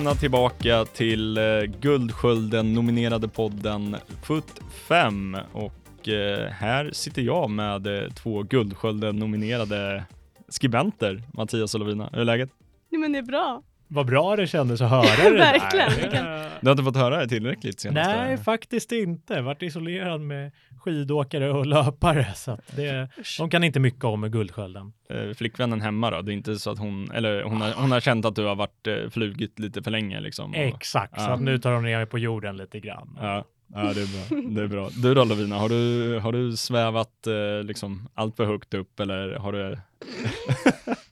Välkomna 0.00 0.20
tillbaka 0.20 0.84
till 0.84 1.36
eh, 1.36 1.42
Guldskölden-nominerade 1.80 3.28
podden 3.28 3.96
Foot 4.22 4.60
5 4.88 5.36
och 5.52 6.08
eh, 6.08 6.50
här 6.50 6.90
sitter 6.92 7.22
jag 7.22 7.50
med 7.50 7.86
eh, 7.86 8.10
två 8.10 8.42
Guldskölden-nominerade 8.42 10.04
skribenter, 10.48 11.22
Mattias 11.32 11.74
och 11.74 11.80
Lovina. 11.80 12.08
Hur 12.12 12.20
är 12.20 12.24
läget? 12.24 12.50
Nej 12.90 13.00
men 13.00 13.12
det 13.12 13.18
är 13.18 13.22
bra. 13.22 13.62
Vad 13.92 14.06
bra 14.06 14.36
det 14.36 14.46
kändes 14.46 14.80
att 14.80 14.90
höra 14.96 15.30
det 15.30 15.36
Verkligen, 15.38 16.10
där. 16.10 16.50
Du 16.60 16.66
har 16.66 16.72
inte 16.72 16.84
fått 16.84 16.96
höra 16.96 17.16
det 17.20 17.28
tillräckligt 17.28 17.80
senaste? 17.80 18.16
Nej, 18.16 18.36
faktiskt 18.38 18.92
inte. 18.92 19.40
Vart 19.40 19.62
isolerad 19.62 20.20
med 20.20 20.52
skidåkare 20.80 21.50
och 21.50 21.66
löpare. 21.66 22.26
Så 22.34 22.50
att 22.50 22.76
det, 22.76 23.08
de 23.38 23.50
kan 23.50 23.64
inte 23.64 23.80
mycket 23.80 24.04
om 24.04 24.28
Guldskölden. 24.30 24.92
Eh, 25.10 25.34
Flickvännen 25.34 25.80
hemma 25.80 26.10
då? 26.10 26.22
Det 26.22 26.32
är 26.32 26.34
inte 26.34 26.58
så 26.58 26.70
att 26.70 26.78
hon, 26.78 27.10
eller 27.10 27.42
hon 27.42 27.60
har, 27.60 27.72
hon 27.72 27.92
har 27.92 28.00
känt 28.00 28.24
att 28.24 28.34
du 28.36 28.44
har 28.44 28.54
varit 28.54 28.86
eh, 28.86 29.10
flugit 29.10 29.58
lite 29.58 29.82
för 29.82 29.90
länge 29.90 30.20
liksom? 30.20 30.50
Och, 30.50 30.56
Exakt, 30.56 31.20
så 31.20 31.26
Ja. 31.26 31.34
att 31.34 31.40
nu 31.42 31.58
tar 31.58 31.72
de 31.72 31.82
ner 31.82 31.96
mig 31.96 32.06
på 32.06 32.18
jorden 32.18 32.56
lite 32.56 32.80
grann. 32.80 33.18
Ja, 33.20 33.44
ja 33.74 33.80
det, 33.80 34.00
är 34.02 34.28
bra. 34.30 34.50
det 34.50 34.62
är 34.62 34.66
bra. 34.68 34.88
Du 35.02 35.14
då 35.14 35.24
Lovina, 35.24 35.58
har 35.58 35.68
du, 35.68 36.18
har 36.18 36.32
du 36.32 36.56
svävat 36.56 37.26
eh, 37.26 37.64
liksom 37.64 38.08
allt 38.14 38.36
för 38.36 38.44
högt 38.44 38.74
upp 38.74 39.00
eller 39.00 39.34
har 39.34 39.52
du 39.52 39.78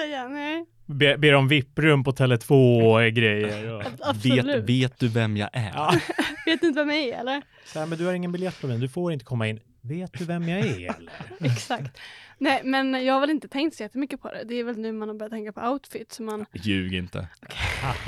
säga? 0.00 0.28
Nej. 0.28 0.66
Be, 0.86 1.18
ber 1.18 1.34
om 1.34 1.48
vipprum 1.48 2.04
på 2.04 2.12
Tele2 2.12 2.82
och 2.82 3.12
grejer. 3.12 3.74
Och... 3.74 3.82
Absolut. 4.00 4.46
vet, 4.46 4.68
vet 4.68 4.98
du 4.98 5.08
vem 5.08 5.36
jag 5.36 5.50
är? 5.52 5.70
Ja. 5.74 5.94
Vet 6.46 6.60
du 6.60 6.66
inte 6.66 6.80
vem 6.80 6.90
jag 6.90 6.98
är 6.98 7.18
eller? 7.20 7.42
Så 7.64 7.78
här, 7.78 7.86
men 7.86 7.98
du 7.98 8.06
har 8.06 8.12
ingen 8.12 8.32
biljett 8.32 8.60
på 8.60 8.66
mig, 8.66 8.78
du 8.78 8.88
får 8.88 9.12
inte 9.12 9.24
komma 9.24 9.48
in. 9.48 9.60
Vet 9.80 10.18
du 10.18 10.24
vem 10.24 10.48
jag 10.48 10.60
är 10.60 10.94
eller? 10.96 11.12
Exakt. 11.40 11.98
Nej 12.38 12.60
men 12.64 13.04
jag 13.04 13.14
har 13.14 13.20
väl 13.20 13.30
inte 13.30 13.48
tänkt 13.48 13.76
så 13.76 13.82
jättemycket 13.82 14.22
på 14.22 14.28
det. 14.28 14.44
Det 14.44 14.54
är 14.54 14.64
väl 14.64 14.78
nu 14.78 14.92
man 14.92 15.08
har 15.08 15.16
börjat 15.16 15.32
tänka 15.32 15.52
på 15.52 15.60
outfit. 15.60 16.12
Så 16.12 16.22
man... 16.22 16.46
Ljug 16.52 16.94
inte. 16.94 17.28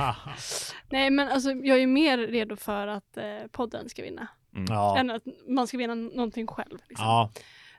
Nej 0.90 1.10
men 1.10 1.28
alltså 1.28 1.50
jag 1.50 1.82
är 1.82 1.86
mer 1.86 2.18
redo 2.18 2.56
för 2.56 2.86
att 2.86 3.16
eh, 3.16 3.24
podden 3.52 3.88
ska 3.88 4.02
vinna. 4.02 4.28
ja. 4.68 4.98
Än 4.98 5.10
att 5.10 5.22
man 5.48 5.66
ska 5.66 5.78
vinna 5.78 5.94
någonting 5.94 6.46
själv. 6.46 6.78
Liksom. 6.88 7.06
ja, 7.06 7.30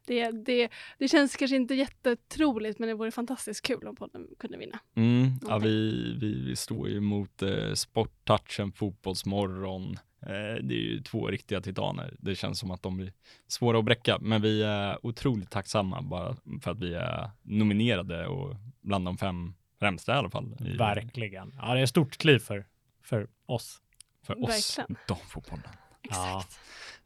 Det, 0.05 0.31
det, 0.31 0.69
det 0.97 1.07
känns 1.07 1.35
kanske 1.35 1.55
inte 1.55 1.75
jättetroligt 1.75 2.79
men 2.79 2.87
det 2.89 2.95
vore 2.95 3.11
fantastiskt 3.11 3.65
kul 3.65 3.87
om 3.87 3.95
podden 3.95 4.27
kunde 4.39 4.57
vinna. 4.57 4.79
Mm, 4.95 5.31
ja, 5.47 5.57
vi, 5.57 5.91
vi, 6.19 6.45
vi 6.45 6.55
står 6.55 6.89
ju 6.89 6.99
mot 6.99 7.41
eh, 7.41 7.73
Sporttouchen, 7.73 8.71
Fotbollsmorgon. 8.71 9.97
Eh, 10.21 10.63
det 10.63 10.73
är 10.73 10.83
ju 10.83 11.01
två 11.03 11.27
riktiga 11.27 11.61
titaner. 11.61 12.15
Det 12.19 12.35
känns 12.35 12.59
som 12.59 12.71
att 12.71 12.83
de 12.83 12.97
blir 12.97 13.13
svåra 13.47 13.79
att 13.79 13.85
bräcka, 13.85 14.17
men 14.21 14.41
vi 14.41 14.63
är 14.63 15.05
otroligt 15.05 15.49
tacksamma 15.51 16.01
bara 16.01 16.35
för 16.61 16.71
att 16.71 16.79
vi 16.79 16.93
är 16.93 17.31
nominerade 17.41 18.27
och 18.27 18.55
bland 18.81 19.05
de 19.05 19.17
fem 19.17 19.53
främsta 19.79 20.13
i 20.13 20.15
alla 20.15 20.29
fall. 20.29 20.55
I, 20.59 20.77
verkligen. 20.77 21.53
Ja, 21.57 21.73
det 21.73 21.79
är 21.79 21.83
ett 21.83 21.89
stort 21.89 22.17
kliv 22.17 22.39
för, 22.39 22.65
för 23.03 23.27
oss. 23.45 23.81
För 24.23 24.43
oss, 24.43 24.77
Verkligen. 24.79 24.97
damfotbollen. 25.07 25.63
Exakt. 26.03 26.59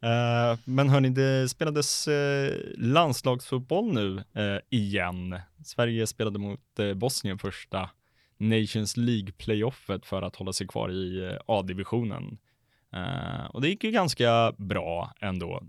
Eh, 0.06 0.58
men 0.64 0.88
hörni, 0.88 1.08
det 1.08 1.48
spelades 1.48 2.08
eh, 2.08 2.54
landslagsfotboll 2.76 3.92
nu 3.92 4.24
eh, 4.34 4.60
igen. 4.70 5.38
Sverige 5.64 6.06
spelade 6.06 6.38
mot 6.38 6.60
Bosnien 6.94 7.38
första 7.38 7.90
Nations 8.36 8.96
League-playoffet 8.96 10.04
för 10.04 10.22
att 10.22 10.36
hålla 10.36 10.52
sig 10.52 10.66
kvar 10.66 10.90
i 10.90 11.38
A-divisionen. 11.46 12.38
Och 13.50 13.60
det 13.60 13.68
gick 13.68 13.84
ju 13.84 13.90
ganska 13.90 14.52
bra 14.56 15.12
ändå. 15.20 15.62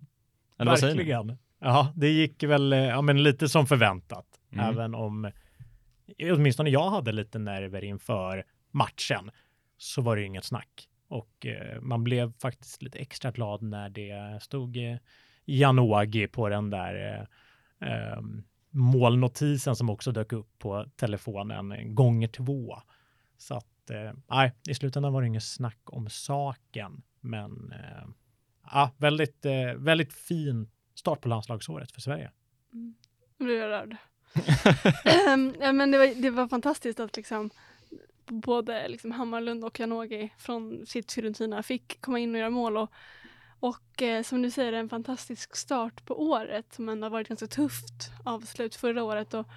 Eller 0.59 0.71
vad 0.71 0.79
säger? 0.79 0.95
Verkligen. 0.95 1.37
Ja, 1.59 1.93
det 1.95 2.09
gick 2.09 2.43
väl 2.43 2.71
ja, 2.71 3.01
men 3.01 3.23
lite 3.23 3.49
som 3.49 3.67
förväntat. 3.67 4.25
Mm. 4.51 4.65
Även 4.65 4.95
om 4.95 5.31
åtminstone 6.31 6.69
jag 6.69 6.89
hade 6.89 7.11
lite 7.11 7.39
nerver 7.39 7.83
inför 7.83 8.43
matchen 8.71 9.31
så 9.77 10.01
var 10.01 10.15
det 10.15 10.23
inget 10.23 10.45
snack. 10.45 10.89
Och 11.07 11.45
eh, 11.45 11.81
man 11.81 12.03
blev 12.03 12.33
faktiskt 12.39 12.81
lite 12.81 12.99
extra 12.99 13.31
glad 13.31 13.61
när 13.61 13.89
det 13.89 14.43
stod 14.43 14.77
eh, 14.77 14.97
Janogy 15.45 16.27
på 16.27 16.49
den 16.49 16.69
där 16.69 17.27
eh, 17.81 18.21
målnotisen 18.69 19.75
som 19.75 19.89
också 19.89 20.11
dök 20.11 20.33
upp 20.33 20.59
på 20.59 20.85
telefonen 20.95 21.95
gånger 21.95 22.27
två. 22.27 22.81
Så 23.37 23.55
att, 23.55 23.89
eh, 23.89 24.13
nej, 24.27 24.53
i 24.69 24.73
slutändan 24.73 25.13
var 25.13 25.21
det 25.21 25.27
inget 25.27 25.43
snack 25.43 25.79
om 25.85 26.09
saken. 26.09 27.03
Men 27.21 27.71
eh, 27.71 28.07
ja, 28.71 28.91
väldigt, 28.97 29.45
eh, 29.45 29.73
väldigt 29.75 30.13
fin 30.13 30.69
start 30.95 31.21
på 31.21 31.29
landslagsåret 31.29 31.91
för 31.91 32.01
Sverige. 32.01 32.31
Nu 33.37 33.45
blir 33.45 33.57
jag 33.59 33.69
rörd. 33.69 33.95
Ehm, 35.05 35.55
ja, 35.59 35.71
men 35.71 35.91
det, 35.91 35.97
var, 35.97 36.21
det 36.21 36.29
var 36.29 36.47
fantastiskt 36.47 36.99
att 36.99 37.17
liksom 37.17 37.49
både 38.31 38.87
liksom 38.87 39.11
Hammarlund 39.11 39.65
och 39.65 39.79
Janogy 39.79 40.29
från 40.37 40.85
sitt 40.85 41.11
Fiorentina 41.11 41.63
fick 41.63 42.01
komma 42.01 42.19
in 42.19 42.35
och 42.35 42.39
göra 42.39 42.49
mål. 42.49 42.77
Och, 42.77 42.91
och 43.59 44.01
eh, 44.01 44.23
som 44.23 44.41
du 44.41 44.51
säger, 44.51 44.73
en 44.73 44.89
fantastisk 44.89 45.55
start 45.55 46.05
på 46.05 46.21
året 46.21 46.73
som 46.73 46.89
ändå 46.89 47.05
har 47.05 47.11
varit 47.11 47.27
ganska 47.27 47.47
tufft 47.47 48.11
avslut 48.23 48.75
förra 48.75 49.03
året. 49.03 49.33
Och, 49.33 49.47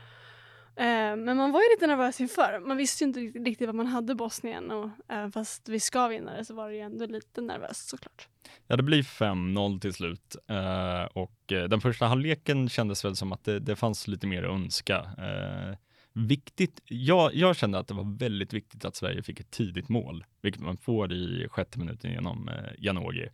eh, 0.82 1.16
men 1.16 1.36
man 1.36 1.52
var 1.52 1.60
ju 1.60 1.66
lite 1.76 1.86
nervös 1.86 2.20
inför. 2.20 2.60
Man 2.66 2.76
visste 2.76 3.04
ju 3.04 3.08
inte 3.08 3.20
riktigt, 3.20 3.66
vad 3.66 3.74
man 3.74 3.86
hade 3.86 4.14
Bosnien 4.14 4.70
och 4.70 4.90
även 5.08 5.32
fast 5.32 5.68
vi 5.68 5.80
ska 5.80 6.08
vinna 6.08 6.36
det 6.36 6.44
så 6.44 6.54
var 6.54 6.68
det 6.68 6.74
ju 6.74 6.80
ändå 6.80 7.06
lite 7.06 7.40
nervöst 7.40 7.88
såklart. 7.88 8.28
Ja, 8.66 8.76
det 8.76 8.82
blir 8.82 9.02
5-0 9.02 9.80
till 9.80 9.94
slut. 9.94 10.36
Eh, 10.48 11.04
och 11.04 11.52
eh, 11.52 11.64
den 11.64 11.80
första 11.80 12.06
halvleken 12.06 12.68
kändes 12.68 13.04
väl 13.04 13.16
som 13.16 13.32
att 13.32 13.44
det, 13.44 13.60
det 13.60 13.76
fanns 13.76 14.08
lite 14.08 14.26
mer 14.26 14.42
att 14.42 14.54
önska. 14.54 14.96
Eh, 14.96 15.76
Viktigt, 16.12 16.80
jag, 16.84 17.34
jag 17.34 17.56
kände 17.56 17.78
att 17.78 17.88
det 17.88 17.94
var 17.94 18.18
väldigt 18.18 18.52
viktigt 18.52 18.84
att 18.84 18.96
Sverige 18.96 19.22
fick 19.22 19.40
ett 19.40 19.50
tidigt 19.50 19.88
mål, 19.88 20.24
vilket 20.42 20.62
man 20.62 20.76
får 20.76 21.12
i 21.12 21.48
sjätte 21.48 21.78
minuten 21.78 22.10
genom 22.10 22.48
eh, 22.48 22.70
Janogy. 22.78 23.28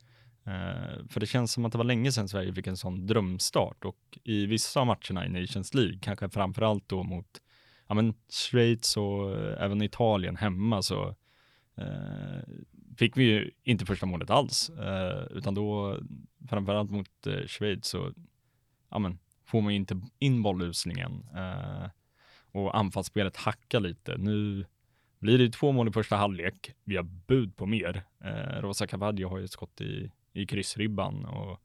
Eh, 0.45 1.07
för 1.09 1.21
det 1.21 1.27
känns 1.27 1.53
som 1.53 1.65
att 1.65 1.73
det 1.73 1.79
var 1.79 1.85
länge 1.85 2.13
sedan 2.13 2.29
Sverige 2.29 2.53
fick 2.53 2.67
en 2.67 2.77
sån 2.77 3.07
drömstart 3.07 3.85
och 3.85 4.19
i 4.25 4.47
vissa 4.47 4.81
av 4.81 4.87
matcherna 4.87 5.27
i 5.27 5.29
Nations 5.29 5.75
League, 5.75 5.99
kanske 6.03 6.29
framförallt 6.29 6.89
då 6.89 7.03
mot 7.03 7.41
ja, 7.87 7.95
men 7.95 8.15
Schweiz 8.29 8.97
och 8.97 9.37
eh, 9.37 9.65
även 9.65 9.83
Italien 9.83 10.37
hemma 10.37 10.83
så 10.83 11.15
eh, 11.77 12.41
fick 12.97 13.17
vi 13.17 13.25
ju 13.25 13.51
inte 13.63 13.87
första 13.87 14.07
målet 14.07 14.31
alls, 14.31 14.71
eh, 14.71 15.27
utan 15.31 15.55
då 15.55 15.99
framförallt 16.49 16.91
mot 16.91 17.27
eh, 17.27 17.47
Schweiz 17.47 17.87
så 17.87 18.13
ja, 18.91 18.99
men, 18.99 19.19
får 19.45 19.61
man 19.61 19.73
ju 19.73 19.77
inte 19.77 20.01
in 20.19 20.43
bollusningen 20.43 21.27
eh, 21.35 21.91
och 22.57 22.79
anfallsspelet 22.79 23.37
hackar 23.37 23.81
lite. 23.81 24.17
Nu 24.19 24.67
blir 25.19 25.39
det 25.39 25.53
två 25.53 25.73
mål 25.73 25.89
i 25.89 25.93
första 25.93 26.17
halvlek. 26.17 26.73
Vi 26.85 26.97
har 26.97 27.03
bud 27.03 27.57
på 27.57 27.67
mer. 27.67 28.03
Eh, 28.25 28.61
Rosa 28.61 28.87
Cavaglio 28.87 29.29
har 29.29 29.39
ju 29.39 29.45
ett 29.45 29.51
skott 29.51 29.81
i, 29.81 30.11
i 30.33 30.47
kryssribban 30.47 31.25
och 31.25 31.61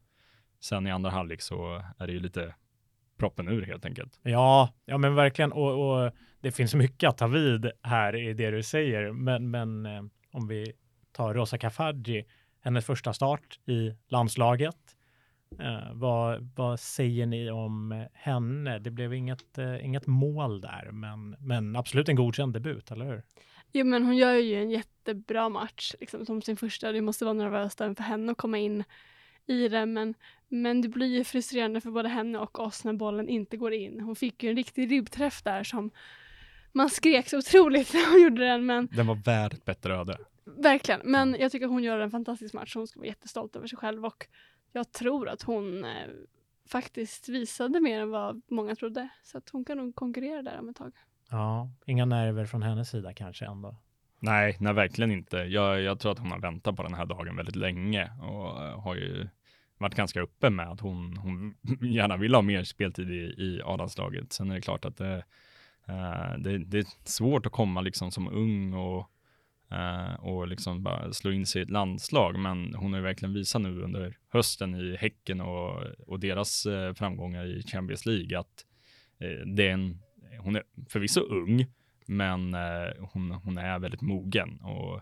sen 0.60 0.88
i 0.88 0.92
andra 0.92 1.10
halvlek 1.10 1.42
så 1.42 1.84
är 1.98 2.08
det 2.08 2.14
ju 2.14 2.20
lite 2.20 2.56
proppen 3.18 3.48
ur 3.48 3.62
helt 3.62 3.86
enkelt. 3.86 4.20
Ja, 4.24 4.74
ja 4.86 4.98
men 4.98 5.16
verkligen. 5.16 5.52
Och, 5.52 5.92
och 5.92 6.12
det 6.42 6.52
finns 6.52 6.76
mycket 6.76 7.10
att 7.10 7.18
ta 7.18 7.28
vid 7.28 7.72
här 7.82 8.16
i 8.16 8.34
det 8.34 8.52
du 8.52 8.64
säger. 8.64 9.12
Men, 9.12 9.52
men 9.52 9.86
eh, 9.86 10.04
om 10.32 10.48
vi 10.48 10.74
tar 11.12 11.34
Rosa 11.34 11.58
Kafaji, 11.58 12.26
hennes 12.62 12.86
första 12.86 13.14
start 13.14 13.60
i 13.66 13.96
landslaget. 14.08 14.78
Eh, 15.60 15.94
vad, 15.94 16.50
vad 16.56 16.80
säger 16.80 17.26
ni 17.26 17.52
om 17.52 18.06
henne? 18.14 18.80
Det 18.80 18.92
blev 18.92 19.14
inget, 19.14 19.58
eh, 19.58 19.86
inget 19.86 20.08
mål 20.08 20.62
där, 20.62 20.90
men, 20.92 21.36
men 21.40 21.76
absolut 21.76 22.10
en 22.10 22.16
godkänd 22.16 22.54
debut, 22.54 22.92
eller 22.92 23.06
hur? 23.06 23.24
Jo 23.74 23.86
men 23.86 24.04
hon 24.04 24.18
gör 24.18 24.34
ju 24.34 24.56
en 24.56 24.70
jättebra 24.70 25.50
match 25.50 25.94
liksom, 26.00 26.26
som 26.26 26.42
sin 26.42 26.58
första. 26.58 26.92
Det 26.92 27.02
måste 27.02 27.26
vara 27.26 27.34
nervöst 27.34 27.82
även 27.82 27.96
för 27.96 28.04
henne 28.04 28.32
att 28.32 28.38
komma 28.38 28.58
in 28.58 28.84
i 29.46 29.68
det 29.68 29.86
men, 29.86 30.14
men 30.48 30.82
det 30.82 30.90
blir 30.90 31.08
ju 31.08 31.24
frustrerande 31.24 31.82
för 31.82 31.92
både 31.92 32.10
henne 32.10 32.38
och 32.38 32.60
oss 32.60 32.84
när 32.84 32.94
bollen 32.94 33.30
inte 33.30 33.58
går 33.58 33.74
in. 33.74 34.02
Hon 34.02 34.16
fick 34.16 34.44
ju 34.44 34.50
en 34.50 34.56
riktig 34.56 34.92
ribbträff 34.92 35.42
där 35.44 35.64
som 35.64 35.92
man 36.72 36.90
skrek 36.90 37.30
så 37.30 37.38
otroligt 37.38 37.94
när 37.94 38.12
hon 38.12 38.22
gjorde 38.24 38.46
den 38.48 38.66
men 38.66 38.88
Den 38.92 39.08
var 39.08 39.16
värd 39.16 39.54
ett 39.54 39.66
bättre 39.66 39.96
öde. 39.96 40.18
verkligen. 40.46 41.02
Men 41.04 41.36
jag 41.40 41.52
tycker 41.52 41.68
hon 41.68 41.84
gör 41.84 42.00
en 42.00 42.12
fantastisk 42.12 42.54
match. 42.54 42.76
Hon 42.76 42.88
ska 42.88 43.00
vara 43.00 43.08
jättestolt 43.08 43.56
över 43.56 43.68
sig 43.68 43.78
själv 43.78 44.06
och 44.06 44.28
jag 44.72 44.92
tror 44.92 45.30
att 45.30 45.42
hon 45.42 45.86
eh, 45.86 46.08
faktiskt 46.70 47.30
visade 47.30 47.80
mer 47.80 48.00
än 48.00 48.10
vad 48.10 48.42
många 48.48 48.76
trodde. 48.76 49.10
Så 49.24 49.38
att 49.38 49.50
hon 49.50 49.66
kan 49.66 49.78
nog 49.78 49.96
konkurrera 49.96 50.42
där 50.42 50.60
om 50.60 50.70
ett 50.70 50.76
tag. 50.76 50.94
Ja, 51.30 51.70
inga 51.86 52.06
nerver 52.06 52.46
från 52.46 52.64
hennes 52.64 52.90
sida 52.90 53.14
kanske 53.14 53.46
ändå. 53.46 53.76
Nej, 54.20 54.58
nej 54.60 54.74
verkligen 54.74 55.12
inte. 55.12 55.38
Jag, 55.38 55.82
jag 55.82 56.00
tror 56.00 56.12
att 56.12 56.20
hon 56.20 56.32
har 56.32 56.40
väntat 56.40 56.76
på 56.76 56.84
den 56.84 56.94
här 56.94 57.06
dagen 57.06 57.36
väldigt 57.36 57.56
länge 57.56 58.12
och 58.22 58.64
eh, 58.64 58.82
har 58.82 58.96
ju 58.96 59.28
varit 59.78 59.96
ganska 59.96 60.22
öppen 60.22 60.56
med 60.56 60.68
att 60.68 60.80
hon, 60.80 61.18
hon 61.18 61.56
gärna 61.82 62.18
vill 62.18 62.36
ha 62.36 62.42
mer 62.42 62.64
speltid 62.64 63.10
i, 63.10 63.34
i 63.38 63.62
A-landslaget. 63.66 64.34
Sen 64.34 64.52
är 64.52 64.56
det 64.56 64.62
klart 64.62 64.86
att 64.86 64.98
det, 64.98 65.24
eh, 65.88 66.38
det, 66.38 66.58
det 66.58 66.78
är 66.78 66.86
svårt 67.04 67.46
att 67.46 67.52
komma 67.52 67.82
liksom 67.82 68.12
som 68.12 68.28
ung 68.28 68.74
och, 68.74 69.08
Eh, 69.72 70.14
och 70.14 70.48
liksom 70.48 70.84
bara 70.84 71.14
slå 71.14 71.32
in 71.32 71.46
sig 71.46 71.60
i 71.62 71.64
ett 71.64 71.70
landslag. 71.70 72.40
Men 72.40 72.76
hon 72.76 72.94
har 72.94 73.00
ju 73.00 73.04
verkligen 73.04 73.34
visat 73.34 73.62
nu 73.62 73.82
under 73.82 74.18
hösten 74.30 74.76
i 74.76 74.96
Häcken 74.96 75.42
och, 75.42 75.84
och 76.08 76.20
deras 76.20 76.66
eh, 76.66 76.94
framgångar 76.94 77.46
i 77.46 77.64
Champions 77.64 78.06
League 78.06 78.40
att 78.40 78.66
eh, 79.20 79.46
det 79.46 79.68
är 79.68 79.74
en, 79.74 80.02
hon 80.40 80.56
är 80.56 80.64
förvisso 80.90 81.22
ung, 81.22 81.66
men 82.06 82.54
eh, 82.54 82.94
hon, 83.00 83.32
hon 83.32 83.58
är 83.58 83.80
väldigt 83.80 84.02
mogen 84.02 84.60
och 84.62 84.96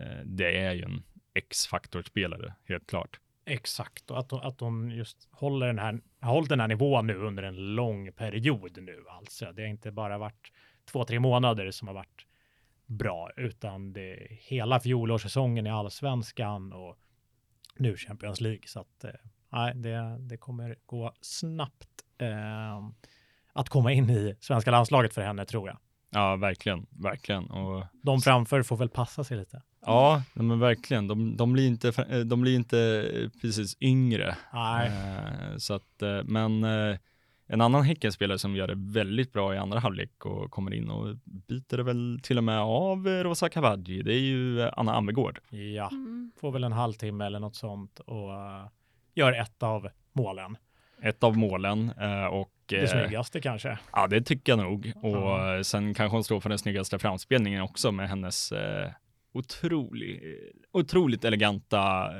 eh, 0.00 0.20
det 0.24 0.58
är 0.58 0.72
ju 0.72 0.82
en 0.82 1.02
X-faktorspelare, 1.34 2.54
helt 2.68 2.86
klart. 2.86 3.20
Exakt, 3.46 4.10
och 4.10 4.18
att, 4.18 4.30
hon- 4.30 4.42
att 4.42 4.60
hon 4.60 4.90
just 4.90 5.28
håller 5.30 5.66
den 5.66 5.78
här, 5.78 6.00
har 6.20 6.32
hållit 6.32 6.48
den 6.48 6.60
här 6.60 6.68
nivån 6.68 7.06
nu 7.06 7.14
under 7.14 7.42
en 7.42 7.74
lång 7.74 8.12
period 8.12 8.78
nu 8.82 9.04
alltså. 9.08 9.52
Det 9.52 9.62
har 9.62 9.68
inte 9.68 9.90
bara 9.92 10.18
varit 10.18 10.52
två, 10.92 11.04
tre 11.04 11.20
månader 11.20 11.70
som 11.70 11.88
har 11.88 11.94
varit 11.94 12.26
bra, 12.88 13.30
utan 13.36 13.92
det 13.92 14.12
är 14.12 14.28
hela 14.30 14.80
fjolårssäsongen 14.80 15.66
i 15.66 15.70
allsvenskan 15.70 16.72
och 16.72 16.96
nu 17.76 17.96
Champions 17.96 18.40
League. 18.40 18.62
Så 18.66 18.80
att 18.80 19.04
eh, 19.04 19.10
nej, 19.52 19.72
det, 19.74 20.16
det 20.20 20.36
kommer 20.36 20.76
gå 20.86 21.12
snabbt 21.20 21.88
eh, 22.18 22.88
att 23.52 23.68
komma 23.68 23.92
in 23.92 24.10
i 24.10 24.36
svenska 24.40 24.70
landslaget 24.70 25.14
för 25.14 25.22
henne 25.22 25.44
tror 25.44 25.68
jag. 25.68 25.78
Ja, 26.10 26.36
verkligen, 26.36 26.86
verkligen. 26.90 27.50
Och 27.50 27.84
De 28.02 28.20
framför 28.20 28.62
får 28.62 28.76
väl 28.76 28.88
passa 28.88 29.24
sig 29.24 29.36
lite. 29.38 29.62
ja, 29.86 30.22
men 30.34 30.60
verkligen. 30.60 31.08
De, 31.08 31.36
de 31.36 31.52
blir 31.52 31.66
inte, 31.66 31.88
eh, 32.08 32.18
de 32.18 32.40
blir 32.40 32.54
inte 32.56 33.30
precis 33.40 33.76
yngre. 33.80 34.36
Nej, 34.52 34.88
Eh, 34.88 35.56
så 35.56 35.74
att, 35.74 36.02
eh, 36.02 36.22
men 36.24 36.64
eh, 36.64 36.96
en 37.50 37.60
annan 37.60 37.82
Häckenspelare 37.82 38.38
som 38.38 38.56
gör 38.56 38.66
det 38.66 38.74
väldigt 38.76 39.32
bra 39.32 39.54
i 39.54 39.58
andra 39.58 39.78
halvlek 39.78 40.26
och 40.26 40.50
kommer 40.50 40.74
in 40.74 40.90
och 40.90 41.16
biter 41.24 41.76
det 41.76 41.82
väl 41.82 42.20
till 42.22 42.38
och 42.38 42.44
med 42.44 42.58
av 42.60 43.08
eh, 43.08 43.24
Rosa 43.24 43.48
Kawadji. 43.48 44.02
Det 44.02 44.14
är 44.14 44.20
ju 44.20 44.60
eh, 44.60 44.70
Anna 44.76 44.94
Ammegård. 44.94 45.40
ja, 45.50 45.88
Mm. 45.92 46.32
får 46.40 46.52
väl 46.52 46.64
en 46.64 46.72
halvtimme 46.72 47.26
eller 47.26 47.40
något 47.40 47.56
sånt 47.56 48.00
och 48.00 48.32
eh, 48.34 48.66
gör 49.14 49.32
ett 49.32 49.62
av 49.62 49.88
målen. 50.12 50.56
Ett 51.02 51.24
av 51.24 51.36
målen 51.36 51.92
och 52.30 52.52
Det 52.66 52.88
snyggaste 52.88 53.40
kanske. 53.40 53.78
Ja, 53.92 54.06
det 54.06 54.20
tycker 54.22 54.52
jag 54.52 54.58
nog. 54.58 54.92
Och 55.02 55.66
sen 55.66 55.94
kanske 55.94 56.16
hon 56.16 56.24
står 56.24 56.40
för 56.40 56.48
den 56.48 56.58
snyggaste 56.58 56.98
framspelningen 56.98 57.62
också 57.62 57.92
med 57.92 58.08
hennes 58.08 58.52
otrolig, 59.32 60.22
otroligt 60.72 61.24
eleganta 61.24 62.10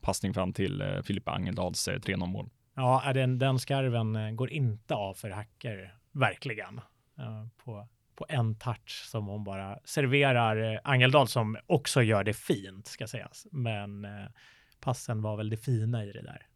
passning 0.00 0.34
fram 0.34 0.52
till 0.52 0.82
Filippa 1.04 1.30
Angeldals 1.30 1.88
eh, 1.88 1.98
3-0 1.98 2.26
mål. 2.26 2.48
Ja, 2.80 3.12
den, 3.12 3.38
den 3.38 3.58
skarven 3.58 4.16
eh, 4.16 4.30
går 4.30 4.50
inte 4.50 4.94
av 4.94 5.14
för 5.14 5.30
hacker, 5.30 5.94
verkligen. 6.12 6.78
Eh, 7.18 7.46
på, 7.64 7.88
på 8.16 8.26
en 8.28 8.58
touch 8.58 9.04
som 9.06 9.26
hon 9.26 9.44
bara 9.44 9.78
serverar 9.84 10.72
eh, 10.74 10.80
Angeldal 10.84 11.28
som 11.28 11.56
också 11.66 12.02
gör 12.02 12.24
det 12.24 12.32
fint, 12.32 12.86
ska 12.86 13.06
sägas. 13.06 13.46
Men 13.50 14.06
passen 14.80 15.22
var 15.22 15.36
väl 15.36 15.50
det 15.50 15.56
fina 15.56 16.04
i 16.04 16.12
det 16.12 16.22
där. 16.22 16.46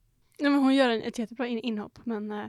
Nej, 0.40 0.50
men 0.50 0.60
hon 0.60 0.74
gör 0.74 0.90
en, 0.90 1.02
ett 1.02 1.18
jättebra 1.18 1.46
in, 1.46 1.58
inhopp, 1.58 1.98
men, 2.04 2.32
eh, 2.32 2.46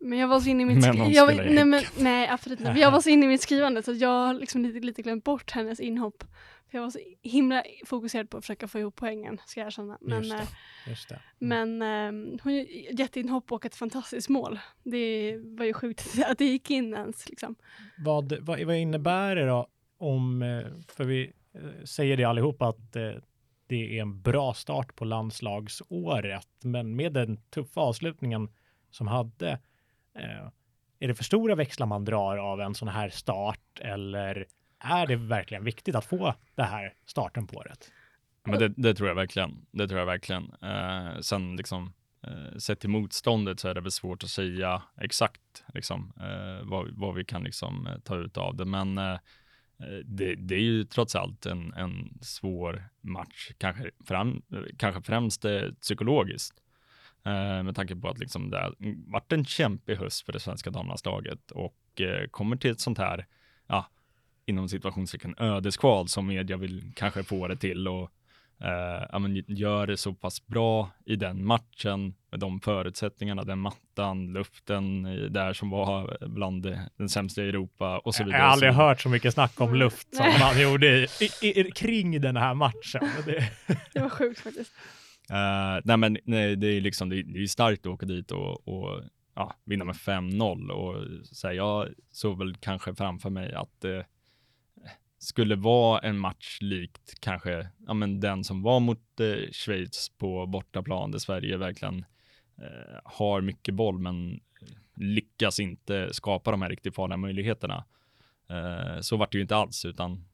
men 0.00 0.18
jag 0.18 0.28
var 0.28 0.40
så 0.40 0.48
inne 0.48 0.62
i 0.62 0.66
mitt 0.66 0.80
Men 0.80 0.98
hon 0.98 1.06
skri- 1.06 1.16
jag, 1.16 1.26
var- 1.26 1.32
spelar 1.32 1.50
i 1.50 1.54
nej, 1.54 1.64
men, 1.64 1.82
nej, 1.98 2.28
absolut 2.28 2.60
inte. 2.60 2.72
Jag 2.80 2.90
var 2.90 3.00
så 3.00 3.08
inne 3.10 3.24
i 3.24 3.28
mitt 3.28 3.42
skrivande 3.42 3.82
så 3.82 3.92
jag 3.92 4.08
har 4.08 4.34
liksom 4.34 4.62
lite, 4.62 4.80
lite 4.86 5.02
glömt 5.02 5.24
bort 5.24 5.50
hennes 5.50 5.80
inhopp. 5.80 6.24
För 6.70 6.78
jag 6.78 6.82
var 6.82 6.90
så 6.90 6.98
himla 7.22 7.62
fokuserad 7.86 8.30
på 8.30 8.36
att 8.38 8.44
försöka 8.44 8.68
få 8.68 8.78
ihop 8.78 8.94
poängen, 8.96 9.40
ska 9.46 9.60
jag 9.60 9.66
erkänna. 9.66 9.98
Men, 10.00 10.18
Just 10.22 10.30
det. 10.36 10.42
eh, 10.42 10.48
Just 10.88 11.08
det. 11.08 11.20
men 11.38 11.82
eh, 11.82 12.38
hon 12.42 12.52
ett 12.60 12.98
jätteinhopp 12.98 13.52
och 13.52 13.66
ett 13.66 13.74
fantastiskt 13.76 14.28
mål. 14.28 14.58
Det 14.82 15.36
var 15.42 15.64
ju 15.64 15.72
sjukt 15.72 16.18
att 16.26 16.38
det 16.38 16.44
gick 16.44 16.70
in 16.70 16.94
ens. 16.94 17.28
Liksom. 17.28 17.54
Vad, 17.98 18.32
vad, 18.40 18.60
vad 18.60 18.76
innebär 18.76 19.36
det 19.36 19.46
då 19.46 19.68
om, 19.98 20.42
eh, 20.42 20.66
för 20.88 21.04
vi 21.04 21.32
eh, 21.54 21.84
säger 21.84 22.16
det 22.16 22.24
allihop 22.24 22.62
att 22.62 22.92
det 23.68 23.98
är 23.98 24.02
en 24.02 24.22
bra 24.22 24.54
start 24.54 24.96
på 24.96 25.04
landslagsåret, 25.04 26.48
men 26.62 26.96
med 26.96 27.12
den 27.12 27.36
tuffa 27.50 27.80
avslutningen 27.80 28.48
som 28.90 29.06
hade, 29.06 29.58
Eh, 30.18 30.50
är 30.98 31.08
det 31.08 31.14
för 31.14 31.24
stora 31.24 31.54
växlar 31.54 31.86
man 31.86 32.04
drar 32.04 32.36
av 32.36 32.60
en 32.60 32.74
sån 32.74 32.88
här 32.88 33.08
start 33.08 33.80
eller 33.80 34.46
är 34.78 35.06
det 35.06 35.16
verkligen 35.16 35.64
viktigt 35.64 35.94
att 35.94 36.04
få 36.04 36.34
det 36.54 36.62
här 36.62 36.94
starten 37.06 37.46
på 37.46 37.56
året? 37.58 37.90
Men 38.44 38.58
det, 38.58 38.68
det 38.68 38.94
tror 38.94 39.08
jag 39.08 39.14
verkligen. 39.14 39.66
Det 39.70 39.88
tror 39.88 39.98
jag 39.98 40.06
verkligen. 40.06 40.52
Eh, 40.62 41.20
sen 41.20 41.56
liksom 41.56 41.92
eh, 42.26 42.58
sett 42.58 42.80
till 42.80 42.90
motståndet 42.90 43.60
så 43.60 43.68
är 43.68 43.74
det 43.74 43.80
väl 43.80 43.90
svårt 43.90 44.22
att 44.22 44.30
säga 44.30 44.82
exakt 45.00 45.64
liksom 45.74 46.12
eh, 46.20 46.68
vad, 46.68 46.90
vad 46.90 47.14
vi 47.14 47.24
kan 47.24 47.44
liksom 47.44 47.86
eh, 47.86 47.98
ta 47.98 48.16
ut 48.16 48.36
av 48.36 48.56
det. 48.56 48.64
Men 48.64 48.98
eh, 48.98 49.12
eh, 49.78 49.98
det, 50.04 50.34
det 50.34 50.54
är 50.54 50.60
ju 50.60 50.84
trots 50.84 51.16
allt 51.16 51.46
en, 51.46 51.74
en 51.74 52.18
svår 52.22 52.88
match, 53.00 53.50
kanske, 53.58 53.90
fram, 54.06 54.42
kanske 54.78 55.02
främst 55.02 55.44
eh, 55.44 55.62
psykologiskt. 55.80 56.62
Eh, 57.26 57.62
med 57.62 57.76
tanke 57.76 57.96
på 57.96 58.08
att 58.08 58.18
liksom 58.18 58.50
det 58.50 58.58
har 58.58 58.74
varit 59.10 59.32
en 59.32 59.44
kämpig 59.44 59.96
höst 59.96 60.26
för 60.26 60.32
det 60.32 60.40
svenska 60.40 60.70
damlandslaget 60.70 61.50
och 61.50 62.00
eh, 62.00 62.26
kommer 62.30 62.56
till 62.56 62.70
ett 62.70 62.80
sånt 62.80 62.98
här, 62.98 63.26
ja, 63.66 63.86
inom 64.46 64.68
situationstecken 64.68 65.34
ödeskval 65.38 66.08
som 66.08 66.26
media 66.26 66.56
vill 66.56 66.92
kanske 66.96 67.22
få 67.24 67.48
det 67.48 67.56
till 67.56 67.88
och 67.88 68.10
eh, 68.60 69.06
ja, 69.12 69.18
men 69.18 69.44
gör 69.48 69.86
det 69.86 69.96
så 69.96 70.12
pass 70.14 70.46
bra 70.46 70.90
i 71.06 71.16
den 71.16 71.44
matchen 71.46 72.14
med 72.30 72.40
de 72.40 72.60
förutsättningarna, 72.60 73.44
den 73.44 73.58
mattan, 73.58 74.32
luften 74.32 75.06
i- 75.06 75.28
där 75.28 75.52
som 75.52 75.70
var 75.70 76.18
bland 76.28 76.62
den 76.96 77.08
sämsta 77.08 77.42
i 77.42 77.48
Europa 77.48 77.98
och 77.98 78.14
så 78.14 78.22
Jag 78.22 78.26
vidare. 78.26 78.42
har 78.42 78.48
aldrig 78.48 78.72
hört 78.72 79.00
så 79.00 79.08
mycket 79.08 79.34
snack 79.34 79.60
om 79.60 79.68
Mm. 79.68 79.78
luft 79.78 80.14
som 80.16 80.26
man 80.40 80.60
gjorde 80.60 80.86
i, 80.86 81.06
i, 81.42 81.60
i, 81.60 81.70
kring 81.70 82.20
den 82.20 82.36
här 82.36 82.54
matchen. 82.54 83.00
Det, 83.26 83.50
Det 83.92 84.00
var 84.00 84.08
sjukt 84.10 84.40
faktiskt. 84.40 84.72
Uh, 85.30 85.80
nej 85.84 85.96
men 85.96 86.18
nej, 86.24 86.56
det 86.56 86.66
är 86.66 86.80
liksom, 86.80 87.08
det 87.08 87.18
är, 87.18 87.22
det 87.22 87.42
är 87.42 87.46
starkt 87.46 87.86
att 87.86 87.92
åka 87.92 88.06
dit 88.06 88.30
och, 88.30 88.68
och 88.68 89.02
ja, 89.34 89.54
vinna 89.64 89.84
med 89.84 89.94
5-0 89.94 90.70
och 90.70 91.26
så 91.26 91.46
här, 91.46 91.54
jag 91.54 91.88
såg 92.10 92.38
väl 92.38 92.56
kanske 92.56 92.94
framför 92.94 93.30
mig 93.30 93.52
att 93.52 93.80
det 93.80 94.06
skulle 95.18 95.56
vara 95.56 96.00
en 96.00 96.18
match 96.18 96.58
likt 96.60 97.20
kanske, 97.20 97.68
ja 97.86 97.94
men 97.94 98.20
den 98.20 98.44
som 98.44 98.62
var 98.62 98.80
mot 98.80 99.20
eh, 99.20 99.50
Schweiz 99.52 100.12
på 100.18 100.46
bortaplan 100.46 101.10
där 101.10 101.18
Sverige 101.18 101.56
verkligen 101.56 102.04
eh, 102.58 103.00
har 103.04 103.40
mycket 103.40 103.74
boll 103.74 103.98
men 103.98 104.40
lyckas 104.96 105.60
inte 105.60 106.14
skapa 106.14 106.50
de 106.50 106.62
här 106.62 106.68
riktigt 106.68 106.94
farliga 106.94 107.16
möjligheterna. 107.16 107.84
Eh, 108.48 109.00
så 109.00 109.16
vart 109.16 109.32
det 109.32 109.38
ju 109.38 109.42
inte 109.42 109.56
alls, 109.56 109.84
utan 109.84 110.24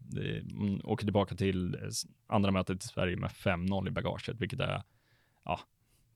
man 0.54 0.80
åker 0.84 1.04
tillbaka 1.04 1.34
till 1.34 1.74
eh, 1.74 1.80
andra 2.26 2.50
mötet 2.50 2.84
i 2.84 2.88
Sverige 2.88 3.16
med 3.16 3.30
5-0 3.30 3.88
i 3.88 3.90
bagaget, 3.90 4.40
vilket 4.40 4.60
är, 4.60 4.82
ja, 5.44 5.60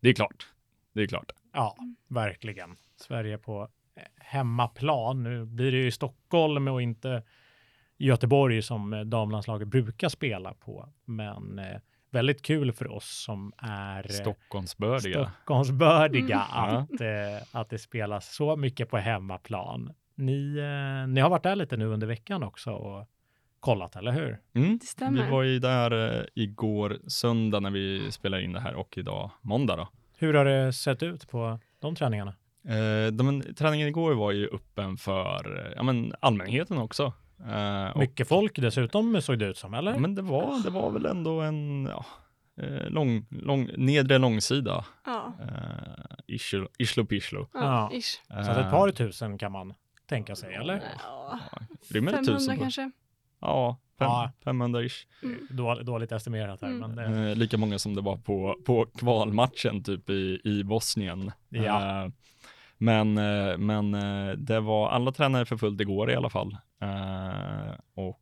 det 0.00 0.08
är 0.08 0.14
klart. 0.14 0.46
Det 0.92 1.02
är 1.02 1.06
klart. 1.06 1.32
Ja, 1.52 1.76
verkligen. 2.08 2.76
Sverige 2.96 3.38
på 3.38 3.68
eh, 3.96 4.02
hemmaplan. 4.16 5.22
Nu 5.22 5.44
blir 5.44 5.72
det 5.72 5.78
ju 5.78 5.86
i 5.86 5.90
Stockholm 5.92 6.68
och 6.68 6.82
inte 6.82 7.22
Göteborg 7.98 8.62
som 8.62 8.92
eh, 8.92 9.00
damlandslaget 9.00 9.68
brukar 9.68 10.08
spela 10.08 10.54
på. 10.54 10.88
Men 11.04 11.58
eh, 11.58 11.80
väldigt 12.10 12.42
kul 12.42 12.72
för 12.72 12.92
oss 12.92 13.24
som 13.24 13.52
är 13.58 14.08
Stockholmsbördiga. 14.08 15.32
Stockholmsbördiga 15.34 16.46
Mm. 16.54 16.76
att, 16.76 17.00
eh, 17.00 17.60
att 17.60 17.70
det 17.70 17.78
spelas 17.78 18.34
så 18.34 18.56
mycket 18.56 18.90
på 18.90 18.96
hemmaplan. 18.96 19.94
Ni, 20.14 20.56
eh, 20.58 21.08
ni 21.08 21.20
har 21.20 21.30
varit 21.30 21.42
där 21.42 21.56
lite 21.56 21.76
nu 21.76 21.86
under 21.86 22.06
veckan 22.06 22.42
också 22.42 22.70
och 22.70 23.06
kollat, 23.66 23.96
eller 23.96 24.12
hur? 24.12 24.38
Mm. 24.54 24.78
Det 24.78 24.86
stämmer. 24.86 25.24
Vi 25.24 25.30
var 25.30 25.42
ju 25.42 25.58
där 25.58 26.18
eh, 26.18 26.24
igår 26.34 26.98
söndag 27.08 27.60
när 27.60 27.70
vi 27.70 28.12
spelade 28.12 28.42
in 28.42 28.52
det 28.52 28.60
här 28.60 28.74
och 28.74 28.98
idag 28.98 29.30
måndag 29.42 29.76
då. 29.76 29.88
Hur 30.18 30.34
har 30.34 30.44
det 30.44 30.72
sett 30.72 31.02
ut 31.02 31.28
på 31.28 31.58
de 31.80 31.94
träningarna? 31.94 32.34
Eh, 32.68 33.12
de, 33.12 33.42
träningen 33.56 33.88
igår 33.88 34.14
var 34.14 34.32
ju 34.32 34.48
öppen 34.52 34.96
för 34.96 35.58
eh, 35.66 35.72
ja, 35.76 35.82
men 35.82 36.12
allmänheten 36.20 36.78
också. 36.78 37.12
Eh, 37.52 37.90
och- 37.90 37.98
Mycket 37.98 38.28
folk 38.28 38.56
dessutom 38.56 39.22
såg 39.22 39.38
det 39.38 39.46
ut 39.46 39.58
som, 39.58 39.74
eller? 39.74 39.92
Ja, 39.92 39.98
men 39.98 40.14
det 40.14 40.22
var, 40.22 40.62
det 40.64 40.70
var 40.70 40.90
väl 40.90 41.06
ändå 41.06 41.40
en 41.40 41.86
ja, 41.90 42.04
eh, 42.62 42.88
lång, 42.90 43.26
lång, 43.30 43.70
nedre 43.76 44.18
långsida. 44.18 44.84
Ja, 45.06 45.32
ishlo, 46.26 46.68
ishlo 46.78 47.04
pishlo. 47.06 47.48
ja, 47.54 47.60
Ja. 47.92 47.98
ish. 47.98 48.20
Så 48.28 48.50
att 48.50 48.58
ett 48.58 48.70
par 48.70 48.90
tusen 48.90 49.38
kan 49.38 49.52
man 49.52 49.74
tänka 50.08 50.36
sig, 50.36 50.54
eller? 50.54 50.82
Ja, 51.04 51.38
Rymmer 51.90 52.12
det 52.12 52.16
500 52.16 52.34
tusen? 52.38 52.56
på- 52.56 52.62
kanske. 52.62 52.90
Ja, 53.46 53.76
fem, 53.98 54.06
Ja. 54.08 54.32
500 54.44 54.82
ish. 54.84 55.06
Mm. 55.22 55.46
Då, 55.50 55.74
dåligt 55.74 56.12
estimerat 56.12 56.62
här, 56.62 56.68
Mm. 56.68 56.80
men 56.80 56.96
det, 57.12 57.30
Eh, 57.30 57.36
lika 57.36 57.58
många 57.58 57.78
som 57.78 57.94
det 57.94 58.00
var 58.00 58.16
på, 58.16 58.56
på 58.66 58.86
kvalmatchen 58.98 59.82
typ 59.82 60.10
i, 60.10 60.40
i 60.44 60.64
Bosnien. 60.64 61.32
Ja. 61.48 62.04
Eh, 62.04 62.10
men 62.78 63.18
eh, 63.18 63.58
men 63.58 63.90
det 64.44 64.60
var 64.60 64.88
alla 64.90 65.12
tränare 65.12 65.44
för 65.46 65.56
fullt 65.56 65.80
igår 65.80 66.10
i 66.10 66.14
alla 66.14 66.30
fall. 66.30 66.56
Eh, 66.82 67.74
och 67.94 68.20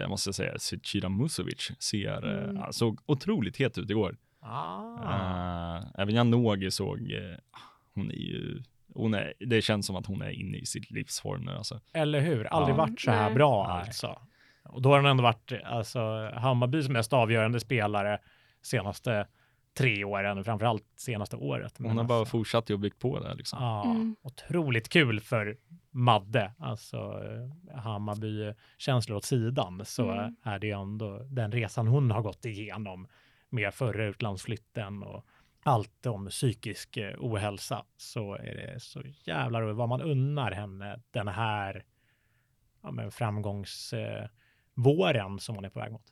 jag 0.00 0.10
måste 0.10 0.32
säga, 0.32 0.58
Zecira 0.58 1.08
Musovic 1.08 1.70
ser, 1.78 2.22
Mm. 2.48 2.56
eh, 2.56 2.70
såg 2.70 3.00
otroligt 3.06 3.56
het 3.56 3.78
ut 3.78 3.90
igår. 3.90 4.16
ah. 4.40 5.80
Även 5.98 6.14
Janogy 6.14 6.70
såg, 6.70 7.12
hon 7.94 8.10
är 8.10 8.14
ju, 8.14 8.62
hon 8.94 9.14
är, 9.14 9.32
det 9.40 9.62
känns 9.62 9.86
som 9.86 9.96
att 9.96 10.06
hon 10.06 10.22
är 10.22 10.30
inne 10.30 10.56
i 10.58 10.66
sitt 10.66 10.90
livsform 10.90 11.42
nu 11.44 11.52
alltså. 11.52 11.80
eller 11.92 12.20
hur? 12.20 12.44
Aldrig 12.44 12.72
Ja. 12.74 12.78
varit 12.78 13.00
så 13.00 13.10
här 13.10 13.24
Nej. 13.26 13.34
bra 13.34 13.68
Nej. 13.68 13.86
alltså. 13.86 14.18
Och 14.68 14.82
då 14.82 14.90
har 14.90 14.96
den 14.96 15.06
ändå 15.10 15.22
varit 15.22 15.52
alltså, 15.64 16.30
Hammarbys 16.34 16.88
mest 16.88 17.12
avgörande 17.12 17.60
spelare 17.60 18.18
senaste 18.62 19.26
tre 19.78 20.04
åren, 20.04 20.44
framförallt 20.44 20.84
senaste 20.96 21.36
året. 21.36 21.74
Hon 21.78 21.96
har 21.98 22.04
bara 22.04 22.18
alltså, 22.18 22.30
fortsatt 22.30 22.70
och 22.70 22.78
byggt 22.78 22.98
på 22.98 23.20
där 23.20 23.34
liksom. 23.34 23.58
ja, 23.62 23.84
Mm. 23.84 24.16
Otroligt 24.22 24.88
kul 24.88 25.20
för 25.20 25.56
Madde, 25.90 26.52
alltså 26.58 26.96
eh, 26.96 27.78
Hammarby 27.78 28.54
känslor 28.78 29.16
åt 29.16 29.24
sidan, 29.24 29.82
så 29.84 30.10
Mm. 30.10 30.36
är 30.42 30.58
det 30.58 30.70
ändå 30.70 31.18
den 31.18 31.52
resan 31.52 31.86
hon 31.88 32.10
har 32.10 32.22
gått 32.22 32.44
igenom 32.44 33.08
med 33.50 33.74
förra 33.74 34.04
utlandsflytten 34.04 35.02
och 35.02 35.24
allt 35.62 36.06
om 36.06 36.26
psykisk 36.28 36.96
eh, 36.96 37.14
ohälsa 37.18 37.84
så 37.96 38.34
är 38.34 38.54
det 38.54 38.80
så 38.80 39.02
jävlar 39.24 39.62
vad 39.62 39.88
man 39.88 40.00
unnar 40.02 40.52
henne 40.52 41.00
den 41.10 41.28
här 41.28 41.84
ja, 42.82 42.90
men 42.90 43.10
framgångsvåren 43.10 44.22
eh, 44.22 44.28
våren 44.82 45.38
som 45.38 45.54
hon 45.54 45.64
är 45.64 45.70
på 45.70 45.78
väg 45.80 45.92
mot. 45.92 46.02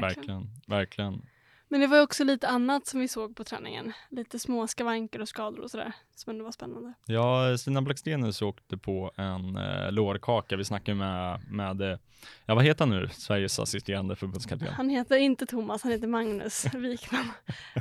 Verkligen, 0.00 0.50
verkligen. 0.66 1.22
Men 1.70 1.80
det 1.80 1.86
var 1.86 2.02
också 2.02 2.24
lite 2.24 2.48
annat 2.48 2.86
som 2.86 3.00
vi 3.00 3.08
såg 3.08 3.36
på 3.36 3.44
träningen. 3.44 3.92
Lite 4.10 4.38
små 4.38 4.66
skavanker 4.66 5.20
och 5.20 5.28
skador 5.28 5.60
och 5.62 5.70
sådär. 5.70 5.92
Som 6.14 6.30
ändå 6.30 6.44
var 6.44 6.52
spännande. 6.52 6.92
Ja, 7.06 7.58
Stina 7.58 7.82
Blackstenius 7.82 8.42
åkte 8.42 8.76
på 8.76 9.12
en 9.16 9.56
eh, 9.56 9.92
lårkaka. 9.92 10.56
Vi 10.56 10.64
snackade 10.64 10.94
med, 10.98 11.40
med 11.50 11.80
eh, 11.80 11.98
ja 12.46 12.54
vad 12.54 12.64
heter 12.64 12.86
han 12.86 12.90
nu, 12.96 13.08
Sveriges 13.12 13.58
assisterande 13.58 14.16
förbundskapten? 14.16 14.68
Han 14.68 14.88
heter 14.88 15.16
inte 15.16 15.46
Thomas, 15.46 15.82
han 15.82 15.92
heter 15.92 16.06
Magnus 16.06 16.64
Wikman. 16.74 17.30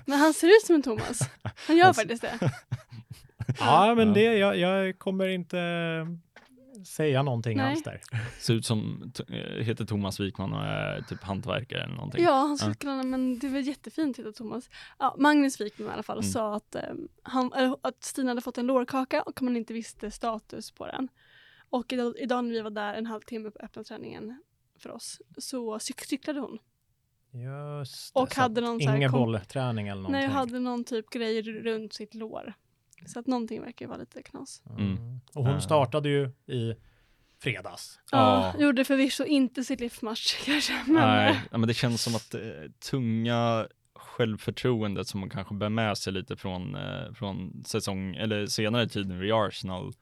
Men 0.05 0.19
han 0.19 0.33
ser 0.33 0.47
ut 0.47 0.65
som 0.65 0.75
en 0.75 0.83
Thomas. 0.83 1.19
Han 1.67 1.77
gör 1.77 1.85
Han- 1.85 1.93
faktiskt 1.93 2.21
det. 2.21 2.39
Ja, 3.59 3.93
men 3.97 4.13
det, 4.13 4.21
jag, 4.37 4.57
jag 4.57 4.99
kommer 4.99 5.27
inte 5.27 5.57
säga 6.85 7.23
någonting 7.23 7.57
Nej. 7.57 7.71
alls 7.71 7.83
där. 7.83 8.01
Ser 8.39 8.53
ut 8.53 8.65
som, 8.65 9.11
eh, 9.29 9.35
heter 9.63 9.85
Thomas 9.85 10.19
Wikman 10.19 10.53
och 10.53 10.63
är 10.65 11.01
typ 11.01 11.23
hantverkare 11.23 11.83
eller 11.83 11.95
någonting. 11.95 12.23
Ja, 12.23 12.31
han 12.31 12.57
skulle 12.57 13.03
men 13.03 13.39
det 13.39 13.47
var 13.49 13.59
jättefint 13.59 14.19
heter 14.19 14.31
Thomas. 14.31 14.69
Ja, 14.99 15.15
Magnus 15.19 15.61
Wikman 15.61 15.89
i 15.89 15.91
alla 15.93 16.03
fall 16.03 16.17
Mm. 16.19 16.29
sa 16.31 16.55
att, 16.55 16.75
eh, 16.75 16.81
han, 17.23 17.51
att 17.81 18.03
Stina 18.03 18.31
hade 18.31 18.41
fått 18.41 18.57
en 18.57 18.67
lårkaka 18.67 19.21
och 19.21 19.41
man 19.41 19.57
inte 19.57 19.73
visste 19.73 20.11
status 20.11 20.71
på 20.71 20.85
den. 20.87 21.07
Och 21.69 21.93
idag, 21.93 22.13
idag 22.17 22.43
när 22.45 22.51
vi 22.53 22.61
var 22.61 22.69
där 22.69 22.93
en 22.93 23.05
halvtimme 23.05 23.51
på 23.51 23.59
öppna 23.59 23.83
träningen 23.83 24.41
för 24.79 24.91
oss 24.91 25.21
så 25.37 25.79
cyk 25.79 26.01
cyklade 26.05 26.39
hon. 26.39 26.57
Just 27.31 28.15
Och 28.15 28.31
så 28.33 28.41
hade 28.41 28.61
någon 28.61 28.79
så 28.81 28.89
här 28.89 28.95
Ingen 28.97 29.11
kom- 29.11 29.19
bollträning 29.19 29.87
eller 29.87 30.01
någonting. 30.01 30.21
Nej, 30.21 30.29
hade 30.29 30.59
någon 30.59 30.83
typ 30.83 31.09
grej 31.09 31.41
runt 31.41 31.93
sitt 31.93 32.13
lår. 32.15 32.53
Så 33.05 33.19
att 33.19 33.27
någonting 33.27 33.61
verkar 33.61 33.87
vara 33.87 33.97
lite 33.97 34.21
knas. 34.23 34.63
Mm. 34.79 35.19
Och 35.33 35.43
hon 35.45 35.53
Eh. 35.53 35.59
startade 35.59 36.09
ju 36.09 36.29
i 36.47 36.75
fredags. 37.41 37.99
Ja, 38.11 38.53
Ja. 38.57 38.61
gjorde 38.63 38.85
förvisso 38.85 39.23
inte 39.23 39.63
sitt 39.63 39.79
livsmatch 39.79 40.45
kanske. 40.45 40.73
Men, 40.87 40.95
Nej, 40.95 41.41
ja, 41.51 41.57
men 41.57 41.67
det 41.67 41.73
känns 41.73 42.01
som 42.03 42.15
att 42.15 42.33
eh, 42.33 42.41
tunga 42.91 43.67
självförtroendet 43.95 45.07
som 45.07 45.19
man 45.19 45.29
kanske 45.29 45.55
bär 45.55 45.69
med 45.69 45.97
sig 45.97 46.13
lite 46.13 46.35
från, 46.35 46.75
eh, 46.75 47.13
från 47.13 47.63
säsong, 47.65 48.15
eller 48.15 48.45
senare 48.47 48.87
tid 48.87 49.07
nu 49.07 49.27
i 49.27 49.31
Arsenal 49.31 49.93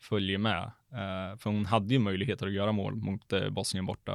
följer 0.00 0.38
med. 0.38 0.62
Eh, 0.92 1.38
för 1.38 1.50
hon 1.50 1.66
hade 1.66 1.94
ju 1.94 1.98
möjligheter 2.00 2.46
att 2.46 2.52
göra 2.52 2.72
mål 2.72 2.94
mot 2.94 3.32
eh, 3.32 3.50
Bosnien 3.50 3.86
borta. 3.86 4.12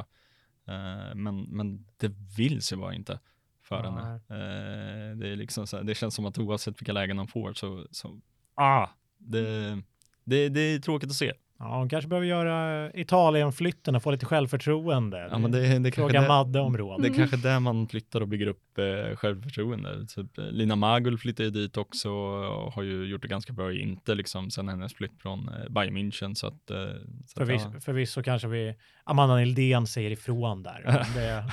Eh, 0.67 1.15
men, 1.15 1.41
men 1.43 1.85
det 1.97 2.11
vill 2.37 2.61
sig 2.61 2.77
bara 2.77 2.93
inte 2.93 3.19
för 3.67 3.81
Nej. 3.81 3.91
henne. 3.91 4.13
Eh, 4.13 5.17
det, 5.17 5.29
är 5.29 5.35
liksom 5.35 5.67
så 5.67 5.77
här, 5.77 5.83
det 5.83 5.95
känns 5.95 6.15
som 6.15 6.25
att 6.25 6.37
oavsett 6.37 6.81
vilka 6.81 6.93
lägen 6.93 7.17
hon 7.17 7.27
får 7.27 7.53
så, 7.53 7.87
så 7.91 8.19
ah, 8.55 8.87
det, 9.17 9.81
det, 10.23 10.49
det 10.49 10.61
är 10.61 10.79
tråkigt 10.79 11.09
att 11.09 11.15
se. 11.15 11.33
Ja, 11.59 11.77
hon 11.77 11.89
kanske 11.89 12.07
behöver 12.07 12.27
göra 12.27 12.91
Italienflytten 12.93 13.95
och 13.95 14.03
få 14.03 14.11
lite 14.11 14.25
självförtroende. 14.25 15.27
Ja, 15.31 15.37
men 15.37 15.51
det, 15.51 15.79
det, 15.79 15.91
Fråga 15.91 16.21
det- 16.21 16.27
Madde 16.27 16.59
om 16.59 16.77
råd. 16.77 17.01
Det 17.01 17.07
är 17.07 17.13
kanske 17.13 17.37
där 17.37 17.59
man 17.59 17.87
flyttar 17.87 18.21
och 18.21 18.27
bygger 18.27 18.47
upp 18.47 18.77
eh, 18.77 19.15
självförtroende. 19.15 20.07
Typ, 20.07 20.37
eh, 20.37 20.45
Lina 20.45 20.75
Magul 20.75 21.17
flyttade 21.17 21.49
ju 21.49 21.51
dit 21.51 21.77
också 21.77 22.09
och 22.09 22.73
har 22.73 22.83
ju 22.83 23.05
gjort 23.05 23.21
det 23.21 23.27
ganska 23.27 23.53
bra 23.53 23.71
i 23.71 23.81
Inter 23.81 24.15
liksom 24.15 24.51
sen 24.51 24.67
hennes 24.67 24.93
flytt 24.93 25.21
från 25.21 25.49
eh, 25.49 25.69
Bayern 25.69 25.97
München. 25.97 26.33
Så 26.33 26.47
att, 26.47 26.71
eh, 26.71 26.77
så 26.77 27.41
att 27.41 27.47
Förvisso, 27.47 27.71
ja. 27.73 27.79
förvisso 27.79 28.23
kanske 28.23 28.47
vi, 28.47 28.75
Amanda 29.03 29.35
Nildén 29.35 29.87
säger 29.87 30.11
ifrån 30.11 30.63
där. 30.63 31.05
Det, 31.15 31.43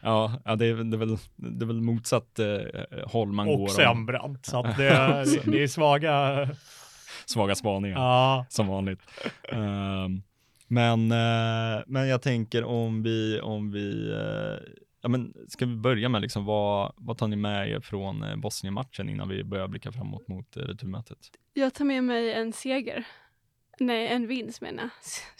Ja, 0.00 0.32
ja 0.44 0.56
det, 0.56 0.66
är, 0.66 0.74
det, 0.74 0.96
är 0.96 0.98
väl, 0.98 1.16
det 1.36 1.64
är 1.64 1.66
väl 1.66 1.80
motsatt 1.80 2.38
eh, 2.38 2.46
håll 3.06 3.32
man 3.32 3.46
går 3.46 3.62
och 3.62 3.70
Sembrant. 3.70 4.46
Så 4.46 4.58
att 4.58 4.76
det, 4.76 4.88
det 5.44 5.62
är 5.62 5.68
svaga... 5.68 6.48
svaga 7.26 7.54
spaningar. 7.54 7.98
Ja, 7.98 8.46
som 8.48 8.66
vanligt. 8.66 9.00
Ehm, 9.48 10.22
men, 10.68 11.12
eh, 11.12 11.84
men 11.86 12.08
jag 12.08 12.22
tänker 12.22 12.64
om 12.64 13.02
vi, 13.02 13.40
om 13.40 13.72
vi, 13.72 14.10
eh, 14.10 14.72
ja 15.02 15.08
men 15.08 15.34
ska 15.48 15.66
vi 15.66 15.76
börja 15.76 16.08
med 16.08 16.22
liksom 16.22 16.44
vad, 16.44 16.92
vad 16.96 17.18
tar 17.18 17.28
ni 17.28 17.36
med 17.36 17.70
er 17.70 17.80
från 17.80 18.22
uh, 18.22 18.36
Bosnien-matchen 18.36 19.08
innan 19.08 19.28
vi 19.28 19.44
börjar 19.44 19.68
blicka 19.68 19.92
framåt 19.92 20.28
mot 20.28 20.56
uh, 20.56 20.62
returmötet? 20.62 21.18
Jag 21.54 21.74
tar 21.74 21.84
med 21.84 22.04
mig 22.04 22.32
en 22.32 22.52
seger. 22.52 23.06
Nej, 23.78 24.06
en 24.06 24.26
vinst 24.26 24.60
menar 24.60 24.82
jag. 24.82 24.90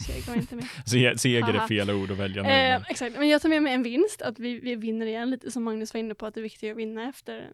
Seger 0.06 0.32
var 0.32 0.36
inte 0.36 0.56
med. 0.56 0.64
Se, 0.86 1.18
seger 1.18 1.54
är 1.54 1.66
fel 1.66 1.90
ord 1.90 2.10
att 2.10 2.18
välja 2.18 2.42
nu. 2.42 2.48
Eh, 2.48 2.54
men- 2.54 2.84
exakt, 2.88 3.18
men 3.18 3.28
jag 3.28 3.42
tar 3.42 3.48
med 3.48 3.62
mig 3.62 3.74
en 3.74 3.82
vinst, 3.82 4.22
att 4.22 4.38
vi, 4.38 4.60
vi 4.60 4.74
vinner 4.74 5.06
igen, 5.06 5.30
lite 5.30 5.50
som 5.50 5.64
Magnus 5.64 5.94
var 5.94 5.98
inne 5.98 6.14
på, 6.14 6.26
att 6.26 6.34
det 6.34 6.40
är 6.40 6.42
viktigt 6.42 6.70
att 6.70 6.76
vinna 6.76 7.08
efter 7.08 7.50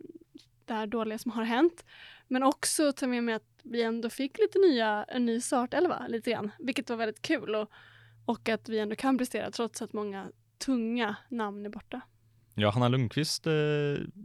det 0.67 0.75
här 0.75 0.87
dåliga 0.87 1.19
som 1.19 1.31
har 1.31 1.45
hänt. 1.45 1.85
Men 2.33 2.43
också 2.43 2.93
ta 2.93 3.07
med 3.07 3.25
mig 3.25 3.35
att 3.35 3.61
vi 3.63 3.83
ändå 3.83 4.11
fick 4.11 4.39
lite 4.39 4.59
nya, 4.59 5.05
en 5.05 5.27
ny 5.27 5.41
startelva, 5.41 6.07
lite 6.09 6.31
grann, 6.31 6.51
vilket 6.59 6.91
var 6.91 6.97
väldigt 6.97 7.23
kul 7.23 7.55
och, 7.55 7.71
och 8.25 8.49
att 8.49 8.69
vi 8.69 8.79
ändå 8.79 8.97
kan 8.97 9.19
prestera 9.19 9.51
trots 9.51 9.83
att 9.83 9.93
många 9.93 10.31
tunga 10.59 11.17
namn 11.29 11.67
är 11.67 11.71
borta. 11.71 12.01
Ja, 12.55 12.71
Hanna 12.71 12.89
Lundqvist 12.89 13.47
eh, 13.47 13.53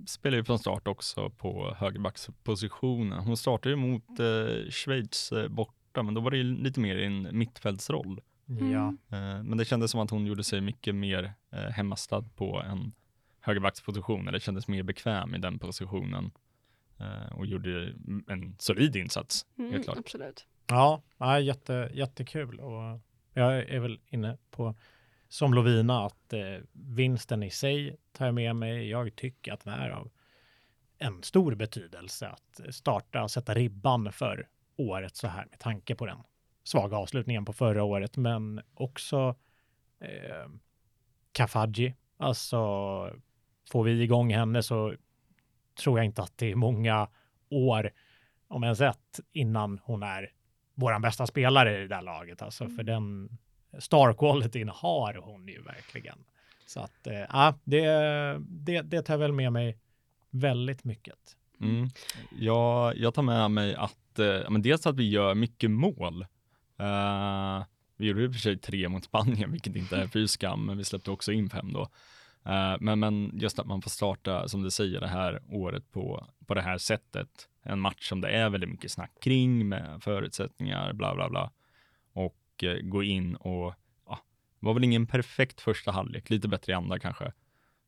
spelar 0.08 0.38
ju 0.38 0.44
från 0.44 0.60
start 0.60 0.88
också 0.88 1.30
på 1.30 1.76
högerbackspositionen. 1.78 3.20
Hon 3.20 3.38
startade 3.38 3.70
ju 3.70 3.76
mot 3.76 4.20
eh, 4.20 4.70
Schweiz 4.72 5.32
eh, 5.32 5.48
borta, 5.48 6.04
men 6.04 6.14
då 6.14 6.22
var 6.22 6.32
det 6.32 6.38
ju 6.38 6.44
lite 6.44 6.80
mer 6.80 6.96
i 6.96 7.06
en 7.06 7.38
mittfältsroll. 7.38 8.22
ja. 8.72 8.88
Eh, 9.18 9.44
Men 9.44 9.58
det 9.58 9.66
kändes 9.66 9.92
som 9.92 10.00
att 10.00 10.12
hon 10.12 10.26
gjorde 10.26 10.44
sig 10.44 10.62
mycket 10.62 10.96
mer 10.96 11.34
eh, 11.52 11.60
hemmastad 11.60 12.24
på 12.36 12.62
en 12.66 12.92
högerbacksposition, 13.42 14.28
eller 14.28 14.40
kändes 14.40 14.68
mer 14.68 14.84
bekväm 14.84 15.36
i 15.36 15.38
den 15.38 15.60
positionen. 15.60 16.32
Eh, 17.00 17.38
och 17.38 17.46
gjorde 17.46 17.94
en 18.28 18.56
solid 18.60 18.96
insats, 18.96 19.46
Mm, 19.58 19.72
helt 19.72 19.84
klart. 19.84 19.98
Absolut. 19.98 20.46
Ja, 20.68 21.02
ja 21.18 21.40
jätte, 21.40 21.90
jättekul. 21.94 22.60
Och 22.60 23.00
jag 23.34 23.70
är 23.70 23.80
väl 23.80 24.00
inne 24.10 24.38
på, 24.52 24.76
som 25.28 25.54
Lovina, 25.54 26.06
att 26.06 26.34
eh, 26.34 26.58
vinsten 26.72 27.44
i 27.44 27.50
sig 27.52 27.98
tar 28.12 28.26
jag 28.26 28.36
med 28.36 28.56
mig. 28.56 28.90
Jag 28.90 29.16
tycker 29.16 29.54
att 29.54 29.64
det 29.64 29.72
är 29.72 29.90
av 29.90 30.10
en 30.98 31.24
stor 31.24 31.56
betydelse 31.56 32.28
att 32.28 32.76
starta 32.76 33.24
och 33.24 33.32
sätta 33.32 33.54
ribban 33.54 34.12
för 34.12 34.48
året 34.76 35.16
så 35.16 35.28
här 35.28 35.46
med 35.50 35.60
tanke 35.60 35.96
på 35.96 36.06
den 36.06 36.18
svaga 36.64 36.98
avslutningen 36.98 37.46
på 37.46 37.54
förra 37.54 37.84
året, 37.84 38.18
men 38.18 38.62
också 38.74 39.36
eh, 40.00 40.50
Kafaji. 41.32 41.96
Alltså, 42.18 42.58
får 43.72 43.84
vi 43.84 44.04
igång 44.04 44.34
henne 44.34 44.64
så 44.64 44.94
tror 45.80 46.00
jag 46.00 46.06
inte 46.06 46.22
att 46.22 46.38
det 46.38 46.52
är 46.52 46.56
många 46.56 47.08
år, 47.50 47.92
om 48.48 48.64
ens 48.64 48.82
ett, 48.82 49.20
innan 49.34 49.80
hon 49.84 50.04
är 50.04 50.32
våran 50.76 51.02
bästa 51.02 51.28
spelare 51.28 51.84
i 51.84 51.88
det 51.88 51.96
här 51.96 52.02
laget. 52.02 52.42
Alltså, 52.42 52.64
Mm. 52.64 52.76
för 52.76 52.84
den 52.84 53.38
star 53.80 54.14
qualityn 54.14 54.70
har 54.70 55.14
hon 55.14 55.48
ju 55.48 55.62
verkligen. 55.62 56.18
Så 56.66 56.80
att, 56.80 57.08
eh, 57.08 57.14
ja, 57.14 57.60
det, 57.64 57.86
det, 58.40 58.82
det 58.82 59.02
tar 59.02 59.18
väl 59.18 59.32
med 59.32 59.54
mig 59.54 59.78
väldigt 60.30 60.84
mycket. 60.84 61.38
Mm. 61.62 61.90
Jag, 62.40 62.98
jag 62.98 63.14
tar 63.14 63.22
med 63.22 63.52
mig 63.52 63.76
att, 63.76 64.20
eh, 64.20 64.50
men 64.50 64.62
dels 64.62 64.88
att 64.88 64.96
vi 64.96 65.10
gör 65.10 65.36
mycket 65.36 65.72
mål. 65.72 66.22
Eh, 66.80 67.64
vi 67.98 68.08
gjorde 68.08 68.24
i 68.24 68.28
och 68.28 68.34
för 68.34 68.40
sig 68.40 68.58
tre 68.58 68.90
mot 68.90 69.04
Spanien, 69.04 69.52
vilket 69.52 69.76
inte 69.76 69.98
är 69.98 70.08
fy 70.08 70.28
skam, 70.28 70.66
men 70.66 70.78
vi 70.78 70.84
släppte 70.84 71.12
också 71.12 71.32
in 71.32 71.50
fem 71.50 71.74
då. 71.74 71.90
Eh, 72.48 72.76
men, 72.80 73.00
men 73.00 73.32
just 73.40 73.60
att 73.60 73.68
man 73.68 73.82
får 73.82 73.90
starta, 73.90 74.48
som 74.48 74.64
du 74.64 74.72
säger, 74.72 75.00
det 75.02 75.08
här 75.08 75.42
året 75.50 75.92
på, 75.92 76.28
på 76.46 76.54
det 76.54 76.62
här 76.62 76.78
sättet. 76.78 77.50
En 77.64 77.80
match 77.80 78.10
som 78.10 78.22
det 78.22 78.30
är 78.30 78.50
väldigt 78.50 78.70
mycket 78.70 78.92
snack 78.92 79.12
kring 79.22 79.68
med 79.70 80.04
förutsättningar, 80.04 80.94
bla 80.94 81.16
bla 81.16 81.30
bla. 81.30 81.52
Och 82.14 82.64
eh, 82.64 82.78
gå 82.82 83.04
in 83.04 83.36
och, 83.36 83.74
ja, 84.06 84.20
var 84.60 84.74
väl 84.74 84.84
ingen 84.84 85.08
perfekt 85.08 85.62
första 85.62 85.92
halvlek, 85.92 86.30
lite 86.30 86.48
bättre 86.48 86.72
i 86.72 86.76
andra 86.76 87.00
kanske. 87.00 87.26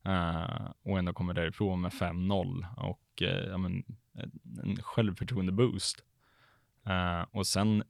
Eh, 0.04 0.70
och 0.82 0.98
ändå 0.98 1.12
kommer 1.12 1.34
därifrån 1.34 1.80
med 1.80 1.92
5-0 1.92 2.66
och 2.76 3.22
eh, 3.22 3.48
ja, 3.48 3.58
men, 3.58 3.84
en- 4.14 4.40
en 4.62 4.76
självförtroende-boost. 4.76 6.04
Eh, 6.86 7.22
och 7.30 7.46
sen 7.46 7.82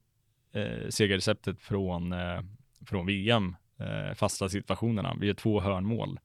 eh, 0.53 0.89
segerreceptet 0.89 1.61
från, 1.61 2.13
eh, 2.13 2.41
från 2.87 3.07
VM, 3.07 3.57
eh, 3.79 4.15
fasta 4.15 4.49
situationerna. 4.49 5.15
Vi 5.21 5.27
gör 5.27 5.35
två 5.35 5.61
hörnmål. 5.61 6.21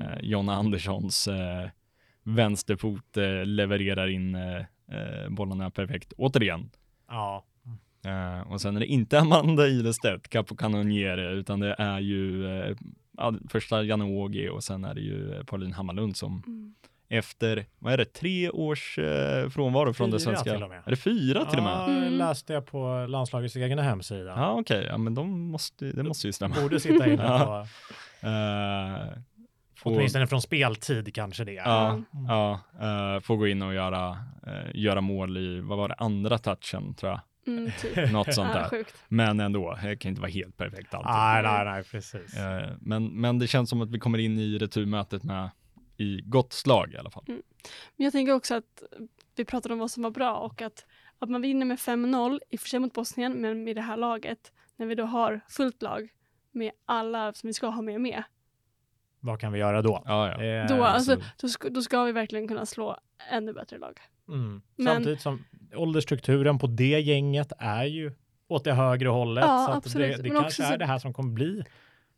Eh, 0.00 0.18
Jonna 0.22 0.54
Anderssons 0.54 1.28
eh, 1.28 1.68
vänsterfot 2.22 3.16
eh, 3.16 3.44
levererar 3.44 4.08
in 4.08 4.36
bollarna 5.28 5.70
perfekt, 5.70 6.12
återigen. 6.16 6.70
Ja, 7.08 7.44
Eh, 8.04 8.52
och 8.52 8.60
sen 8.60 8.76
är 8.76 8.80
det 8.80 8.86
inte 8.86 9.20
Amanda 9.20 9.66
Ilestedt, 9.68 10.28
Capo 10.28 10.56
Canoniere, 10.56 11.30
utan 11.32 11.60
det 11.60 11.74
är 11.78 11.98
ju 12.00 12.46
eh, 12.60 12.76
ja, 13.16 13.34
första 13.48 13.82
Janogy 13.82 14.48
och 14.48 14.64
sen 14.64 14.84
är 14.84 14.94
det 14.94 15.00
ju 15.00 15.44
Pauline 15.44 15.72
Hammarlund 15.72 16.16
som 16.16 16.42
Mm. 16.46 16.74
efter, 17.08 17.66
vad 17.78 17.92
är 17.92 17.96
det, 17.96 18.04
tre 18.04 18.50
års 18.50 18.98
eh, 18.98 19.48
frånvaro 19.48 19.92
från 19.92 20.10
det 20.10 20.18
Fyra 20.18 20.24
svenska? 20.24 20.52
till 20.54 20.62
och 20.62 20.68
med. 20.68 20.82
Är 20.86 20.90
det 20.90 20.96
fyra 20.96 21.44
till 21.44 21.58
och 21.58 21.64
med? 21.64 21.72
Ja, 21.72 21.88
Mm. 21.90 22.12
läste 22.14 22.52
jag 22.52 22.66
på 22.66 23.06
landslagets 23.08 23.56
egen 23.56 23.78
hemsida. 23.78 24.30
Ja, 24.36 24.52
okej, 24.60 24.86
ja 24.90 24.98
men 24.98 25.14
de 25.14 25.40
måste, 25.40 25.84
det 25.92 26.02
måste 26.02 26.26
ju 26.26 26.32
stämma. 26.32 26.54
Borde 26.62 26.80
sitta 26.80 27.06
inne 27.12 27.22
Ja. 27.26 27.66
på, 28.20 28.26
Eh, 28.26 29.08
få- 29.82 29.90
åtminstone 29.90 30.26
från 30.26 30.42
speltid 30.42 31.14
kanske 31.14 31.44
det. 31.44 31.52
Ja, 31.52 31.90
Mm. 31.90 32.04
ja 32.28 32.60
uh, 33.14 33.20
få 33.20 33.36
gå 33.36 33.48
in 33.48 33.62
och 33.62 33.74
göra, 33.74 34.08
eh, 34.46 34.70
göra 34.74 35.00
mål 35.00 35.36
i, 35.36 35.60
vad 35.60 35.78
var 35.78 35.88
det, 35.88 35.94
andra 35.94 36.38
touchen 36.38 36.94
tror 36.94 37.10
jag. 37.12 37.20
Mm, 37.46 37.70
typ. 37.80 37.96
Något 38.12 38.34
sånt 38.34 38.50
Ja, 38.54 38.58
där. 38.60 38.68
sjukt. 38.68 39.04
Men 39.08 39.40
ändå, 39.40 39.78
det 39.82 39.96
kan 39.96 40.08
inte 40.08 40.20
vara 40.20 40.30
helt 40.30 40.56
perfekt 40.56 40.94
alltid. 40.94 41.10
Nej, 41.10 41.42
nej, 41.42 41.64
nej, 41.64 41.84
precis. 41.84 42.36
Eh, 42.36 42.70
men, 42.80 43.06
men 43.20 43.38
det 43.38 43.46
känns 43.46 43.70
som 43.70 43.80
att 43.82 43.90
vi 43.90 43.98
kommer 43.98 44.18
in 44.18 44.38
i 44.38 44.58
returmötet 44.58 45.22
med 45.22 45.50
i 45.96 46.20
gott 46.24 46.52
slag 46.52 46.92
i 46.92 46.96
alla 46.96 47.10
fall. 47.10 47.24
Men 47.26 48.04
jag 48.04 48.12
tänker 48.12 48.32
också 48.32 48.54
att 48.54 48.82
vi 49.36 49.44
pratade 49.44 49.74
om 49.74 49.80
vad 49.80 49.90
som 49.90 50.02
var 50.02 50.10
bra 50.10 50.36
och 50.36 50.62
att, 50.62 50.86
att 51.18 51.30
man 51.30 51.42
vinner 51.42 51.66
med 51.66 51.78
5-0, 51.78 52.38
i 52.50 52.56
och 52.56 52.60
för 52.60 52.68
sig 52.68 52.80
mot 52.80 52.94
Bosnien, 52.94 53.32
men 53.32 53.64
med 53.64 53.76
det 53.76 53.82
här 53.82 53.96
laget, 53.96 54.52
när 54.76 54.86
vi 54.86 54.94
då 54.94 55.04
har 55.04 55.40
fullt 55.48 55.82
lag 55.82 56.08
med 56.52 56.70
alla 56.86 57.32
som 57.32 57.46
vi 57.46 57.54
ska 57.54 57.66
ha 57.68 57.82
med 57.82 58.00
med, 58.00 58.22
Vad 59.20 59.40
kan 59.40 59.52
vi 59.52 59.58
göra 59.58 59.82
då? 59.82 60.02
Ja, 60.04 60.28
ja. 60.28 60.44
Eh, 60.44 60.66
då, 60.68 60.84
alltså, 60.84 61.16
då, 61.40 61.48
ska, 61.48 61.70
då 61.70 61.82
ska 61.82 62.04
vi 62.04 62.12
verkligen 62.12 62.48
kunna 62.48 62.66
slå 62.66 62.96
ännu 63.30 63.52
bättre 63.52 63.78
lag. 63.78 63.98
Mm. 64.28 64.62
Men- 64.76 64.86
Samtidigt 64.86 65.20
som 65.20 65.44
åldersstrukturen 65.74 66.58
på 66.58 66.66
det 66.66 67.00
gänget 67.00 67.52
är 67.58 67.84
ju 67.84 68.12
åt 68.48 68.64
det 68.64 68.72
högre 68.72 69.08
hållet. 69.08 69.44
Ja, 69.44 69.64
så 69.66 69.72
att 69.72 69.76
absolut. 69.76 70.16
det, 70.16 70.22
det 70.22 70.28
Men 70.32 70.42
kanske 70.42 70.62
också 70.62 70.74
är 70.74 70.78
det 70.78 70.86
här 70.86 70.98
som 70.98 71.12
kommer 71.12 71.32
bli. 71.32 71.64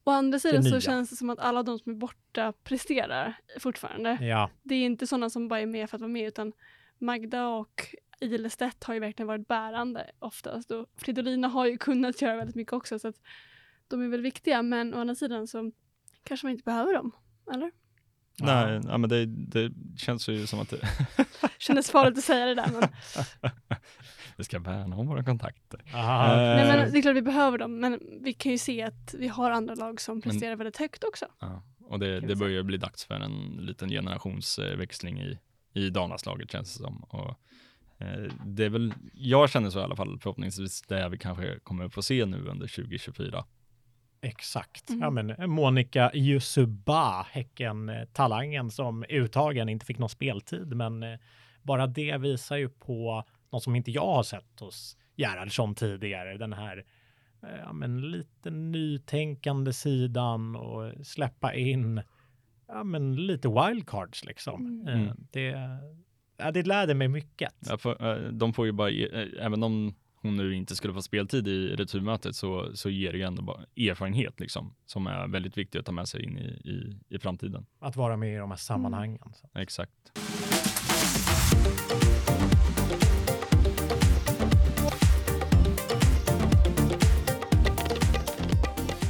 Å 0.05 0.11
andra 0.11 0.39
sidan 0.39 0.65
så 0.65 0.81
känns 0.81 1.11
det 1.11 1.17
som 1.17 1.31
att 1.31 1.39
alla 1.39 1.63
de 1.63 1.79
som 1.79 1.93
är 1.93 1.97
borta 1.97 2.53
presterar 2.65 3.35
fortfarande. 3.61 4.19
Ja, 4.21 4.51
Det 4.63 4.75
är 4.75 4.85
inte 4.85 5.07
sådana 5.07 5.31
som 5.31 5.49
bara 5.49 5.61
är 5.61 5.67
med 5.67 5.91
för 5.91 5.97
att 5.97 6.01
vara 6.01 6.09
med 6.13 6.29
utan 6.29 6.53
Magda 6.99 7.49
och 7.49 7.87
Ilestedt 8.21 8.85
har 8.85 8.95
ju 8.95 9.01
verkligen 9.01 9.27
varit 9.27 9.49
bärande 9.49 10.11
oftast 10.19 10.71
och 10.71 10.87
Fridolina 10.97 11.49
har 11.49 11.67
ju 11.67 11.79
kunnat 11.79 12.23
göra 12.23 12.37
väldigt 12.37 12.57
mycket 12.57 12.73
också 12.73 12.99
så 12.99 13.09
att 13.09 13.21
de 13.89 14.03
är 14.03 14.09
väl 14.09 14.21
viktiga 14.21 14.63
men 14.63 14.95
å 14.95 14.99
andra 14.99 15.15
sidan 15.15 15.47
så 15.47 15.73
kanske 16.25 16.47
man 16.47 16.53
inte 16.53 16.65
behöver 16.65 16.95
dem. 16.95 17.13
Eller? 17.55 17.71
Nej, 18.39 18.81
ja, 18.85 18.99
men 18.99 19.11
det, 19.11 19.27
det 19.27 19.73
känns 19.97 20.29
ju 20.29 20.47
som 20.47 20.61
att 20.61 20.71
det, 20.71 20.89
Kändes 21.59 21.91
farligt 21.91 22.19
att 22.19 22.25
säga 22.25 22.47
det 22.47 22.55
där 22.55 22.71
men, 22.73 22.89
vi 24.37 24.45
ska 24.45 24.59
värna 24.59 24.97
om 24.97 25.07
våra 25.07 25.25
kontakter. 25.25 25.83
Aha, 25.95 26.33
Eh, 26.33 26.37
nej, 26.37 26.67
men 26.67 26.93
det 26.93 26.99
är 26.99 27.03
klart 27.03 27.17
vi 27.17 27.23
behöver 27.23 27.59
dem 27.59 27.81
men 27.81 28.01
vi 28.21 28.33
kan 28.33 28.53
ju 28.53 28.59
se 28.59 28.83
att 28.83 29.15
vi 29.19 29.29
har 29.29 29.51
andra 29.51 29.75
lag 29.75 30.01
som 30.01 30.23
presterar 30.23 30.57
väldigt 30.57 30.77
högt 30.77 31.05
också. 31.05 31.27
Ja, 31.41 31.63
och 31.85 31.99
det, 31.99 32.21
det 32.21 32.37
börjar 32.37 32.63
bli 32.63 32.77
dags 32.77 33.05
för 33.05 33.15
en 33.15 33.57
liten 33.61 33.89
generationsväxling 33.89 35.21
i, 35.21 35.39
i 35.73 35.91
damlandslaget 35.91 36.51
känns 36.51 36.75
det 36.77 36.85
som. 36.85 37.05
Och, 37.05 37.29
eh, 37.99 38.33
det 38.47 38.65
är 38.65 38.71
väl, 38.71 38.95
jag 39.13 39.51
känner 39.51 39.71
så 39.71 39.79
i 39.79 39.83
alla 39.83 39.97
fall, 39.97 40.19
förhoppningsvis 40.19 40.83
det 40.83 41.09
vi 41.09 41.19
kanske 41.19 41.59
kommer 41.59 41.89
få 41.89 42.03
se 42.03 42.27
nu 42.27 42.37
under 42.37 42.67
2024. 42.67 43.45
Exakt. 44.23 44.91
Mm. 44.91 45.01
Ja, 45.01 45.11
men 45.11 45.51
Monica 45.51 46.11
Yusuba, 46.15 47.27
Häcken-talangen 47.31 48.71
som 48.71 49.05
uttagen 49.09 49.69
inte 49.69 49.87
fick 49.87 49.99
någon 49.99 50.09
speltid, 50.09 50.77
men 50.77 51.03
eh, 51.03 51.19
bara 51.63 51.87
det 51.87 52.19
visar 52.19 52.57
ju 52.57 52.69
på 52.69 53.25
något 53.53 53.63
som 53.63 53.77
inte 53.77 53.91
jag 53.91 54.07
har 54.15 54.23
sett 54.23 54.61
hos 54.61 54.97
Gerhardsson 55.17 55.75
tidigare. 55.75 56.39
Den 56.39 56.53
här 56.53 56.85
eh, 57.43 57.57
ja, 57.65 57.73
men 57.73 58.11
lite 58.11 58.51
nytänkande 58.51 59.73
sidan 59.73 60.57
och 60.57 61.07
släppa 61.07 61.55
in 61.55 62.03
ja, 62.69 62.85
men 62.85 63.17
lite 63.27 63.49
wildcards 63.49 64.25
liksom. 64.25 64.85
Mm. 64.89 65.07
Eh, 65.09 65.15
Det, 65.33 65.69
ja, 66.37 66.51
det 66.51 66.67
lärde 66.67 66.95
mig 66.95 67.09
mycket. 67.09 67.53
Ja, 67.69 67.79
för, 67.79 68.25
eh, 68.27 68.33
de 68.33 68.53
får 68.53 68.67
ju 68.67 68.73
bara, 68.73 68.91
ge- 68.91 69.23
eh, 69.23 69.47
även 69.47 69.63
om 69.63 69.95
hon 70.23 70.37
nu 70.37 70.55
inte 70.55 70.77
skulle 70.77 70.95
få 70.95 71.03
speltid 71.03 71.49
i 71.49 71.77
returmötet 71.77 72.37
så, 72.37 72.77
så 72.77 72.91
ger 72.91 73.13
det 73.13 73.19
ju 73.19 73.25
ändå 73.25 73.43
bara 73.43 73.61
erfarenhet 73.77 74.41
liksom, 74.41 74.75
som 74.87 75.07
är 75.07 75.29
väldigt 75.29 75.59
viktig 75.59 75.79
att 75.79 75.87
ta 75.87 75.93
med 75.93 76.09
sig 76.09 76.25
in 76.25 76.39
i, 76.39 76.71
i, 76.71 76.97
i 77.09 77.19
framtiden. 77.19 77.67
Att 77.81 77.97
vara 77.97 78.17
med 78.17 78.35
i 78.35 78.37
de 78.37 78.51
här 78.51 78.57
sammanhangen. 78.57 79.33
Så. 79.35 79.59
Exakt. 79.59 79.93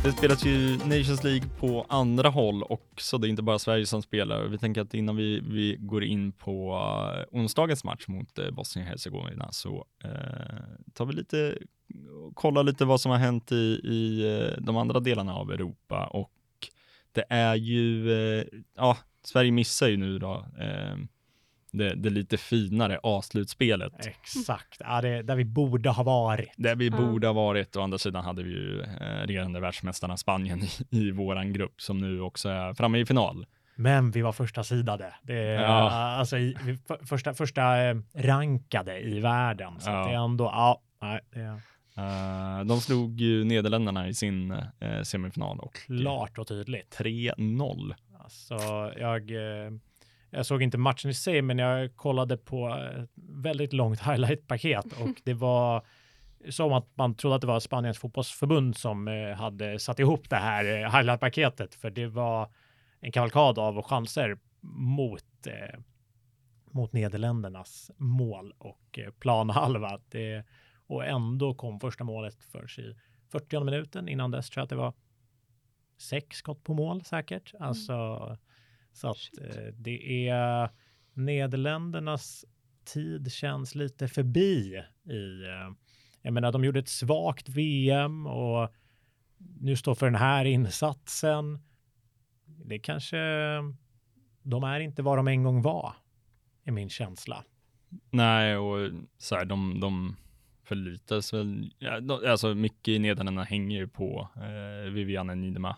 Det 0.04 0.12
spelas 0.12 0.44
ju 0.44 0.76
Nations 0.76 1.24
League 1.24 1.48
på 1.58 1.86
andra 1.88 2.28
håll 2.28 2.62
också. 2.62 3.18
Det 3.18 3.26
är 3.26 3.28
inte 3.28 3.42
bara 3.42 3.58
Sverige 3.58 3.86
som 3.86 4.02
spelar. 4.02 4.44
Vi 4.44 4.58
tänker 4.58 4.80
att 4.80 4.94
innan 4.94 5.16
vi, 5.16 5.40
vi 5.40 5.76
går 5.80 6.04
in 6.04 6.32
på 6.32 6.80
eh, 7.16 7.38
onsdagens 7.38 7.84
match 7.84 8.08
mot 8.08 8.38
eh, 8.38 8.50
Bosnien-Hercegovina 8.50 9.48
så 9.50 9.86
eh, 10.04 10.10
tar 10.94 11.06
vi 11.06 11.12
lite, 11.12 11.58
kollar 12.34 12.62
lite 12.62 12.84
vad 12.84 13.00
som 13.00 13.10
har 13.10 13.18
hänt 13.18 13.52
i, 13.52 13.80
i 13.84 14.22
eh, 14.34 14.62
de 14.62 14.76
andra 14.76 15.00
delarna 15.00 15.34
av 15.34 15.52
Europa 15.52 16.06
och 16.06 16.32
det 17.12 17.24
är 17.28 17.54
ju, 17.54 18.12
eh, 18.12 18.44
ja, 18.76 18.96
Sverige 19.24 19.52
missar 19.52 19.88
ju 19.88 19.96
nu 19.96 20.18
då 20.18 20.46
eh, 20.58 20.96
det, 21.72 21.94
det 21.94 22.10
lite 22.10 22.36
finare 22.36 22.98
A-slutspelet. 23.02 24.06
Exakt, 24.06 24.76
ja, 24.80 25.00
det, 25.00 25.22
där 25.22 25.36
vi 25.36 25.44
borde 25.44 25.90
ha 25.90 26.02
varit. 26.02 26.50
Där 26.56 26.76
vi 26.76 26.90
borde 26.90 27.26
ha 27.26 27.34
varit. 27.34 27.76
Å 27.76 27.80
andra 27.82 27.98
sidan 27.98 28.24
hade 28.24 28.42
vi 28.42 28.50
ju 28.50 28.80
eh, 28.82 29.26
regerande 29.26 29.60
världsmästarna 29.60 30.16
Spanien 30.16 30.62
i, 30.62 30.68
i 30.90 31.10
våran 31.10 31.52
grupp 31.52 31.80
som 31.80 31.98
nu 31.98 32.20
också 32.20 32.48
är 32.48 32.74
framme 32.74 32.98
i 32.98 33.06
final. 33.06 33.46
Men 33.76 34.10
vi 34.10 34.22
var 34.22 34.32
första 34.32 34.64
sidade. 34.64 35.14
Det, 35.22 35.34
Ja. 35.44 35.90
Alltså 35.90 36.38
i, 36.38 36.56
vi, 36.64 36.76
för, 36.76 37.06
första, 37.06 37.34
första 37.34 37.82
eh, 37.82 37.96
rankade 38.14 39.00
i 39.00 39.20
världen. 39.20 39.80
Så 39.80 39.90
Ja. 39.90 40.04
det 40.06 40.10
är 40.14 40.24
ändå, 40.24 40.44
ja, 40.44 40.82
nej, 41.02 41.20
det 41.30 41.40
är 41.40 41.60
Eh, 41.96 42.64
de 42.64 42.80
slog 42.80 43.20
ju 43.20 43.44
Nederländerna 43.44 44.08
i 44.08 44.14
sin 44.14 44.50
eh, 44.80 45.02
semifinal 45.02 45.58
och 45.60 45.78
klart 46.02 46.38
och 46.38 46.46
tydligt. 46.46 46.96
3-0. 46.98 47.94
Alltså, 48.22 48.54
jag, 48.98 49.30
eh, 49.30 49.70
jag 50.34 50.46
såg 50.46 50.62
inte 50.62 50.78
matchen 50.78 51.10
i 51.10 51.14
sig, 51.14 51.42
men 51.42 51.58
jag 51.58 51.96
kollade 51.96 52.36
på 52.36 52.68
ett 52.68 53.10
väldigt 53.16 53.72
långt 53.72 54.00
highlight-paket 54.00 54.84
och 55.00 55.22
det 55.24 55.34
var 55.34 55.86
som 56.50 56.72
att 56.72 56.88
man 56.94 57.14
trodde 57.14 57.34
att 57.34 57.40
det 57.40 57.46
var 57.46 57.60
Spaniens 57.60 57.98
fotbollsförbund 57.98 58.76
som 58.76 59.08
eh, 59.08 59.32
hade 59.36 59.78
satt 59.78 59.98
ihop 59.98 60.30
det 60.30 60.36
här 60.36 60.64
eh, 60.64 60.90
highlight-paketet, 60.90 61.74
för 61.74 61.90
det 61.90 62.06
var 62.06 62.52
en 63.00 63.12
kavalkad 63.12 63.58
av 63.58 63.82
chanser 63.82 64.38
mot, 64.60 65.46
eh, 65.46 65.80
mot 66.70 66.92
Nederländernas 66.92 67.90
mål 67.96 68.54
och 68.58 68.98
eh, 68.98 69.10
planhalva. 69.10 70.00
Det, 70.08 70.44
och 70.86 71.06
ändå 71.06 71.54
kom 71.54 71.80
första 71.80 72.04
målet 72.04 72.44
först 72.44 72.78
i 72.78 72.96
40 73.32 73.64
minuten. 73.64 74.08
Innan 74.08 74.30
dess 74.30 74.50
tror 74.50 74.60
jag 74.60 74.64
att 74.64 74.70
det 74.70 74.76
var 74.76 74.94
sex 75.98 76.36
skott 76.36 76.64
på 76.64 76.74
mål 76.74 77.04
säkert. 77.04 77.54
Alltså, 77.60 77.92
så 78.92 79.10
att 79.10 79.16
eh, 79.40 79.74
det 79.76 80.28
är 80.28 80.70
Nederländernas 81.14 82.44
tid 82.84 83.32
känns 83.32 83.74
lite 83.74 84.08
förbi 84.08 84.82
i, 85.04 85.42
eh, 85.42 85.74
jag 86.22 86.34
menar 86.34 86.52
de 86.52 86.64
gjorde 86.64 86.78
ett 86.78 86.88
svagt 86.88 87.48
VM 87.48 88.26
och 88.26 88.74
nu 89.60 89.76
står 89.76 89.94
för 89.94 90.06
den 90.06 90.14
här 90.14 90.44
insatsen. 90.44 91.58
Det 92.44 92.78
kanske, 92.78 93.16
de 94.42 94.64
är 94.64 94.80
inte 94.80 95.02
vad 95.02 95.18
de 95.18 95.28
en 95.28 95.42
gång 95.42 95.62
var, 95.62 95.94
är 96.64 96.72
min 96.72 96.90
känsla. 96.90 97.44
Nej, 98.10 98.56
och 98.56 98.90
så 99.18 99.34
här, 99.36 99.44
de, 99.44 99.80
de 99.80 100.16
förlitas 100.64 101.32
väl, 101.32 101.72
alltså 102.26 102.54
mycket 102.54 102.88
i 102.88 102.98
Nederländerna 102.98 103.44
hänger 103.44 103.78
ju 103.78 103.88
på 103.88 104.28
eh, 104.36 104.90
Viviane 104.92 105.34
Niedema. 105.34 105.76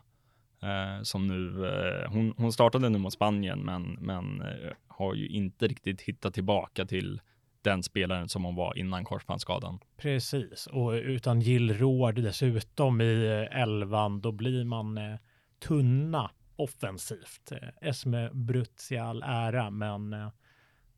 Eh, 0.64 1.02
som 1.02 1.26
nu, 1.26 1.66
eh, 1.66 2.10
hon, 2.12 2.34
hon 2.36 2.52
startade 2.52 2.88
nu 2.88 2.98
mot 2.98 3.12
Spanien 3.12 3.58
men, 3.58 3.82
men 4.00 4.42
eh, 4.42 4.72
har 4.88 5.14
ju 5.14 5.28
inte 5.28 5.66
riktigt 5.66 6.00
hittat 6.00 6.34
tillbaka 6.34 6.84
till 6.84 7.20
den 7.62 7.82
spelaren 7.82 8.28
som 8.28 8.44
hon 8.44 8.54
var 8.54 8.78
innan 8.78 9.04
korsbandsskadan. 9.04 9.78
Precis, 9.96 10.66
och 10.66 10.90
utan 10.90 11.40
Jill 11.40 11.78
Råd 11.78 12.14
dessutom 12.14 13.00
i 13.00 13.48
elvan, 13.50 14.20
då 14.20 14.32
blir 14.32 14.64
man 14.64 14.98
eh, 14.98 15.16
tunna 15.58 16.30
offensivt. 16.56 17.52
Esme 17.80 18.30
Brutz 18.32 18.92
i 18.92 18.98
all 18.98 19.22
ära, 19.22 19.70
men 19.70 20.12
eh, 20.12 20.28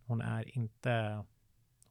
hon 0.07 0.21
är 0.21 0.59
inte, 0.59 1.25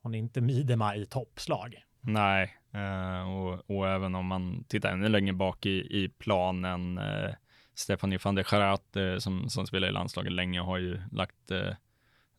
hon 0.02 0.16
är 0.16 0.20
inte 0.20 0.42
Midema 0.42 0.96
i 0.96 1.06
toppslag. 1.06 1.76
Nej, 2.02 2.58
eh, 2.74 3.30
och, 3.30 3.70
och 3.70 3.88
även 3.88 4.16
om 4.16 4.26
man 4.26 4.64
tittar 4.68 4.92
ännu 4.92 5.10
längre 5.10 5.34
bak 5.34 5.66
i, 5.66 6.04
i 6.04 6.10
planen, 6.10 6.98
eh, 6.98 7.36
Stefanie 7.76 8.20
van 8.24 8.36
der 8.36 8.44
Charat 8.44 8.96
eh, 8.96 9.18
som, 9.18 9.50
som 9.50 9.68
spelar 9.68 9.88
i 9.88 9.92
landslaget 9.92 10.32
länge 10.32 10.62
har 10.62 10.78
ju 10.78 11.00
lagt 11.12 11.52
eh, 11.52 11.74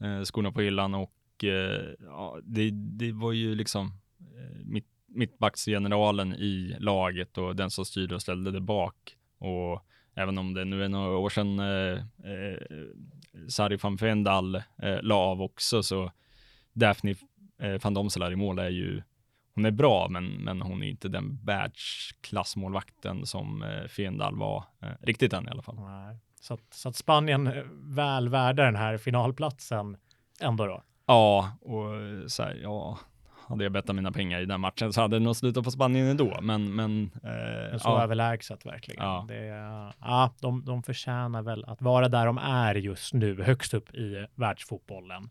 eh, 0.01 0.23
skorna 0.23 0.53
på 0.53 0.61
hyllan 0.61 0.95
och 0.95 1.45
eh, 1.45 1.95
ja, 2.01 2.39
det, 2.43 2.71
det 2.71 3.13
var 3.13 3.33
ju 3.33 3.55
liksom 3.55 3.87
eh, 4.21 4.59
mitt, 4.65 4.89
mittbacksgeneralen 5.07 6.35
i 6.35 6.77
laget 6.81 7.39
och 7.39 7.57
den 7.57 7.71
som 7.71 7.85
styrde 7.85 8.15
och 8.15 8.23
ställde 8.23 8.51
det 8.51 8.61
bak. 8.61 9.17
Och 9.39 9.87
även 10.15 10.39
om 10.39 10.55
det 10.55 10.65
nu 10.65 10.85
är 10.85 10.89
några 10.89 11.17
år 11.17 11.31
sedan 11.31 11.59
eh, 11.59 11.99
eh, 12.33 12.59
Sari 13.49 13.77
van 13.77 13.97
Vendal 13.97 14.55
eh, 14.55 15.03
la 15.03 15.15
av 15.15 15.43
också, 15.43 15.83
så 15.83 16.13
Daphne 16.73 17.15
eh, 17.59 17.81
van 17.83 17.95
Domselaar 17.95 18.33
i 18.33 18.37
mål 18.37 18.59
är 18.59 18.69
ju, 18.69 19.03
hon 19.57 19.65
är 19.65 19.71
bra, 19.71 20.09
men, 20.09 20.27
men 20.27 20.63
hon 20.63 20.83
är 20.83 20.89
inte 20.89 21.09
den 21.09 21.41
världsklassmålvakten 21.45 23.27
som 23.27 23.63
eh, 23.63 23.89
Fendal 23.89 24.37
var, 24.37 24.65
eh, 24.83 24.89
riktigt 25.01 25.33
än 25.33 25.49
i 25.49 25.51
alla 25.51 25.63
fall. 25.63 25.81
Nej. 25.81 26.19
Så, 26.41 26.55
att, 26.55 26.75
så 26.75 26.89
att 26.89 26.97
Spanien 26.97 27.47
eh, 27.47 27.63
väl 27.75 28.29
värda 28.29 28.65
den 28.65 28.77
här 28.77 28.99
finalplatsen 28.99 29.97
ändå 30.41 30.67
då. 30.67 30.83
Ja, 31.07 31.51
och 31.61 31.87
så 32.31 32.43
här, 32.43 32.61
ja, 32.63 32.99
hade 33.49 33.65
jag 33.65 33.73
bettat 33.73 33.97
mina 33.97 34.13
pengar 34.13 34.41
i 34.41 34.47
den 34.47 34.61
matchen 34.61 34.93
så 34.93 35.01
hade 35.01 35.17
det 35.17 35.25
nog 35.25 35.37
slutat 35.37 35.65
på 35.65 35.71
Spanien 35.71 36.07
ändå, 36.07 36.39
men, 36.43 36.75
men 36.75 37.11
eh, 37.15 37.71
Men 37.71 37.81
så 37.81 37.89
ja, 37.89 38.03
överlägset 38.03 38.67
verkligen. 38.67 39.05
Ja. 39.05 39.25
Det, 39.29 39.47
ja, 40.01 40.35
de, 40.41 40.65
de 40.65 40.83
förtjänar 40.83 41.43
väl 41.43 41.65
att 41.65 41.83
vara 41.83 42.09
där 42.09 42.27
de 42.27 42.39
är 42.39 42.75
just 42.75 43.15
nu, 43.15 43.43
högst 43.43 43.75
upp 43.75 43.95
i 43.95 44.27
världsfotbollen. 44.35 45.31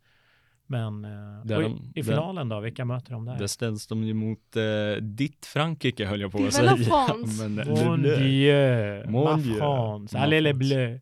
Men 0.67 1.05
eh, 1.05 1.11
Där 1.45 1.61
de- 1.61 1.65
i, 1.65 1.99
i 1.99 2.01
där- 2.01 2.11
finalen 2.11 2.49
då, 2.49 2.59
vilka 2.59 2.85
möter 2.85 3.11
de 3.11 3.25
där? 3.25 3.37
det 3.39 3.47
ställs 3.47 3.87
de 3.87 4.03
ju 4.03 4.13
mot 4.13 4.55
eh, 4.55 5.01
ditt 5.01 5.45
Frankrike 5.45 6.05
höll 6.05 6.21
jag 6.21 6.31
på 6.31 6.45
att 6.45 6.53
säga. 6.53 6.75
Men, 7.39 7.55
Mon 7.55 8.01
Le- 8.01 8.09
Le- 8.09 8.15
Dieu, 8.23 9.05
Mon 9.09 9.41
Dieu, 9.41 9.57
France, 9.57 10.17
allez 10.19 10.41
les 10.43 10.53
bleus. 10.55 11.01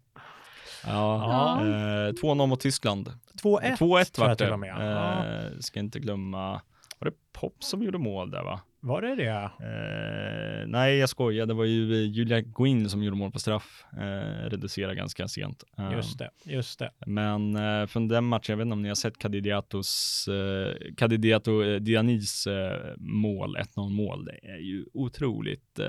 Ja, 0.86 1.60
Ja. 1.62 1.62
eh, 2.08 2.12
2-0 2.14 2.48
mot 2.48 2.60
Tyskland. 2.60 3.10
2-1 3.44 3.78
2-1 3.78 3.78
tror 3.78 4.28
jag 4.30 4.30
vart 4.30 4.38
det. 4.78 5.46
Eh, 5.54 5.60
ska 5.60 5.80
inte 5.80 6.00
glömma, 6.00 6.52
var 7.00 7.06
det 7.10 7.14
Pop 7.34 7.64
som 7.64 7.84
gjorde 7.84 7.98
mål 7.98 8.32
där 8.32 8.44
va? 8.44 8.60
Var 8.86 9.02
det 9.02 9.16
det? 9.16 9.30
Eh, 9.32 10.68
nej, 10.68 10.98
jag 10.98 11.10
skojar. 11.10 11.46
Det 11.46 11.54
var 11.54 11.66
ju 11.66 11.94
eh, 11.94 12.12
Julia 12.12 12.42
Guin 12.42 12.90
som 12.90 13.04
gjorde 13.04 13.18
mål 13.18 13.32
på 13.32 13.40
straff. 13.40 13.84
Eh, 13.94 14.50
reducerade 14.50 14.96
ganska 14.96 15.28
sent. 15.28 15.64
Eh, 15.78 15.92
Just 15.92 16.18
det, 16.20 16.30
just 16.46 16.80
det. 16.80 16.92
Men 17.06 17.56
eh, 17.56 17.86
från 17.86 18.08
den 18.08 18.24
matchen, 18.24 18.54
jag 18.54 18.58
vet 18.58 18.66
inte 18.66 18.74
om 18.74 18.82
ni 18.82 18.88
har 18.88 18.96
sett 18.96 19.18
Kadidiatos, 19.18 20.28
eh, 20.28 20.94
Kadidiato 20.98 21.64
eh, 21.64 21.76
Dianis 21.80 22.48
eh, 22.48 22.94
mål, 22.98 23.58
1-0 23.58 23.90
mål. 23.90 24.26
Det 24.26 24.48
är 24.48 24.60
ju 24.60 24.86
otroligt, 24.94 25.80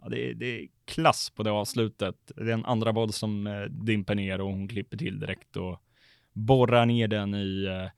ja, 0.00 0.08
det, 0.08 0.30
är, 0.30 0.34
det 0.34 0.46
är 0.46 0.68
klass 0.84 1.32
på 1.36 1.42
det 1.42 1.50
avslutet. 1.50 2.16
Det 2.36 2.42
är 2.42 2.54
en 2.54 2.64
andra 2.64 2.92
boll 2.92 3.12
som 3.12 3.46
eh, 3.46 3.62
dimper 3.62 4.14
ner 4.14 4.40
och 4.40 4.48
hon 4.48 4.68
klipper 4.68 4.96
till 4.96 5.20
direkt 5.20 5.56
och 5.56 5.80
borrar 6.32 6.86
ner 6.86 7.08
den 7.08 7.34
i 7.34 7.64
eh, 7.64 7.90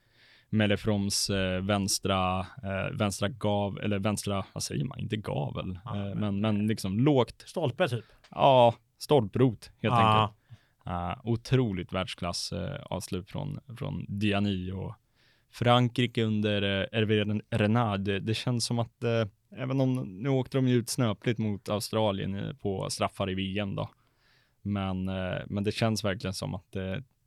Mellefroms 0.51 1.31
eh, 1.31 1.61
vänstra, 1.61 2.41
eh, 2.41 2.97
vänstra 2.99 3.29
gav, 3.29 3.79
eller 3.79 3.99
vänstra, 3.99 4.45
vad 4.53 4.63
säger 4.63 4.85
man, 4.85 4.99
inte 4.99 5.17
gavel, 5.17 5.79
Ja, 5.85 5.97
eh, 6.09 6.15
men- 6.15 6.41
men, 6.41 6.67
liksom 6.67 7.01
lågt, 7.01 7.43
Stolpe 7.47 7.89
typ. 7.89 8.05
ja, 8.31 8.75
stolprot 8.99 9.71
helt 9.83 9.95
Ja. 9.95 10.21
enkelt. 10.23 10.37
Uh, 10.89 11.21
otroligt 11.25 11.93
världsklass 11.93 12.53
uh, 12.53 12.69
avslut 12.91 13.31
från, 13.31 13.59
från 13.79 14.05
Diani 14.09 14.71
och 14.73 14.95
Frankrike 15.51 16.23
under 16.25 16.63
uh, 16.63 16.87
Hervé 16.93 17.41
Renard. 17.51 18.01
Det, 18.01 18.21
det 18.21 18.35
känns 18.35 18.65
som 18.67 18.79
att 18.79 19.05
uh, 19.05 19.59
även 19.59 19.81
om 19.81 19.95
nu 20.23 20.29
åkte 20.29 20.59
de 20.59 20.69
ju 20.69 20.75
ut 20.75 20.89
snöpligt 20.89 21.39
mot 21.39 21.69
Australien 21.69 22.57
på 22.61 22.91
straffar 22.91 23.31
i 23.31 23.35
VM 23.35 23.75
då. 23.75 23.91
Men, 24.63 25.05
men 25.47 25.65
det 25.65 25.73
känns 25.73 26.05
verkligen 26.05 26.35
som 26.35 26.55
att 26.55 26.77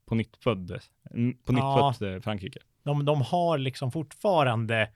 på 0.06 0.16
nytt 0.16 0.38
född, 0.38 0.80
på 1.44 1.52
nytt 1.52 1.62
Ja. 1.64 1.94
eh, 2.02 2.20
Frankrike. 2.22 2.60
De, 2.84 3.06
de 3.06 3.22
har 3.22 3.58
liksom 3.58 3.92
fortfarande 3.92 4.90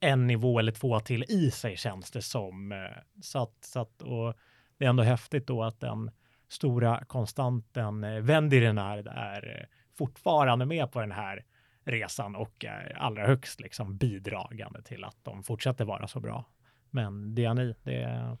en 0.00 0.26
nivå 0.26 0.58
eller 0.58 0.72
två 0.72 1.00
till 1.00 1.24
i 1.28 1.50
sig 1.50 1.76
känns 1.76 2.10
det 2.10 2.22
som. 2.22 2.72
Eh, 2.72 2.78
så 3.22 3.42
att, 3.42 3.64
så 3.64 3.80
att, 3.80 4.02
och 4.02 4.34
det 4.78 4.84
är 4.84 4.88
ändå 4.88 5.02
häftigt 5.02 5.46
då 5.46 5.62
att 5.62 5.80
den 5.80 6.10
stora 6.48 7.04
konstanten 7.04 8.04
eh, 8.04 8.20
Wendirenard 8.20 9.06
är 9.06 9.58
eh, 9.60 9.66
fortfarande 9.98 10.66
med 10.66 10.92
på 10.92 11.00
den 11.00 11.12
här 11.12 11.44
resan 11.84 12.36
och 12.36 12.64
är 12.64 12.96
allra 12.98 13.26
högst 13.26 13.60
liksom 13.60 13.96
bidragande 13.96 14.82
till 14.82 15.04
att 15.04 15.16
de 15.22 15.42
fortsätter 15.42 15.84
vara 15.84 16.06
så 16.06 16.20
bra. 16.20 16.44
Men 16.90 17.34
Diani, 17.34 17.74
det, 17.82 18.36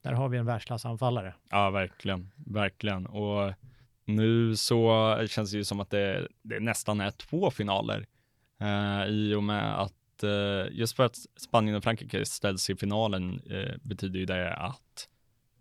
där 0.00 0.12
har 0.12 0.28
vi 0.28 0.38
en 0.38 0.46
världsklassanfallare. 0.46 1.34
Ja, 1.50 1.70
verkligen, 1.70 2.32
verkligen. 2.36 3.06
Och 3.06 3.52
nu 4.04 4.56
så 4.56 5.16
känns 5.28 5.50
det 5.50 5.56
ju 5.56 5.64
som 5.64 5.80
att 5.80 5.90
det, 5.90 6.28
det 6.42 6.60
nästan 6.60 7.00
är 7.00 7.10
två 7.10 7.50
finaler 7.50 8.06
eh, 8.60 9.06
i 9.08 9.34
och 9.34 9.42
med 9.42 9.80
att 9.80 10.22
eh, 10.22 10.66
just 10.70 10.96
för 10.96 11.04
att 11.04 11.16
Spanien 11.36 11.76
och 11.76 11.84
Frankrike 11.84 12.24
ställs 12.24 12.70
i 12.70 12.76
finalen 12.76 13.40
eh, 13.50 13.74
betyder 13.82 14.18
ju 14.18 14.26
det 14.26 14.54
att 14.54 15.08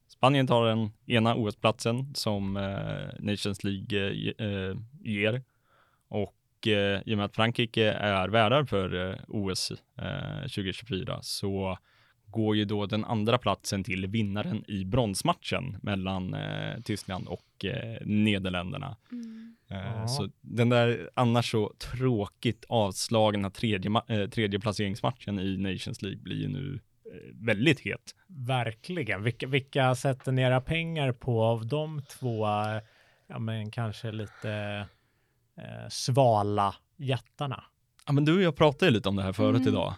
Spanien 0.08 0.48
tar 0.48 0.66
den 0.66 0.92
ena 1.06 1.36
OS-platsen 1.36 2.16
som 2.16 2.58
eh, 2.58 3.08
Nations 3.20 3.64
League 3.64 4.34
eh, 4.38 4.78
ger. 5.02 5.44
Och 6.08 6.68
eh, 6.68 7.02
i 7.06 7.14
och 7.14 7.18
med 7.18 7.26
att 7.26 7.36
Frankrike 7.36 7.92
är 7.92 8.28
värdar 8.28 8.64
för 8.64 9.10
eh, 9.10 9.16
OS 9.28 9.72
eh, 9.98 10.42
2024 10.42 11.20
så 11.22 11.78
går 12.36 12.56
ju 12.56 12.66
då 12.66 12.86
den 12.86 13.06
andra 13.06 13.38
platsen 13.38 13.84
till 13.84 14.08
vinnaren 14.08 14.64
i 14.68 14.86
bronsmatchen 14.86 15.78
mellan 15.82 16.34
eh, 16.34 16.82
Tyskland 16.84 17.28
och 17.28 17.66
eh, 17.66 17.98
Nederländerna. 18.06 18.98
Mm. 19.12 19.56
Eh, 19.70 19.78
Ja. 20.02 20.08
Så 20.08 20.30
den 20.42 20.70
där 20.70 21.10
annars 21.14 21.52
så 21.52 21.74
tråkigt 21.80 22.66
avslagna 22.70 23.50
tredje, 23.50 23.92
eh, 24.08 24.30
tredje 24.30 24.60
placeringsmatchen 24.60 25.40
i 25.40 25.58
Nations 25.58 26.02
League 26.02 26.22
blir 26.22 26.36
ju 26.36 26.48
nu 26.48 26.80
eh, 27.06 27.46
väldigt 27.46 27.80
het. 27.80 28.16
Verkligen. 28.28 29.24
Vilka, 29.24 29.48
vilka 29.48 29.96
sätter 29.96 30.32
ni 30.32 30.42
era 30.42 30.62
pengar 30.62 31.12
på 31.12 31.44
av 31.44 31.68
de 31.68 32.02
två, 32.02 32.46
ja 33.28 33.40
men 33.40 33.72
kanske 33.72 34.12
lite 34.12 34.52
eh, 35.58 35.90
svala 35.90 36.76
jättarna? 36.98 37.64
Ja, 38.08 38.14
men 38.14 38.26
du 38.26 38.36
och 38.36 38.42
jag 38.42 38.56
pratade 38.56 38.92
lite 38.92 39.10
om 39.10 39.16
det 39.16 39.24
här 39.24 39.34
förut 39.34 39.56
Mm. 39.62 39.68
idag. 39.70 39.94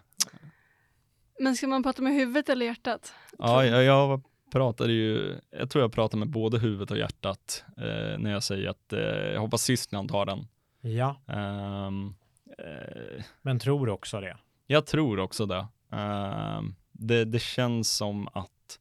Men 1.40 1.56
ska 1.56 1.68
man 1.68 1.84
prata 1.84 2.02
med 2.02 2.14
huvudet 2.14 2.50
eller 2.50 2.66
hjärtat? 2.66 3.14
Ja, 3.38 3.66
jag, 3.66 3.84
jag 3.84 4.22
pratade 4.52 4.94
ju, 4.94 5.36
jag 5.50 5.70
tror 5.70 5.84
jag 5.84 5.92
pratade 5.92 6.20
med 6.20 6.30
både 6.30 6.60
huvudet 6.60 6.92
och 6.92 6.98
hjärtat 6.98 7.64
eh, 7.78 8.20
när 8.20 8.32
jag 8.32 8.44
säger 8.44 8.70
att 8.70 8.94
eh, 8.94 9.00
jag 9.00 9.40
hoppas 9.40 9.66
Tyskland 9.66 10.10
tar 10.10 10.26
den. 10.26 10.48
Ja, 10.82 11.22
Ehm, 11.28 12.16
eh, 12.58 13.24
men 13.42 13.60
tror 13.60 13.90
också 13.90 14.22
det. 14.22 14.38
Jag 14.68 14.86
tror 14.86 15.20
också 15.20 15.46
det. 15.46 15.68
Ehm, 15.92 16.76
det. 16.92 17.26
Det 17.26 17.40
känns 17.40 17.96
som 17.96 18.28
att, 18.34 18.80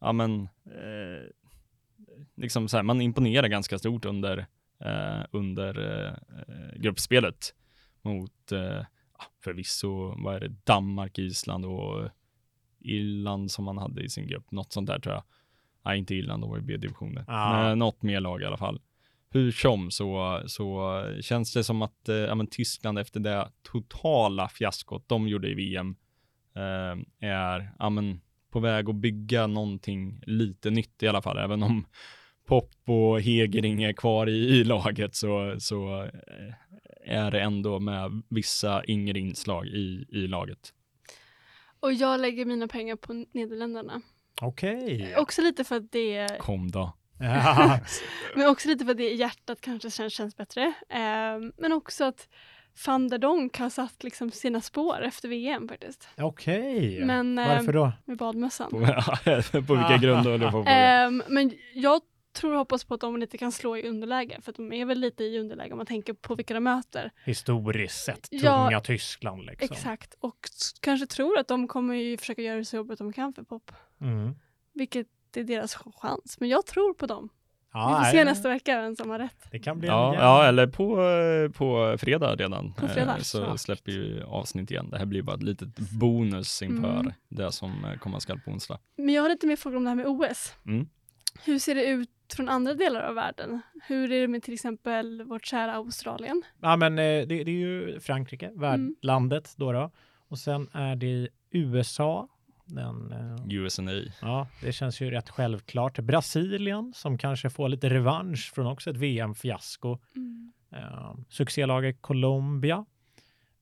ja 0.00 0.12
men, 0.12 0.42
eh, 0.66 1.28
liksom 2.36 2.68
så 2.68 2.76
här, 2.76 2.84
man 2.84 3.00
imponerar 3.00 3.48
ganska 3.48 3.78
stort 3.78 4.04
under, 4.04 4.46
eh, 4.80 5.20
under 5.30 5.98
eh, 6.08 6.80
gruppspelet 6.80 7.54
mot, 8.02 8.52
förvisso, 9.44 10.22
vad 10.22 10.34
är 10.34 10.40
det, 10.40 10.54
Danmark, 10.64 11.18
Island 11.18 11.64
och 11.64 12.10
Irland 12.80 13.50
som 13.50 13.64
man 13.64 13.78
hade 13.78 14.02
i 14.02 14.08
sin 14.08 14.26
grupp, 14.26 14.50
något 14.50 14.72
sånt 14.72 14.86
där 14.86 14.98
tror 14.98 15.14
jag. 15.14 15.24
Nej, 15.84 15.98
inte 15.98 16.14
Irland, 16.14 16.42
de 16.42 16.50
var 16.50 16.58
i 16.58 16.62
B-divisioner. 16.62 17.24
Ja. 17.28 17.52
Men 17.52 17.78
något 17.78 18.02
mer 18.02 18.20
lag 18.20 18.42
i 18.42 18.44
alla 18.44 18.56
fall 18.56 18.80
hur 19.34 19.52
som 19.52 19.90
så, 19.90 20.42
så 20.46 21.02
känns 21.20 21.52
det 21.52 21.64
som 21.64 21.82
att 21.82 22.08
eh, 22.08 22.16
ja, 22.16 22.34
men 22.34 22.46
Tyskland 22.46 22.98
efter 22.98 23.20
det 23.20 23.48
totala 23.62 24.48
fiaskot 24.48 25.08
de 25.08 25.28
gjorde 25.28 25.48
i 25.48 25.54
VM 25.54 25.96
eh, 26.56 27.28
är 27.28 27.72
ja, 27.78 27.90
men, 27.90 28.20
på 28.50 28.60
väg 28.60 28.88
att 28.88 28.94
bygga 28.94 29.46
någonting 29.46 30.20
lite 30.26 30.70
nytt 30.70 31.02
i 31.02 31.08
alla 31.08 31.22
fall. 31.22 31.38
Även 31.38 31.62
om 31.62 31.86
Pop 32.46 32.70
och 32.86 33.20
Hegering 33.20 33.82
är 33.82 33.92
kvar 33.92 34.26
i, 34.26 34.32
i 34.32 34.64
laget 34.64 35.14
så, 35.14 35.56
så 35.58 36.02
eh, 36.02 36.54
är 37.04 37.30
det 37.30 37.40
ändå 37.40 37.80
med 37.80 38.22
vissa 38.28 38.84
yngre 38.88 39.18
inslag 39.18 39.66
i, 39.66 40.06
i 40.08 40.26
laget. 40.26 40.72
Och 41.80 41.92
jag 41.92 42.20
lägger 42.20 42.44
mina 42.44 42.68
pengar 42.68 42.96
på 42.96 43.24
Nederländerna. 43.32 44.02
Okej. 44.40 45.14
Också 45.16 45.42
lite 45.42 45.64
för 45.64 45.76
att 45.76 45.92
det 45.92 46.16
är, 46.16 46.38
Kom 46.38 46.70
då. 46.70 46.92
Men 48.34 48.48
också 48.48 48.68
lite 48.68 48.84
för 48.84 48.90
att 48.90 48.96
det 48.96 49.12
är 49.12 49.14
hjärtat 49.14 49.60
kanske 49.60 49.90
känns, 49.90 50.12
känns 50.12 50.36
bättre. 50.36 50.72
Ehm, 50.88 51.52
men 51.58 51.72
också 51.72 52.04
att 52.04 52.28
van 52.86 53.08
der 53.08 53.18
Donk 53.18 53.58
har 53.58 53.70
satt 53.70 54.04
liksom 54.04 54.30
sina 54.30 54.60
spår 54.60 55.02
efter 55.02 55.28
VM 55.28 55.68
faktiskt. 55.68 56.08
Okej. 56.16 57.04
Men, 57.04 57.36
Varför 57.36 57.68
ehm, 57.68 57.72
då? 57.72 57.92
Med 58.04 58.16
badmössan. 58.16 58.70
På, 59.66 59.74
vilka 59.74 59.96
grunder 60.02 60.30
håller 60.30 60.46
du 60.46 60.50
på 60.50 60.60
att? 60.60 60.68
Ehm, 60.68 61.22
men 61.28 61.52
jag 61.74 62.00
tror 62.34 62.52
och 62.52 62.58
hoppas 62.58 62.84
på 62.84 62.94
att 62.94 63.00
de 63.00 63.16
lite 63.16 63.38
kan 63.38 63.52
slå 63.52 63.76
i 63.76 63.88
underläge, 63.88 64.40
för 64.42 64.50
att 64.52 64.56
de 64.56 64.72
är 64.72 64.84
väl 64.84 64.98
lite 65.00 65.24
i 65.24 65.38
underläge 65.38 65.72
om 65.72 65.76
man 65.76 65.86
tänker 65.86 66.12
på 66.12 66.34
vilka 66.34 66.54
de 66.54 66.60
möter. 66.64 67.10
Historiskt 67.24 68.04
sett, 68.04 68.28
Ja, 68.30 68.66
tunga 68.66 68.80
Tyskland 68.80 69.44
liksom. 69.46 69.68
Exakt, 69.72 70.14
och 70.20 70.36
kanske 70.80 71.06
tror 71.06 71.38
att 71.38 71.48
de 71.48 71.68
kommer 71.68 71.94
ju 71.94 72.16
försöka 72.16 72.42
göra 72.42 72.56
det 72.58 72.64
så 72.64 72.76
jobbigt 72.76 72.98
de 72.98 73.12
kan 73.12 73.32
för 73.34 73.42
Pop, 73.42 73.70
Mm. 74.00 74.34
vilket 74.72 75.06
är 75.36 75.44
deras 75.44 75.74
chans. 75.74 76.36
Men 76.40 76.48
jag 76.48 76.66
tror 76.66 76.94
på 76.94 77.06
dem. 77.06 77.28
Ja, 77.76 77.88
Vi 77.88 77.94
får 77.94 78.00
nej, 78.02 78.12
se 78.12 78.24
nästa 78.24 78.48
vecka 78.48 78.80
vem 78.82 78.96
som 78.96 79.10
har 79.10 79.18
rätt. 79.18 79.44
Det 79.52 79.58
kan 79.58 79.78
bli 79.78 79.88
Ja, 79.88 80.14
ja, 80.14 80.46
eller 80.46 80.66
på, 80.66 81.00
eh, 81.08 81.50
på 81.50 81.96
fredag 81.98 82.34
redan. 82.36 82.72
På 82.72 82.88
fredag, 82.88 83.16
Eh, 83.16 83.22
så 83.22 83.42
exakt. 83.42 83.60
släpper 83.60 83.92
ju 83.92 84.22
avsnitt 84.24 84.70
igen. 84.70 84.90
Det 84.90 84.98
här 84.98 85.06
blir 85.06 85.22
bara 85.22 85.36
ett 85.36 85.42
litet 85.42 85.78
bonus 85.78 86.62
inför 86.62 87.00
Mm. 87.00 87.12
det 87.28 87.52
som 87.52 87.84
eh, 87.84 87.98
komma 87.98 88.20
skall 88.20 88.40
på 88.40 88.50
onsdag. 88.50 88.78
Men 88.96 89.14
jag 89.14 89.22
har 89.22 89.28
lite 89.28 89.46
mer 89.46 89.56
frågor 89.56 89.76
om 89.76 89.84
det 89.84 89.90
här 89.90 89.96
med 89.96 90.06
OS. 90.06 90.54
Mm. 90.66 90.88
Hur 91.44 91.58
ser 91.58 91.74
det 91.74 91.84
ut 91.86 92.10
från 92.32 92.48
andra 92.48 92.74
delar 92.74 93.00
av 93.00 93.14
världen. 93.14 93.60
Hur 93.86 94.12
är 94.12 94.20
det 94.20 94.28
med 94.28 94.42
till 94.42 94.54
exempel 94.54 95.22
vårt 95.22 95.46
kära 95.46 95.72
Australien? 95.74 96.42
Ja, 96.60 96.76
men 96.76 96.92
eh, 96.92 97.02
det, 97.02 97.24
det 97.24 97.34
är 97.34 97.48
ju 97.48 98.00
Frankrike, 98.00 98.50
värdlandet 98.54 99.54
då, 99.56 99.72
då. 99.72 99.90
Och 100.28 100.38
sen 100.38 100.68
är 100.72 100.96
det 100.96 101.28
USA. 101.50 102.28
Den, 102.66 103.12
eh, 103.12 103.58
USNA. 103.58 103.92
ja, 104.20 104.48
det 104.62 104.72
känns 104.72 105.00
ju 105.00 105.10
rätt 105.10 105.30
självklart. 105.30 105.98
Brasilien 105.98 106.92
som 106.94 107.18
kanske 107.18 107.50
får 107.50 107.68
lite 107.68 107.90
revansch 107.90 108.52
från 108.54 108.66
också 108.66 108.90
ett 108.90 108.96
VM-fiasko. 108.96 109.98
Eh, 110.72 111.14
succélaget 111.28 112.02
Colombia 112.02 112.84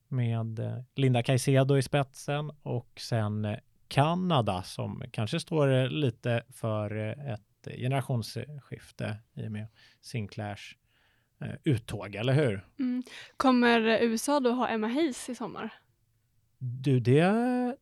med 0.07 0.59
eh, 0.59 0.77
Linda 0.95 1.23
Caicedo 1.23 1.77
i 1.77 1.81
spetsen 1.81 2.51
och 2.63 2.89
sen 2.99 3.57
Kanada 3.87 4.63
som 4.63 5.03
kanske 5.11 5.39
står 5.39 5.89
lite 5.89 6.43
för 6.53 6.95
ett 7.33 7.52
generationsskifte 7.71 9.17
i 9.33 9.47
och 9.47 9.51
med 9.51 9.67
Sinclairs 10.01 10.77
eh, 11.41 11.51
uttåg, 11.63 12.15
eller 12.15 12.33
hur? 12.33 12.65
Mm. 12.79 13.03
Kommer 13.37 13.79
USA 14.01 14.39
då 14.39 14.51
ha 14.51 14.67
Emma 14.67 14.87
Hayes 14.87 15.29
i 15.29 15.35
sommar? 15.35 15.69
Du, 16.57 16.99
det 16.99 17.33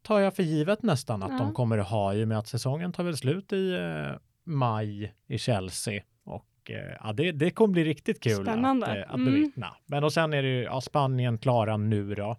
tar 0.02 0.20
jag 0.20 0.36
för 0.36 0.44
givet 0.44 0.84
nästan 0.84 1.24
att 1.24 1.32
Ja. 1.32 1.38
de 1.38 1.54
kommer 1.54 1.78
att 1.78 1.88
ha 1.90 2.14
i 2.14 2.24
och 2.24 2.28
med 2.28 2.38
att 2.38 2.48
säsongen 2.48 2.92
tar 2.92 3.04
väl 3.04 3.18
slut 3.18 3.54
i 3.54 3.72
eh, 3.74 4.18
maj 4.44 5.14
i 5.28 5.38
Chelsea. 5.38 6.04
Och 6.24 6.72
eh, 6.72 6.96
ja, 7.04 7.14
det, 7.14 7.32
det 7.32 7.52
kommer 7.52 7.72
bli 7.74 7.84
riktigt 7.84 8.20
kul 8.24 8.44
Spännande. 8.46 8.86
att, 8.88 8.98
eh, 8.98 9.04
att 9.10 9.16
Mm. 9.16 9.26
bevittna. 9.34 9.76
Men 9.86 10.04
och 10.04 10.14
sen 10.14 10.34
är 10.34 10.44
det 10.44 10.50
ju 10.50 10.64
ja, 10.64 10.82
Spanien 10.82 11.38
klara 11.38 11.78
nu 11.78 12.16
då. 12.16 12.38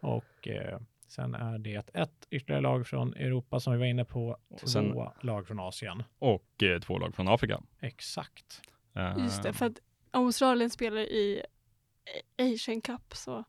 Och 0.00 0.48
eh, 0.48 0.78
sen 1.12 1.34
är 1.34 1.58
det 1.58 1.90
ett, 1.94 2.26
ytterligare 2.30 2.62
lag 2.62 2.86
från 2.86 3.14
Europa 3.14 3.60
som 3.60 3.72
vi 3.72 3.78
var 3.78 3.86
inne 3.86 4.04
på. 4.04 4.36
Två 4.60 4.66
sen- 4.66 4.94
lag 5.20 5.46
från 5.46 5.60
Asien. 5.60 6.02
Och 6.18 6.62
eh, 6.62 6.80
två 6.80 6.98
lag 6.98 7.14
från 7.14 7.28
Afrika. 7.28 7.62
Exakt. 7.80 8.62
Eh, 8.94 9.14
Just 9.18 9.42
det, 9.42 9.52
för 9.52 9.66
att 9.66 9.78
Australien 10.10 10.70
spelar 10.70 11.00
i 11.00 11.42
Asian 12.38 12.80
Cup 12.80 13.14
så 13.16 13.44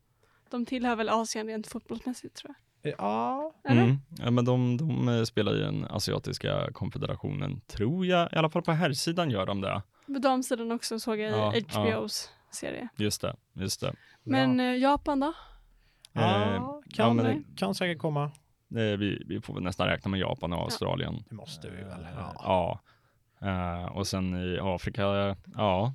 de 0.50 0.66
tillhör 0.66 0.96
väl 0.96 1.10
Asien 1.10 1.48
rent 1.48 1.68
fotbollsmässigt 1.68 2.36
tror 2.36 2.56
jag. 2.82 2.94
Ja, 2.98 3.54
Eller? 3.64 3.84
Mm. 3.84 3.98
Ja, 4.20 4.32
men 4.32 4.46
de, 4.46 4.78
de 4.78 5.10
eh, 5.10 5.24
spelar 5.24 5.56
i 5.56 5.60
den 5.60 5.86
asiatiska 5.86 6.72
konfederationen, 6.74 7.62
tror 7.68 8.06
jag. 8.06 8.34
I 8.34 8.36
alla 8.36 8.50
fall 8.50 8.62
på 8.62 8.72
här 8.72 8.94
sidan 8.94 9.30
gör 9.32 9.46
de 9.46 9.62
det. 9.62 9.82
På 10.06 10.20
damsidan 10.20 10.72
också 10.72 11.00
såg 11.00 11.20
jag 11.20 11.32
Ja, 11.32 11.56
i 11.56 11.66
HBOs 11.70 12.32
serie. 12.52 12.88
Just 12.96 13.22
det, 13.22 13.36
just 13.54 13.82
det. 13.82 13.94
Men 14.24 14.60
eh, 14.60 14.78
Japan 14.78 15.20
då? 15.20 15.34
Ja, 16.14 16.56
Eh, 16.56 16.62
kan, 16.94 17.18
ja, 17.18 17.24
men 17.24 17.46
kan 17.56 17.76
säkert 17.76 17.98
komma. 17.98 18.24
Eh, 18.76 18.98
vi, 18.98 19.24
vi 19.28 19.42
får 19.42 19.54
väl 19.54 19.64
nästan 19.64 19.88
räkna 19.88 20.12
med 20.12 20.20
Japan 20.20 20.54
och 20.54 20.60
Australien. 20.62 21.24
Det 21.30 21.36
måste 21.36 21.70
vi 21.70 21.84
väl. 21.84 22.08
Ja. 22.16 22.34
Ja. 22.40 22.80
Eh, 23.48 23.86
och 23.86 24.08
sen 24.08 24.36
i 24.36 24.60
Afrika, 24.62 25.36
ja. 25.56 25.94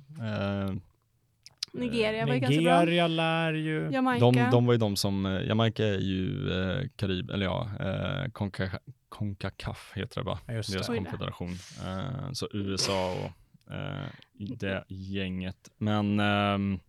Nigeria 1.73 2.25
var 2.25 2.33
ju 2.33 2.39
ganska 2.39 2.61
bra. 2.61 2.79
Nigeria 2.79 3.07
lär 3.07 3.53
ju... 3.53 3.89
Jamaica. 3.91 4.25
de, 4.31 4.51
de 4.51 4.65
var 4.65 4.73
ju 4.73 4.77
de 4.79 4.95
som, 4.95 5.41
Jamaica 5.47 5.83
är 5.85 5.99
ju 5.99 6.51
eh, 6.51 6.87
Karib, 6.95 7.29
eller 7.29 7.45
ja, 7.45 7.69
eh, 7.79 8.25
Conca- 8.29 8.79
Concacaf 9.09 9.91
heter 9.95 10.21
det 10.21 10.25
va? 10.25 10.39
Ja, 10.47 10.53
just 10.53 10.73
Deras 10.73 10.87
det. 10.87 10.95
Konfederation. 10.97 11.49
Eh, 11.85 12.31
så 12.33 12.47
USA 12.53 13.13
och 13.13 13.73
eh, 13.73 14.05
det 14.37 14.83
gänget. 14.87 15.69
Men 15.77 16.19
ehm, 16.19 16.79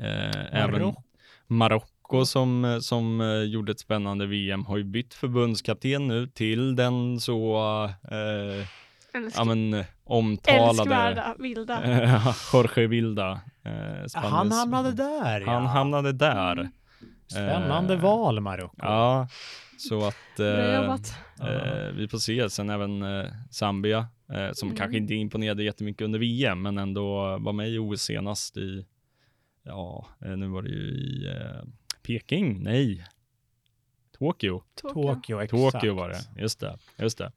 eh, 0.00 0.62
även 0.62 0.94
Marocko. 1.46 1.86
Marocko 2.12 2.26
som, 2.26 2.64
eh, 2.64 2.78
som 2.78 3.20
eh, 3.20 3.42
gjorde 3.42 3.72
ett 3.72 3.80
spännande 3.80 4.26
VM 4.26 4.64
har 4.66 4.76
ju 4.76 4.84
bytt 4.84 5.14
förbundskapten 5.14 6.08
nu 6.08 6.26
till 6.26 6.76
den 6.76 7.20
så 7.20 7.56
eh, 8.10 8.66
ja, 9.36 9.44
men, 9.44 9.74
eh, 9.74 9.86
omtalade 10.04 10.68
Älskvärda, 10.68 11.34
vilda. 11.38 11.82
Jorge 12.52 12.86
Vilda. 12.86 13.40
Eh, 13.64 14.20
Han 14.22 14.52
hamnade 14.52 14.92
där, 14.92 15.40
ja. 15.40 15.50
Han 15.50 15.66
hamnade 15.66 16.12
där. 16.12 16.52
Mm. 16.52 16.70
Spännande 17.28 17.94
Eh, 17.94 18.00
val, 18.00 18.40
Marocko. 18.40 18.76
Ja, 18.78 19.28
så 19.78 20.04
att 20.06 20.40
eh, 20.40 20.96
vi 21.96 22.08
får 22.10 22.18
se. 22.18 22.50
Sen 22.50 22.70
även 22.70 23.04
Zambia, 23.50 24.06
som 24.52 24.68
Mm. 24.68 24.76
kanske 24.78 24.96
inte 24.98 25.14
imponerade 25.14 25.64
jättemycket 25.64 26.02
under 26.02 26.18
VM, 26.18 26.62
men 26.62 26.78
ändå 26.78 27.38
var 27.38 27.52
med 27.52 27.68
i 27.70 27.78
OS 27.78 28.00
senast 28.02 28.56
i, 28.56 28.86
ja, 29.64 30.06
nu 30.20 30.48
var 30.48 30.62
det 30.62 30.68
ju 30.68 30.84
i 30.88 31.28
Peking, 32.06 32.62
nej, 32.62 33.04
Tokyo. 34.18 34.62
Tokyo. 34.74 35.14
Tokyo, 35.14 35.40
exakt. 35.40 35.72
Tokyo 35.72 35.94
var 35.94 36.08
det, 36.08 36.42
just 36.42 36.60
det. 36.60 36.78
Just 36.98 37.18
det. 37.18 37.32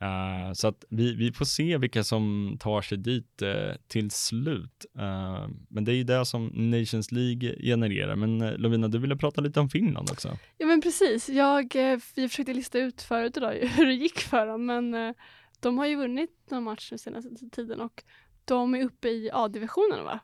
Eh, 0.00 0.52
så 0.52 0.68
att 0.68 0.84
vi, 0.88 1.14
vi 1.14 1.32
får 1.32 1.44
se 1.44 1.78
vilka 1.78 2.04
som 2.04 2.56
tar 2.60 2.82
sig 2.82 2.98
dit 2.98 3.42
eh, 3.42 3.72
till 3.88 4.10
slut. 4.10 4.86
Eh, 4.98 5.48
men 5.68 5.84
det 5.84 5.92
är 5.92 5.96
ju 5.96 6.04
det 6.04 6.26
som 6.26 6.46
Nations 6.46 7.12
League 7.12 7.56
genererar. 7.62 8.16
Men 8.16 8.42
uh, 8.42 8.58
Lovina, 8.58 8.88
du 8.88 8.98
ville 8.98 9.16
prata 9.16 9.40
lite 9.40 9.60
om 9.60 9.68
Finland 9.68 10.10
också. 10.10 10.38
Ja 10.58 10.66
men 10.66 10.80
precis, 10.80 11.28
jag, 11.28 11.74
vi 12.14 12.28
försökte 12.28 12.54
lista 12.54 12.78
ut 12.78 13.02
förut 13.02 13.36
idag 13.36 13.52
hur 13.76 13.86
det 13.86 13.94
gick 13.94 14.18
för 14.18 14.46
dem 14.46 14.66
men 14.66 15.14
de 15.60 15.78
har 15.78 15.86
ju 15.86 15.96
vunnit 15.96 16.50
någon 16.50 16.64
match 16.64 16.90
den 16.90 16.98
senaste 16.98 17.50
tiden 17.52 17.80
och 17.80 18.04
de 18.44 18.74
är 18.74 18.84
uppe 18.84 19.08
i 19.08 19.30
A-divisionen 19.32 20.04
va? 20.04 20.20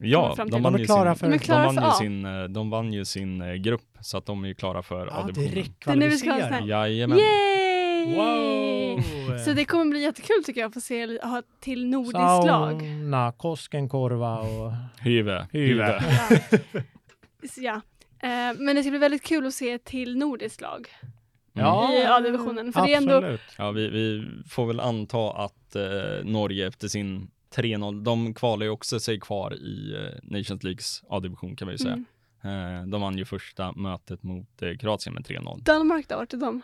Ja, 0.00 0.34
de 0.36 0.50
De 0.50 0.62
vann 0.62 0.78
ju 0.78 0.84
klara 0.86 1.14
sin, 1.14 1.18
för- 1.26 1.30
De 1.32 1.38
klara 1.38 1.66
de 1.66 1.74
vann 1.76 1.84
för 1.96 2.04
ju 2.04 2.08
sin, 2.10 2.52
de 2.52 2.70
vann 2.70 2.92
ju 2.92 3.04
sin 3.04 3.62
grupp, 3.62 3.98
så 4.00 4.18
att 4.18 4.26
de 4.26 4.44
är 4.44 4.48
ju 4.48 4.54
klara 4.54 4.82
för 4.82 5.06
Ja, 5.06 5.12
A-divisionen. 5.12 5.74
Det 5.84 5.90
är 5.90 5.96
nu 5.96 6.08
vi 6.08 6.16
ska 6.16 6.32
ha 6.32 6.58
sån 6.58 6.66
Jajamän. 6.66 7.18
Yay! 7.18 8.14
Wow! 8.14 9.38
Så 9.44 9.52
det 9.52 9.64
kommer 9.64 9.84
bli 9.90 10.02
jättekul 10.02 10.44
tycker 10.44 10.60
jag 10.60 10.68
att 10.68 10.74
få 10.74 10.80
se 10.80 11.18
ha 11.22 11.42
till 11.60 11.86
nordiskt 11.86 12.14
lag. 12.46 12.80
Sauna, 12.80 13.32
Koskenkorva 13.32 14.38
och... 14.38 14.72
Hyve. 15.00 15.46
Hyve. 15.52 16.02
Ja. 16.40 16.48
Ja. 17.56 17.80
Eh, 18.22 18.56
Men 18.58 18.76
det 18.76 18.82
ska 18.82 18.90
bli 18.90 18.98
väldigt 18.98 19.22
kul 19.22 19.46
att 19.46 19.54
se 19.54 19.78
till 19.78 20.16
nordiskt 20.18 20.60
lag 20.60 20.88
Mm. 21.58 21.92
i 21.92 22.04
A-divisionen. 22.06 22.72
För 22.72 22.86
det 22.86 22.92
är 22.92 22.96
ändå, 22.96 23.14
Absolut. 23.16 23.40
Ja, 23.58 23.70
vi, 23.70 23.88
vi 23.88 24.24
får 24.48 24.66
väl 24.66 24.80
anta 24.80 25.30
att 25.30 25.76
eh, 25.76 25.82
Norge 26.24 26.66
efter 26.68 26.88
sin 26.88 27.30
3-0, 27.56 28.02
de 28.04 28.34
kvalar 28.34 28.64
ju 28.66 28.70
också 28.70 29.00
sig 29.00 29.20
kvar 29.20 29.54
i 29.54 29.94
eh, 29.94 30.18
Nations 30.22 30.62
Leagues 30.62 31.02
A-division 31.08 31.56
kan 31.56 31.68
vi 31.68 31.74
ju 31.74 31.78
säga. 31.78 31.92
mm. 31.92 32.04
Eh, 32.80 32.86
de 32.86 33.00
vann 33.00 33.18
ju 33.18 33.24
första 33.24 33.72
mötet 33.72 34.22
mot 34.22 34.62
eh, 34.62 34.76
Kroatien 34.76 35.14
med 35.14 35.22
3-0. 35.24 35.62
Danmark 35.62 36.08
då, 36.08 36.16
vart 36.16 36.32
är 36.32 36.36
de? 36.36 36.62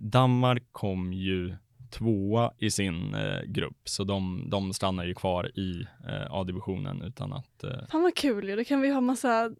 Danmark 0.00 0.62
kom 0.72 1.12
ju 1.12 1.56
tvåa 1.90 2.52
i 2.58 2.70
sin 2.70 3.16
grupp, 3.46 3.80
så 3.84 4.04
de, 4.04 4.50
de 4.50 4.72
stannar 4.72 5.04
ju 5.04 5.14
kvar 5.14 5.58
i 5.58 5.86
A-divisionen 6.30 7.02
utan 7.02 7.32
att 7.32 7.64
Fan 7.90 8.02
vad 8.02 8.14
kul 8.14 8.48
ju, 8.48 8.56
då 8.56 8.64
kan 8.64 8.80
vi 8.80 8.90
ha 8.90 9.00
massa 9.00 9.50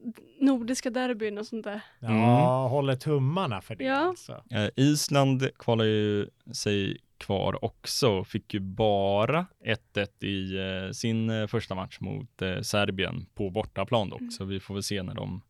nordiska 0.40 0.90
derbyn 0.90 1.38
och 1.38 1.46
sånt 1.46 1.64
där. 1.64 1.80
Ja, 2.00 2.68
håller 2.68 2.96
tummarna 2.96 3.60
för 3.60 3.74
det 3.74 3.84
Ja. 3.84 3.94
alltså. 3.96 4.42
Island 4.76 5.48
kvalar 5.58 5.84
ju 5.84 6.26
sig 6.52 6.98
kvar 7.18 7.64
också, 7.64 8.24
fick 8.24 8.54
ju 8.54 8.60
bara 8.60 9.46
1-1 9.94 10.24
i 10.24 10.56
eh, 10.86 10.92
sin 10.92 11.30
eh, 11.30 11.46
första 11.46 11.74
match 11.74 12.00
mot 12.00 12.42
eh, 12.42 12.60
Serbien 12.60 13.26
på 13.34 13.50
bortaplan 13.50 14.08
dock, 14.10 14.20
Mm. 14.20 14.30
så 14.30 14.44
vi 14.44 14.60
får 14.60 14.74
väl 14.74 14.82
se 14.82 15.02
när 15.02 15.14
de 15.14 15.40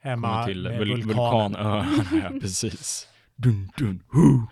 Hemma 0.00 0.28
kommer 0.32 0.46
till 0.46 0.66
vul- 0.68 1.02
vulkanen. 1.02 1.06
vulkanöarna. 1.52 1.86
ja, 2.32 2.40
precis. 2.40 3.08
Dun, 3.36 3.70
dun, 3.76 4.02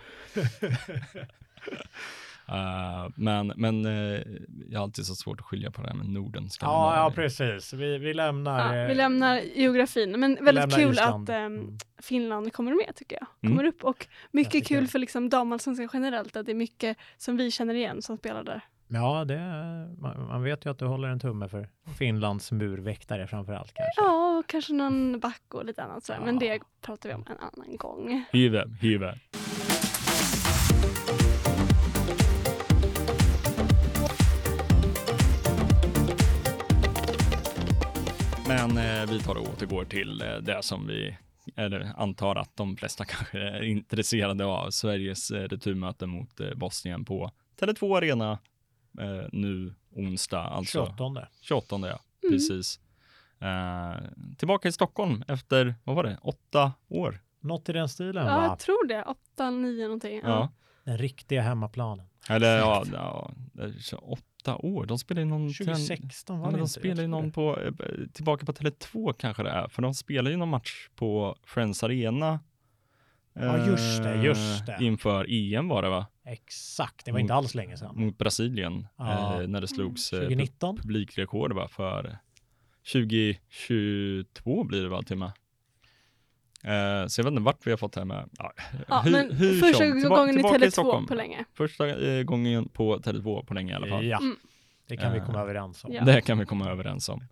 hu. 2.47 2.55
Eh, 2.57 3.09
men 3.17 3.53
men 3.57 3.87
eh, 3.87 4.21
jag 4.69 4.79
har 4.79 4.83
alltid 4.85 5.07
så 5.07 5.15
svårt 5.15 5.41
att 5.41 5.47
skilja 5.47 5.71
på 5.71 5.83
det 5.83 5.89
här 5.89 5.95
med 5.97 6.09
Norden. 6.09 6.49
Ja, 6.61 6.97
ja, 6.97 7.13
precis. 7.15 7.73
Vi, 7.73 7.99
vi 7.99 8.15
lämnar... 8.15 8.75
Ja, 8.77 8.83
eh, 8.83 8.89
vi 8.89 8.95
lämnar 8.95 9.41
geografin, 9.55 10.21
men 10.21 10.39
väldigt 10.45 10.75
kul 10.75 10.91
Island. 10.91 11.31
att 11.31 11.37
Mm. 11.37 11.79
Finland 12.03 12.53
kommer 12.53 12.73
med 12.87 12.97
tycker 12.97 13.19
jag. 13.21 13.27
Mm. 13.43 13.57
Kommer 13.57 13.69
upp 13.69 13.85
och 13.85 14.07
mycket 14.31 14.67
kul 14.67 14.87
för 14.89 14.99
liksom 14.99 15.29
damallsvenskan 15.29 15.89
generellt, 15.93 16.37
att 16.37 16.47
det 16.47 16.53
är 16.53 16.57
mycket 16.57 16.97
som 17.17 17.37
vi 17.37 17.51
känner 17.51 17.75
igen 17.75 18.03
som 18.03 18.17
spelar 18.17 18.45
där. 18.45 18.61
Ja, 18.89 19.25
det, 19.25 19.39
man, 19.99 20.27
man 20.29 20.43
vet 20.43 20.67
ju 20.67 20.71
att 20.71 20.79
du 20.79 20.85
håller 20.87 21.09
en 21.09 21.21
tumme 21.21 21.49
för 21.49 21.69
Finlands 21.99 22.53
murväktare 22.53 23.27
framför 23.27 23.53
allt 23.53 23.73
kanske. 23.75 24.01
Ja, 24.01 24.39
och 24.39 24.47
kanske 24.47 24.73
någon 24.73 25.21
back 25.21 25.43
och 25.55 25.65
lite 25.65 25.83
annat 25.83 26.05
sådär, 26.05 26.21
men 26.25 26.35
Ja. 26.35 26.41
det 26.53 26.61
pratar 26.81 27.09
vi 27.09 27.15
om 27.15 27.25
en 27.31 27.39
annan 27.39 27.77
gång. 27.77 28.25
Hyve, 28.33 28.65
hyve. 28.81 29.19
Men 38.69 38.79
eh, 39.01 39.07
vi 39.11 39.21
tar 39.21 39.35
och 39.35 39.43
återgår 39.49 39.85
till 39.85 40.23
eh, 40.23 40.37
det 40.37 40.63
som 40.63 40.87
vi 40.87 41.17
eller 41.57 41.93
antar 41.97 42.37
att 42.37 42.57
de 42.57 42.77
flesta 42.77 43.05
kanske 43.09 43.39
är 43.39 43.63
intresserade 43.63 44.45
av. 44.45 44.71
Sveriges 44.71 45.31
eh, 45.31 45.43
returmöte 45.49 46.07
mot 46.07 46.41
eh, 46.41 46.55
Bosnien 46.55 47.05
på 47.05 47.31
Tele2 47.61 47.97
Arena 47.97 48.39
eh, 49.01 49.29
nu 49.33 49.75
onsdag, 49.95 50.41
alltså 50.41 50.87
28. 50.99 51.29
28 51.41 51.77
ja, 51.89 51.99
Mm. 52.25 52.33
precis. 52.35 52.81
Eh, 53.41 53.97
tillbaka 54.39 54.69
i 54.69 54.73
Stockholm 54.73 55.25
efter, 55.29 55.75
vad 55.85 55.97
var 55.97 56.05
det, 56.05 56.19
åtta 56.23 56.73
år? 56.89 57.21
Något 57.41 57.69
i 57.69 57.73
den 57.73 57.89
stilen 57.89 58.27
Ja, 58.27 58.37
va? 58.37 58.45
jag 58.45 58.59
tror 58.59 58.87
det. 58.89 59.03
8, 59.03 59.51
9 59.51 59.85
någonting. 59.85 60.21
Ja. 60.25 60.29
Ja. 60.29 60.53
Den 60.85 60.99
riktiga 60.99 61.43
hemmaplanen. 61.43 62.07
Eller 62.29 62.59
ja, 62.59 62.85
ja, 62.93 63.31
28 63.81 64.23
åtta 64.43 64.57
år. 64.57 64.87
De 64.87 64.99
spelar 64.99 65.23
ju 65.23 65.29
någon... 65.29 65.53
2016 65.53 66.39
var 66.41 66.53
det 66.53 66.59
de 66.59 66.69
spelar 66.69 67.03
ju 67.03 67.09
någon 67.09 67.33
på, 67.33 67.61
eh, 67.61 67.73
tillbaka 68.13 68.47
på 68.47 68.53
Tele2 68.53 69.13
kanske 69.19 69.43
det 69.43 69.51
är, 69.51 69.69
för 69.69 69.83
de 69.83 69.95
spelar 69.95 70.31
ju 70.31 70.37
någon 70.37 70.49
match 70.49 70.89
på 70.97 71.37
Friends 71.45 71.83
Arena. 71.83 72.41
Ja, 73.35 73.67
just 73.67 74.03
det, 74.03 74.15
eh, 74.15 74.25
just 74.25 74.67
det. 74.67 74.79
Inför 74.81 75.27
EM 75.29 75.69
var 75.69 75.83
det 75.83 75.89
va? 75.89 76.07
Exakt, 76.25 77.05
det 77.05 77.13
var 77.13 77.19
inte 77.19 77.35
alls 77.35 77.55
länge 77.55 77.77
sedan. 77.77 77.95
Mot 77.97 78.19
Brasilien, 78.19 78.87
Ja. 78.97 79.43
eh, 79.43 79.49
när 79.49 79.61
det 79.61 79.69
slogs 79.69 80.13
eh, 80.13 80.21
2019? 80.21 80.77
publikrekord 80.77 81.53
va, 81.53 81.69
för 81.69 82.19
2022 82.93 84.65
blir 84.65 84.83
det 84.83 84.89
va 84.89 85.03
till 85.03 85.15
och 85.15 85.19
med. 85.19 85.33
Eh, 86.65 87.07
så 87.07 87.21
jag 87.21 87.25
vet 87.25 87.31
inte 87.33 87.43
vart 87.43 87.67
vi 87.67 87.71
har 87.71 87.79
fått 87.79 87.93
det 87.93 88.01
här 88.01 88.05
med. 88.07 88.29
Ja, 88.39 88.53
Ja, 88.89 89.01
hur- 89.01 89.13
men 89.13 89.33
hur 89.33 89.61
första 89.61 89.79
som. 89.79 90.03
Gången 90.09 90.31
i 90.31 90.33
tillbaka 90.35 90.59
Tele2 90.59 90.71
Stockholm. 90.71 91.07
på 91.07 91.15
länge. 91.15 91.45
Första 91.55 91.89
eh, 91.89 92.23
gången 92.23 92.69
på 92.69 92.99
Tele2 92.99 93.45
på 93.45 93.55
länge 93.55 93.73
i 93.73 93.77
alla 93.77 93.87
fall. 93.87 94.05
Ja, 94.07 94.19
Mm. 94.19 94.37
det 94.89 94.97
kan 94.97 95.13
vi 95.13 95.19
Eh, 95.19 95.27
komma 95.27 95.41
överens 95.41 95.85
om. 95.85 95.93
Ja. 95.93 96.05
Det 96.05 96.21
kan 96.21 96.39
vi 96.39 96.47
komma 96.47 96.71
överens 96.71 97.09
om. 97.09 97.25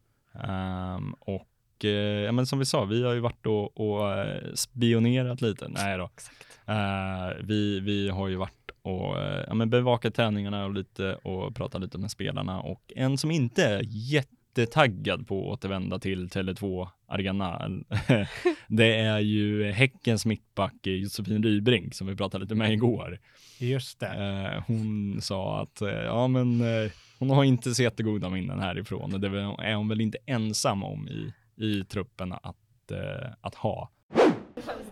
Ehm, 0.45 1.12
och 1.21 1.85
ja, 2.25 2.33
men 2.33 2.47
som 2.47 2.59
vi 2.59 2.64
sa, 2.64 2.85
vi 2.85 3.05
har 3.05 3.12
ju 3.12 3.21
varit 3.21 3.47
och, 3.47 3.81
och 3.81 4.16
spionerat 4.55 5.40
lite. 5.40 5.69
Nej 5.69 5.99
då. 5.99 6.11
Exakt. 6.14 6.47
Eh, 6.66 7.45
vi, 7.45 7.81
vi 7.81 8.09
har 8.09 8.29
ju 8.29 8.37
varit 8.37 8.71
och 8.83 9.16
ja, 9.47 9.55
men 9.55 9.71
bevakat 9.71 10.14
träningarna 10.14 10.64
och 10.64 10.75
lite 10.75 11.14
och 11.14 11.55
pratat 11.55 11.81
lite 11.81 11.99
med 11.99 12.11
spelarna 12.11 12.61
och 12.61 12.93
en 12.97 13.19
som 13.19 13.31
inte 13.31 13.64
är 13.64 13.83
jättetaggad 14.51 15.29
på 15.29 15.41
att 15.41 15.59
återvända 15.59 15.99
till 15.99 16.29
Tele2 16.29 16.89
Arena. 17.09 17.71
det 18.69 18.97
är 18.97 19.19
ju 19.19 19.73
Häckens 19.73 20.27
mittback 20.27 20.87
Josefin 20.87 21.43
Rybrink 21.43 21.95
som 21.95 22.07
vi 22.07 22.17
pratade 22.17 22.45
lite 22.45 22.55
med 22.55 22.73
igår. 22.73 23.19
Just 23.59 24.01
det. 24.01 24.07
Eh, 24.07 24.63
hon 24.67 25.19
sa 25.23 25.61
att 25.63 25.83
eh, 25.83 25.89
ja, 25.89 26.29
men 26.29 26.61
eh, 26.61 26.91
hon 27.19 27.31
har 27.31 27.45
inte 27.45 27.75
så 27.75 27.83
jättegoda 27.83 28.31
minnen 28.31 28.61
härifrån 28.61 29.15
och 29.15 29.21
det 29.21 29.29
är 29.29 29.75
hon 29.75 29.89
väl 29.89 30.01
inte 30.01 30.19
ensam 30.27 30.85
om 30.85 31.09
i, 31.09 31.33
i 31.65 31.85
truppen 31.85 32.33
att, 32.33 32.57
att 33.41 33.55
ha. 33.55 33.91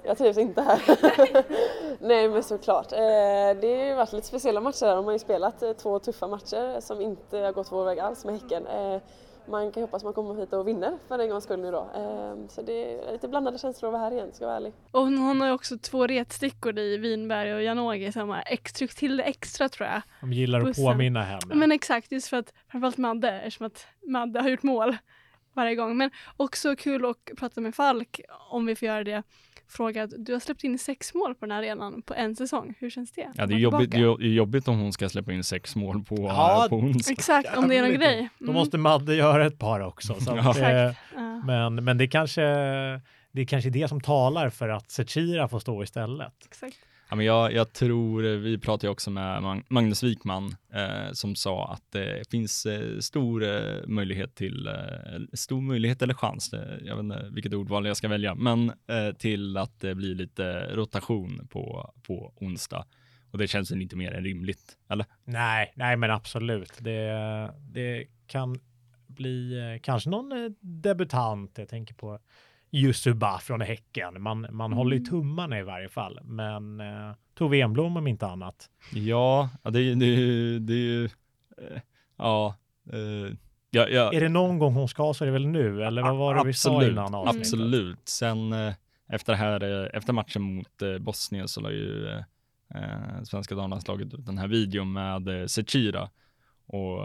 Jag 0.04 0.18
trivs 0.18 0.38
inte 0.38 0.62
här. 0.62 0.80
Nej 2.06 2.28
men 2.28 2.42
såklart. 2.42 2.88
Det 2.90 3.76
har 3.78 3.86
ju 3.86 3.94
varit 3.94 4.12
lite 4.12 4.26
speciella 4.26 4.60
matcher 4.60 4.86
här. 4.86 4.96
De 4.96 5.04
har 5.04 5.12
ju 5.12 5.18
spelat 5.18 5.78
två 5.78 5.98
tuffa 5.98 6.28
matcher 6.28 6.80
som 6.80 7.00
inte 7.00 7.38
har 7.38 7.52
gått 7.52 7.72
vår 7.72 7.84
väg 7.84 7.98
alls 7.98 8.24
med 8.24 8.34
Häcken. 8.40 8.62
Man 9.50 9.72
kan 9.72 9.82
hoppas 9.82 10.04
man 10.04 10.12
kommer 10.12 10.34
hit 10.34 10.52
och 10.52 10.68
vinner 10.68 10.98
för 11.08 11.18
en 11.18 11.30
gångs 11.30 11.44
skull 11.44 11.60
nu 11.60 11.70
då. 11.70 11.90
Eh, 11.94 12.48
Så 12.48 12.62
det 12.62 12.94
är 13.08 13.12
lite 13.12 13.28
blandade 13.28 13.58
känslor 13.58 13.88
att 13.88 13.92
vara 13.92 14.02
här 14.02 14.12
igen, 14.12 14.28
ska 14.32 14.44
jag 14.44 14.48
vara 14.48 14.56
ärlig. 14.56 14.72
Och 14.90 15.00
hon, 15.00 15.40
har 15.40 15.46
ju 15.46 15.52
också 15.52 15.78
två 15.78 16.06
retstickor 16.06 16.78
i 16.78 16.96
Vinberg 16.96 17.54
och 17.54 17.62
Janogy 17.62 18.12
som 18.12 18.28
har 18.28 18.42
ex, 18.46 18.72
tryckt 18.72 18.98
till 18.98 19.16
det 19.16 19.22
extra 19.22 19.68
tror 19.68 19.88
jag. 19.88 20.02
De 20.20 20.32
gillar 20.32 20.58
att 20.60 20.64
bussen. 20.66 20.84
påminna 20.84 21.22
henne. 21.22 21.54
Men 21.54 21.72
exakt, 21.72 22.12
just 22.12 22.28
för 22.28 22.36
att 22.36 22.52
framförallt 22.70 22.96
Madde, 22.96 23.30
eftersom 23.30 23.66
att 23.66 23.86
Madde 24.06 24.40
har 24.40 24.48
gjort 24.48 24.62
mål 24.62 24.96
varje 25.58 25.74
gång. 25.74 25.96
Men 25.96 26.10
också 26.36 26.76
kul 26.76 27.04
att 27.06 27.16
prata 27.38 27.60
med 27.60 27.74
Falk, 27.74 28.20
om 28.50 28.66
vi 28.66 28.76
får 28.76 28.86
göra 28.88 29.04
det. 29.04 29.22
Fråga 29.70 30.02
att 30.02 30.10
du 30.18 30.32
har 30.32 30.40
släppt 30.40 30.64
in 30.64 30.78
sex 30.78 31.14
mål 31.14 31.34
på 31.34 31.46
den 31.46 31.50
här 31.50 31.58
arenan 31.58 32.02
på 32.02 32.14
en 32.14 32.36
säsong. 32.36 32.74
Hur 32.78 32.90
känns 32.90 33.12
det? 33.12 33.32
Ja, 33.34 33.46
det 33.46 33.54
är 33.54 33.58
jobbigt, 33.58 33.90
det 33.90 33.96
tillbaka. 33.96 34.24
är 34.24 34.28
jobbigt 34.28 34.68
om 34.68 34.78
hon 34.78 34.92
ska 34.92 35.08
släppa 35.08 35.32
in 35.32 35.44
sex 35.44 35.76
mål 35.76 36.04
på, 36.04 36.16
Ja, 36.16 36.66
på 36.70 36.76
onsdag. 36.76 37.12
Exakt, 37.12 37.56
om 37.56 37.68
det 37.68 37.76
är 37.76 37.82
någon 37.82 37.94
grej. 37.94 38.28
Då 38.38 38.44
Mm, 38.44 38.54
måste 38.54 38.78
Madde 38.78 39.14
göra 39.14 39.46
ett 39.46 39.58
par 39.58 39.80
också. 39.80 40.14
Så 40.20 40.36
Ja. 40.36 40.50
att, 40.50 40.58
eh, 40.58 40.86
Exakt. 40.86 41.00
Ja. 41.14 41.42
men, 41.46 41.84
men 41.84 41.98
det 41.98 42.06
kanske 42.08 42.42
det 43.32 43.42
är 43.42 43.46
kanske 43.46 43.70
det 43.70 43.88
som 43.88 44.00
talar 44.00 44.50
för 44.50 44.68
att 44.68 44.90
Zecira 44.90 45.48
får 45.48 45.58
stå 45.60 45.82
istället. 45.82 46.32
Exakt. 46.46 46.76
Ja, 47.10 47.16
men 47.16 47.26
jag, 47.26 47.52
jag 47.52 47.72
tror, 47.72 48.26
eh, 48.26 48.30
vi 48.32 48.58
pratade 48.58 48.86
ju 48.86 48.90
också 48.90 49.10
med 49.10 49.62
Magnus 49.68 50.02
Wikman 50.02 50.56
eh, 50.72 51.12
som 51.12 51.36
sa 51.36 51.72
att 51.72 51.92
det 51.92 52.30
finns 52.30 52.66
eh, 52.66 52.98
stor 52.98 53.42
eh, 53.44 53.86
möjlighet 53.86 54.34
till, 54.34 54.66
eh, 54.66 54.74
stor 55.32 55.60
möjlighet 55.60 56.02
eller 56.02 56.14
chans, 56.14 56.52
eh, 56.52 56.78
jag 56.84 56.96
vet 56.96 57.02
inte 57.02 57.28
vilket 57.32 57.54
ordval 57.54 57.86
jag 57.86 57.96
ska 57.96 58.08
välja, 58.08 58.34
men 58.34 58.68
eh, 58.68 59.12
till 59.18 59.56
att 59.56 59.80
det 59.80 59.94
blir 59.94 60.14
lite 60.14 60.76
rotation 60.76 61.48
på, 61.50 61.94
på 62.02 62.32
onsdag. 62.36 62.86
Och 63.30 63.38
det 63.38 63.48
känns 63.48 63.70
väl 63.70 63.82
inte 63.82 63.96
mer 63.96 64.12
än 64.12 64.24
rimligt, 64.24 64.78
eller? 64.88 65.06
Nej, 65.24 65.72
nej 65.76 65.96
men 65.96 66.10
absolut. 66.10 66.72
Det, 66.78 67.10
det 67.60 68.06
kan 68.26 68.60
bli 69.06 69.58
eh, 69.58 69.80
kanske 69.82 70.10
någon 70.10 70.32
eh, 70.32 70.50
debutant. 70.60 71.58
Jag 71.58 71.68
tänker 71.68 71.94
på 71.94 72.18
Yusuba 72.72 73.38
från 73.38 73.60
Häcken. 73.60 74.22
Man, 74.22 74.46
man 74.50 74.72
håller 74.72 74.96
ju 74.96 75.00
Mm. 75.00 75.10
tummarna 75.10 75.58
i 75.58 75.62
varje 75.62 75.88
fall. 75.88 76.20
Men 76.24 76.80
eh, 76.80 77.12
Tove 77.34 77.60
Enblom 77.60 77.96
om 77.96 78.06
inte 78.06 78.26
annat. 78.26 78.70
Ja, 78.92 79.50
det, 79.62 79.78
är 79.78 79.82
ju- 79.82 79.94
det, 79.94 80.06
är 80.06 80.16
ju- 80.18 80.58
det 80.58 80.72
är 80.72 80.76
ju, 80.76 81.04
eh, 81.04 81.80
ja, 82.16 82.54
eh, 82.92 83.34
ja, 83.70 83.88
ja, 83.88 84.12
Är 84.12 84.20
det 84.20 84.28
någon 84.28 84.58
gång 84.58 84.74
hon 84.74 84.88
ska 84.88 85.14
så 85.14 85.24
är 85.24 85.26
det 85.26 85.32
väl 85.32 85.46
nu? 85.48 85.84
Eller 85.84 86.02
vad 86.02 86.16
var 86.16 86.34
det 86.34 86.42
vi 86.46 86.52
sa 86.52 86.70
Absolut, 86.70 86.92
innan 86.92 87.14
avsnittet? 87.14 87.40
Absolut. 87.40 88.08
Sen 88.08 88.52
eh, 88.52 88.74
efter, 89.12 89.32
det 89.32 89.38
här, 89.38 89.82
eh, 89.84 89.88
efter 89.92 90.12
matchen 90.12 90.42
mot 90.42 90.82
eh, 90.82 90.98
Bosnien 90.98 91.48
så 91.48 91.60
la 91.60 91.70
ju 91.70 92.08
eh, 92.74 93.22
svenska 93.24 93.54
damlandslaget 93.54 94.14
ut 94.14 94.26
den 94.26 94.38
här 94.38 94.48
videon 94.48 94.92
med 94.92 95.28
eh, 95.40 95.46
Zecira 95.46 96.10
och 96.66 97.04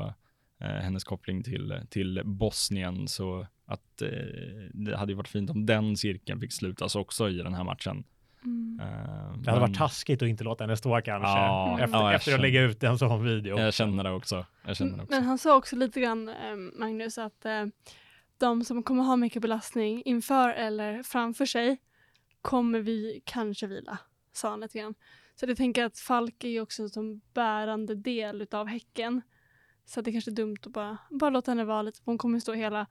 eh, 0.62 0.68
hennes 0.82 1.04
koppling 1.04 1.44
till, 1.44 1.80
till 1.90 2.22
Bosnien. 2.26 3.08
Så 3.08 3.48
att 3.66 4.02
eh, 4.02 4.10
det 4.74 4.98
hade 4.98 5.12
ju 5.12 5.16
varit 5.16 5.28
fint 5.28 5.50
om 5.50 5.66
den 5.66 5.98
cirkeln 5.98 6.40
fick 6.40 6.54
slutas 6.54 6.96
också 6.96 7.30
i 7.30 7.38
den 7.38 7.54
här 7.54 7.64
matchen. 7.64 8.04
Mm. 8.46 8.80
Eh, 8.80 8.88
Det 8.88 9.50
hade 9.50 9.52
men 9.52 9.60
varit 9.60 9.78
taskigt 9.78 10.22
att 10.22 10.28
inte 10.28 10.44
låta 10.44 10.64
henne 10.64 10.78
stå 10.78 11.02
kanske. 11.02 11.30
Ja, 11.30 11.80
efter 11.80 11.98
ja, 11.98 12.06
jag 12.06 12.16
efter 12.16 12.34
att 12.34 12.42
lägga 12.42 12.62
ut 12.62 12.84
en 12.84 12.98
sån 12.98 13.24
video. 13.24 13.60
Jag 13.60 13.74
känner 13.74 14.04
det 14.04 14.12
också. 14.12 14.46
Jag 14.66 14.78
känner 14.78 14.98
det 14.98 15.04
också. 15.04 15.16
Men 15.16 15.24
han 15.24 15.38
sa 15.38 15.56
också 15.56 15.76
lite 15.76 16.02
grann, 16.02 16.30
eh, 16.30 16.56
Magnus, 16.80 17.18
att 17.18 17.46
eh, 17.46 17.66
de 18.38 18.64
som 18.64 18.84
kommer 18.84 19.04
ha 19.04 19.16
mycket 19.16 19.42
belastning 19.42 20.02
inför 20.06 20.50
eller 20.50 21.04
framför 21.04 21.46
sig 21.46 21.78
kommer 22.42 22.80
vi 22.80 23.22
kanske 23.26 23.68
vila, 23.68 23.98
sa 24.34 24.50
han 24.50 24.60
lite 24.60 24.80
grann. 24.80 24.94
Så 25.36 25.46
jag 25.46 25.58
tänker 25.58 25.86
att 25.86 26.00
Falk 26.00 26.44
är 26.44 26.50
ju 26.50 26.62
också 26.62 26.90
som 26.90 27.22
bärande 27.34 27.96
del 27.96 28.42
utav 28.42 28.68
Häcken. 28.68 29.22
Så 29.86 30.00
att 30.00 30.06
det 30.06 30.12
kanske 30.12 30.32
är 30.32 30.36
dumt 30.36 30.58
att 30.66 30.72
bara, 30.74 30.98
bara 31.10 31.30
låta 31.30 31.52
henne 31.52 31.66
vara 31.66 31.82
lite, 31.82 32.00
hon 32.06 32.18
kommer 32.18 32.40
stå 32.40 32.54
hela 32.54 32.88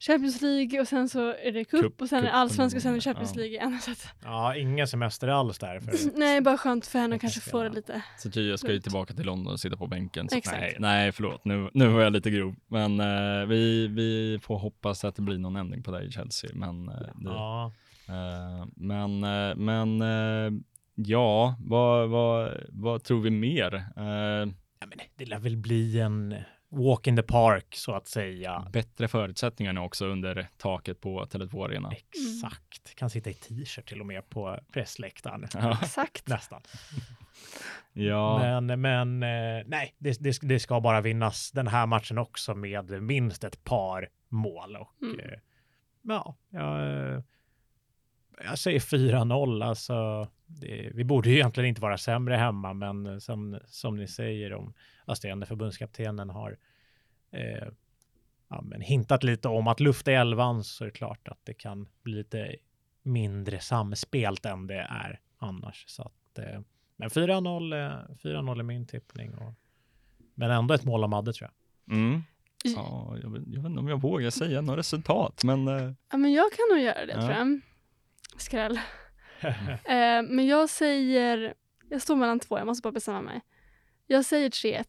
Champions 0.00 0.40
League 0.42 0.80
och 0.80 0.88
sen 0.88 1.08
så 1.08 1.28
är 1.34 1.52
det 1.52 1.64
cup, 1.64 1.80
Cup- 1.84 2.00
och 2.02 2.08
sen 2.08 2.18
är 2.18 2.22
det 2.22 2.28
cupen 2.28 2.40
allsvenska 2.40 2.76
och 2.78 2.82
sen 2.82 2.90
är 2.92 2.94
det 2.96 3.00
Champions 3.00 3.30
ja. 3.34 3.36
League 3.40 3.54
igen. 3.56 3.78
Så 3.82 3.90
att, 3.90 4.06
Ja, 4.24 4.56
ingen 4.56 4.86
semester 4.88 5.28
alls 5.28 5.58
där. 5.58 5.80
För... 5.80 6.18
nej, 6.18 6.40
bara 6.40 6.58
skönt 6.58 6.86
för 6.86 6.98
henne 6.98 7.14
att 7.14 7.20
kanske 7.20 7.40
få 7.40 7.62
det 7.62 7.68
lite. 7.70 8.02
Zecira 8.18 8.58
ska 8.58 8.72
ju 8.72 8.80
tillbaka 8.80 9.14
till 9.14 9.24
London 9.26 9.52
och 9.52 9.60
sitta 9.60 9.76
på 9.76 9.86
bänken. 9.86 10.28
Så 10.28 10.36
Exakt. 10.36 10.60
nej, 10.60 10.76
nej, 10.78 11.12
förlåt. 11.12 11.44
Nu, 11.44 11.70
nu 11.74 11.88
var 11.88 12.00
jag 12.00 12.12
lite 12.12 12.30
grov. 12.30 12.54
Men 12.68 13.00
eh, 13.00 13.46
vi, 13.48 13.86
vi 13.88 14.38
får 14.42 14.58
hoppas 14.58 15.04
att 15.04 15.16
det 15.16 15.22
blir 15.22 15.38
någon 15.38 15.56
ändring 15.56 15.82
på 15.82 15.90
det 15.90 16.02
i 16.02 16.10
Chelsea. 16.10 16.50
Men, 16.54 16.88
eh, 16.88 16.94
det, 16.94 17.12
Ja. 17.24 17.72
eh, 18.08 18.66
men, 18.76 19.24
eh, 19.24 19.56
men 19.56 20.02
eh, 20.02 20.60
ja, 20.94 21.56
vad, 21.60 22.08
vad, 22.08 22.52
vad 22.68 23.02
tror 23.04 23.20
vi 23.20 23.30
mer? 23.30 23.74
Eh, 23.96 24.52
Ja, 24.82 24.86
men 24.86 24.98
det 25.16 25.24
lär 25.26 25.38
väl 25.38 25.56
bli 25.56 26.00
en 26.00 26.34
walk 26.70 27.06
in 27.06 27.16
the 27.16 27.22
park 27.22 27.66
så 27.76 27.92
att 27.94 28.06
säga. 28.06 28.66
bättre 28.72 29.08
förutsättningar 29.08 29.72
nu 29.72 29.80
också 29.80 30.06
under 30.06 30.48
taket 30.56 31.00
på 31.00 31.24
Tele2 31.24 31.64
Arena. 31.64 31.92
Exakt. 31.92 32.94
Kan 32.94 33.10
sitta 33.10 33.30
i 33.30 33.34
t-shirt 33.34 33.88
till 33.88 34.00
och 34.00 34.06
med 34.06 34.28
på 34.28 34.58
pressläktaren. 34.72 35.46
Ja, 35.54 35.78
Exakt. 35.82 36.28
Nästan. 36.28 36.62
ja, 37.92 38.38
Men, 38.60 38.80
men 38.80 39.22
eh, 39.22 39.64
nej, 39.66 39.94
det, 39.98 40.16
det, 40.20 40.38
det 40.42 40.60
ska 40.60 40.80
bara 40.80 41.00
vinnas 41.00 41.50
den 41.50 41.66
här 41.66 41.86
matchen 41.86 42.18
också 42.18 42.54
med 42.54 43.02
minst 43.02 43.44
ett 43.44 43.64
par 43.64 44.08
mål. 44.28 44.76
Och, 44.76 44.88
Mm. 45.02 45.20
eh, 45.20 45.38
ja, 46.02 46.36
jag, 46.50 46.80
eh, 47.14 47.22
jag 48.44 48.58
säger 48.58 48.80
4-0. 48.80 49.64
Alltså, 49.64 50.28
det, 50.46 50.90
vi 50.94 51.04
borde 51.04 51.28
ju 51.30 51.34
egentligen 51.34 51.68
inte 51.68 51.80
vara 51.80 51.98
sämre 51.98 52.34
hemma, 52.36 52.72
men 52.74 53.20
som, 53.20 53.60
som 53.66 53.96
ni 53.96 54.08
säger 54.08 54.54
om 54.54 54.74
assisterande 55.10 55.46
förbundskaptenen 55.46 56.30
har 56.30 56.58
eh, 57.32 57.68
ja, 58.48 58.62
men 58.62 58.80
hintat 58.80 59.22
lite 59.22 59.48
om 59.48 59.66
att 59.68 59.80
lufta 59.80 60.12
i 60.12 60.14
elvan 60.14 60.64
så 60.64 60.84
är 60.84 60.86
det 60.86 60.92
klart 60.92 61.28
att 61.28 61.38
det 61.44 61.54
kan 61.54 61.88
bli 62.02 62.12
lite 62.14 62.56
mindre 63.02 63.60
samspelt 63.60 64.46
än 64.46 64.66
det 64.66 64.86
är 64.90 65.20
annars. 65.38 65.84
Så 65.88 66.02
att, 66.02 66.38
eh, 66.38 66.60
men 66.96 67.08
4-0 67.10 67.72
eh, 67.72 68.16
4-0 68.22 68.58
är 68.58 68.62
min 68.62 68.86
tippning. 68.86 69.34
Och, 69.34 69.54
men 70.34 70.50
ändå 70.50 70.74
ett 70.74 70.84
mål 70.84 71.04
av 71.04 71.10
Madde 71.10 71.32
tror 71.32 71.50
jag. 71.86 71.96
mm. 71.96 72.22
ja 72.64 73.16
jag, 73.22 73.30
vet, 73.32 73.42
jag 73.46 73.62
vet 73.62 73.70
inte 73.70 73.80
om 73.80 73.88
jag 73.88 74.00
vågar 74.00 74.30
säga 74.30 74.60
något 74.60 74.78
resultat, 74.78 75.44
men 75.44 75.68
eh, 75.68 75.92
Ja, 76.10 76.16
men 76.16 76.32
jag 76.32 76.52
kan 76.52 76.76
nog 76.76 76.84
göra 76.84 77.06
det 77.06 77.12
Ja. 77.12 77.20
tror 77.20 77.32
jag. 77.32 77.60
Skräll. 78.36 78.80
Eh, 79.84 80.22
men 80.28 80.46
jag 80.46 80.70
säger, 80.70 81.54
jag 81.88 82.02
står 82.02 82.16
mellan 82.16 82.40
två, 82.40 82.58
jag 82.58 82.66
måste 82.66 82.82
bara 82.82 82.92
bestämma 82.92 83.20
mig. 83.20 83.40
Jag 84.12 84.24
säger 84.24 84.50
3-1. 84.50 84.84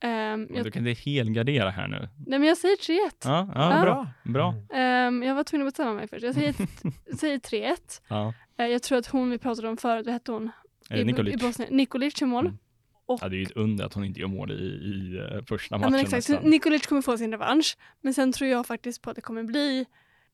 Ehm, 0.00 0.48
jag, 0.54 0.64
du 0.64 0.70
kan 0.70 0.86
inte 0.86 1.00
helgardera 1.10 1.70
här 1.70 1.88
nu. 1.88 2.08
nej 2.26 2.38
men 2.38 2.48
jag 2.48 2.58
säger 2.58 2.76
3-1. 2.76 3.10
Ja, 3.24 3.48
ja, 3.54 3.76
Ja. 3.76 3.82
bra. 3.82 4.08
bra. 4.24 4.54
Ehm, 4.78 5.22
jag 5.22 5.34
var 5.34 5.44
tvungen 5.44 5.66
att 5.66 5.72
bestämma 5.72 5.92
mig 5.94 6.08
först. 6.08 6.22
Jag 6.24 6.34
säger, 6.34 6.54
säger 7.16 7.38
3-1. 7.38 7.76
Ja. 8.08 8.34
Eh, 8.58 8.66
jag 8.66 8.82
tror 8.82 8.98
att 8.98 9.06
hon 9.06 9.30
vi 9.30 9.38
pratade 9.38 9.68
om 9.68 9.76
förut, 9.76 10.06
vad 10.06 10.12
hette 10.12 10.32
hon? 10.32 10.50
Är 10.90 10.96
det 10.96 11.04
Nikolic? 11.04 11.34
I 11.34 11.36
Bosnien. 11.36 11.76
Nikolic 11.76 12.22
i 12.22 12.24
mål. 12.24 12.46
Mm. 12.46 12.58
Och, 13.06 13.18
Ja, 13.22 13.28
det 13.28 13.36
är 13.36 13.38
ju 13.38 13.42
ett 13.44 13.56
under 13.56 13.84
att 13.84 13.94
hon 13.94 14.04
inte 14.04 14.20
gör 14.20 14.28
mål 14.28 14.50
i, 14.50 14.54
i 14.54 15.16
eh, 15.18 15.44
första 15.48 15.74
ja, 15.74 15.78
matchen 15.78 15.92
men 15.92 16.00
exakt. 16.00 16.42
Nikolic 16.44 16.86
kommer 16.86 17.02
få 17.02 17.18
sin 17.18 17.30
revansch. 17.32 17.76
Men 18.00 18.14
sen 18.14 18.32
tror 18.32 18.50
jag 18.50 18.66
faktiskt 18.66 19.02
på 19.02 19.10
att 19.10 19.16
det 19.16 19.22
kommer 19.22 19.42
bli 19.44 19.86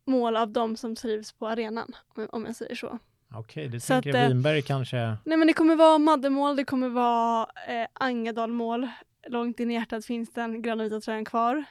mål 0.06 0.36
av 0.36 0.52
de 0.52 0.76
som 0.76 0.96
trivs 0.96 1.32
på 1.32 1.48
arenan, 1.48 1.92
om 2.28 2.44
jag 2.44 2.56
säger 2.56 2.74
så. 2.74 2.98
Okej, 3.34 3.68
det 3.68 3.80
Så 3.80 3.86
tänker 3.92 4.10
att, 4.10 4.16
eh, 4.16 4.28
Winberg 4.28 4.62
kanske. 4.62 5.16
Nej 5.24 5.36
men 5.38 5.46
det 5.46 5.52
kommer 5.52 5.76
vara 5.76 5.98
Maddemål, 5.98 6.56
det 6.56 6.64
kommer 6.64 6.88
vara 6.88 7.46
eh, 7.68 7.86
Angadalmål. 7.92 8.88
Långt 9.28 9.60
in 9.60 9.70
i 9.70 9.74
hjärtat 9.74 10.04
finns 10.04 10.30
den 10.32 10.62
gröna 10.62 10.84
vita 10.84 11.00
tröjan 11.00 11.24
kvar. 11.24 11.64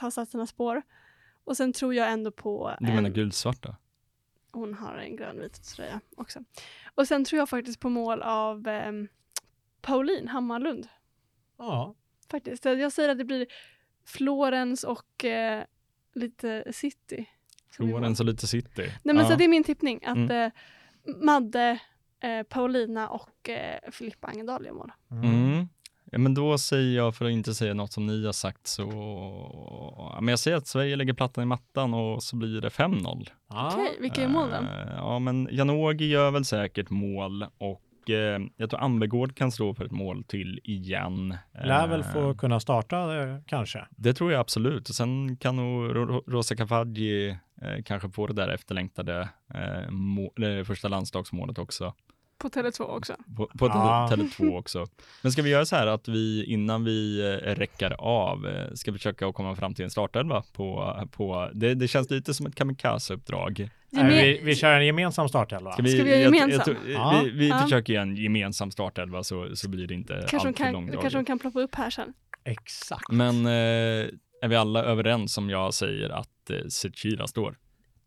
Har 0.00 0.10
satt 0.10 0.28
sina 0.30 0.46
spår. 0.46 0.82
Och 1.44 1.56
sen 1.56 1.72
tror 1.72 1.94
jag 1.94 2.10
ändå 2.12 2.30
på... 2.30 2.74
Du 2.80 2.86
menar 2.86 3.02
en- 3.02 3.12
gulsvarta? 3.12 3.76
Hon 4.52 4.74
har 4.74 4.96
en 4.96 5.16
grönvit 5.16 5.64
tröja 5.64 6.00
också. 6.16 6.40
Och 6.94 7.08
sen 7.08 7.24
tror 7.24 7.38
jag 7.38 7.48
faktiskt 7.48 7.80
på 7.80 7.88
mål 7.88 8.22
av 8.22 8.68
eh, 8.68 8.92
Pauline 9.80 10.28
Hammarlund. 10.28 10.88
Ja, 11.58 11.94
Faktiskt. 12.30 12.64
Jag 12.64 12.92
säger 12.92 13.08
att 13.08 13.18
det 13.18 13.24
blir 13.24 13.46
Florens 14.06 14.84
och 14.84 15.24
eh, 15.24 15.64
lite 16.14 16.72
City. 16.72 17.26
Florens 17.70 18.20
och 18.20 18.26
lite 18.26 18.46
city. 18.46 18.82
Nej 19.02 19.14
men 19.14 19.16
ja. 19.16 19.30
så 19.30 19.36
det 19.36 19.44
är 19.44 19.48
min 19.48 19.64
tippning. 19.64 20.04
Att 20.04 20.16
Mm. 20.16 20.30
eh, 20.30 20.50
Madde, 21.20 21.78
eh, 22.22 22.42
Paulina 22.48 23.08
och 23.08 23.48
eh, 23.48 23.90
Filippa 23.92 24.26
Angedal 24.28 24.66
gör 24.66 24.72
mål. 24.72 24.92
Mm. 25.10 25.68
Ja, 26.10 26.18
men 26.18 26.34
då 26.34 26.58
säger 26.58 26.96
jag, 26.96 27.14
för 27.16 27.24
att 27.24 27.30
inte 27.30 27.54
säga 27.54 27.74
något 27.74 27.92
som 27.92 28.06
ni 28.06 28.26
har 28.26 28.32
sagt, 28.32 28.66
så... 28.66 28.82
Ja, 29.98 30.18
men 30.20 30.28
jag 30.32 30.38
säger 30.38 30.56
att 30.56 30.66
Sverige 30.66 30.96
lägger 30.96 31.12
plattan 31.12 31.42
i 31.42 31.46
mattan 31.46 31.94
och 31.94 32.22
så 32.22 32.36
blir 32.36 32.60
det 32.60 32.68
5-0. 32.68 33.28
Ja. 33.48 33.70
Okej, 33.72 33.96
vilka 34.00 34.22
är 34.22 34.28
målen? 34.28 34.64
Eh, 34.64 34.94
Ja, 34.96 35.18
men 35.18 35.48
Janogy 35.52 36.06
gör 36.08 36.30
väl 36.30 36.44
säkert 36.44 36.90
mål 36.90 37.42
och 37.58 38.10
eh, 38.10 38.40
jag 38.56 38.70
tror 38.70 38.80
Ambegård 38.82 39.36
kan 39.36 39.52
stå 39.52 39.74
för 39.74 39.84
ett 39.84 39.92
mål 39.92 40.24
till 40.24 40.60
igen. 40.64 41.36
Lär 41.64 41.86
väl 41.88 42.00
Eh, 42.00 42.12
få 42.12 42.34
kunna 42.34 42.60
starta 42.60 43.22
eh, 43.22 43.36
kanske. 43.46 43.86
Det 43.90 44.14
tror 44.14 44.32
jag 44.32 44.40
absolut. 44.40 44.88
Och 44.88 44.94
sen 44.94 45.36
kan 45.36 45.56
nog 45.56 45.96
Ro- 45.96 46.06
Ro- 46.06 46.24
Rosa 46.26 46.56
Kafaji 46.56 47.36
eh, 47.62 47.82
kanske 47.84 48.10
få 48.10 48.26
det 48.26 48.34
där 48.34 48.48
efterlängtade 48.48 49.28
eh, 49.54 49.90
må- 49.90 50.32
det 50.36 50.64
första 50.64 50.88
landslagsmålet 50.88 51.58
också. 51.58 51.94
På 52.38 52.48
Tele2 52.48 52.82
också. 52.82 53.16
På, 53.36 53.46
på. 53.58 53.68
Tele- 53.68 54.22
Tele2 54.28 54.58
också. 54.58 54.86
Men 55.22 55.32
ska 55.32 55.42
vi 55.42 55.50
göra 55.50 55.64
så 55.66 55.76
här 55.76 55.86
att 55.86 56.08
vi 56.08 56.44
innan 56.44 56.84
vi 56.84 57.20
eh, 57.20 57.54
räcker 57.54 57.90
av 57.98 58.46
eh, 58.46 58.72
ska 58.74 58.92
försöka 58.92 59.26
att 59.28 59.34
komma 59.34 59.56
fram 59.56 59.74
till 59.74 59.84
en 59.84 59.90
startelva 59.90 60.42
på, 60.52 60.94
på 61.12 61.50
det, 61.54 61.74
det 61.74 61.88
känns 61.88 62.10
lite 62.10 62.34
som 62.34 62.46
ett 62.46 62.54
kamikaze-uppdrag. 62.54 63.68
Gemen- 63.90 64.08
vi, 64.08 64.40
vi 64.42 64.54
kör 64.54 64.72
en 64.80 64.86
gemensam 64.86 65.28
startelva. 65.28 65.72
Ska 65.72 65.82
vi, 65.82 65.88
Ska 65.92 66.04
vi 66.04 66.10
göra 66.10 66.20
jag- 66.20 66.34
jag 66.34 66.40
gemensam? 66.50 66.64
tror- 66.64 66.90
Ja. 66.92 67.20
Vi, 67.24 67.30
vi 67.30 67.48
Ja. 67.48 67.58
försöker 67.62 67.92
göra 67.92 68.02
en 68.02 68.16
gemensam 68.16 68.70
startelva 68.70 69.22
så, 69.24 69.56
så 69.56 69.68
blir 69.68 69.86
det 69.86 69.94
inte 69.94 70.26
Kanske 70.30 70.36
de, 70.36 70.48
allt 70.48 70.56
för 70.58 70.64
kan, 70.64 70.72
långdraget. 70.72 71.00
kanske 71.00 71.18
de 71.18 71.24
kan 71.24 71.38
ploppa 71.38 71.60
upp 71.60 71.74
här 71.74 71.90
sen. 71.90 72.12
Exakt. 72.44 73.12
Men 73.12 73.46
eh, 73.46 74.06
är 74.42 74.48
vi 74.48 74.56
alla 74.56 74.82
överens 74.84 75.38
om 75.38 75.50
jag 75.50 75.74
säger 75.74 76.10
att 76.10 76.50
eh, 76.50 76.66
Zecira 76.68 77.26
står? 77.26 77.58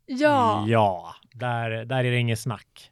Ja, 0.06 0.64
Ja, 0.68 1.14
där, 1.34 1.70
där 1.84 2.04
är 2.04 2.10
det 2.10 2.18
inget 2.18 2.38
snack. 2.40 2.90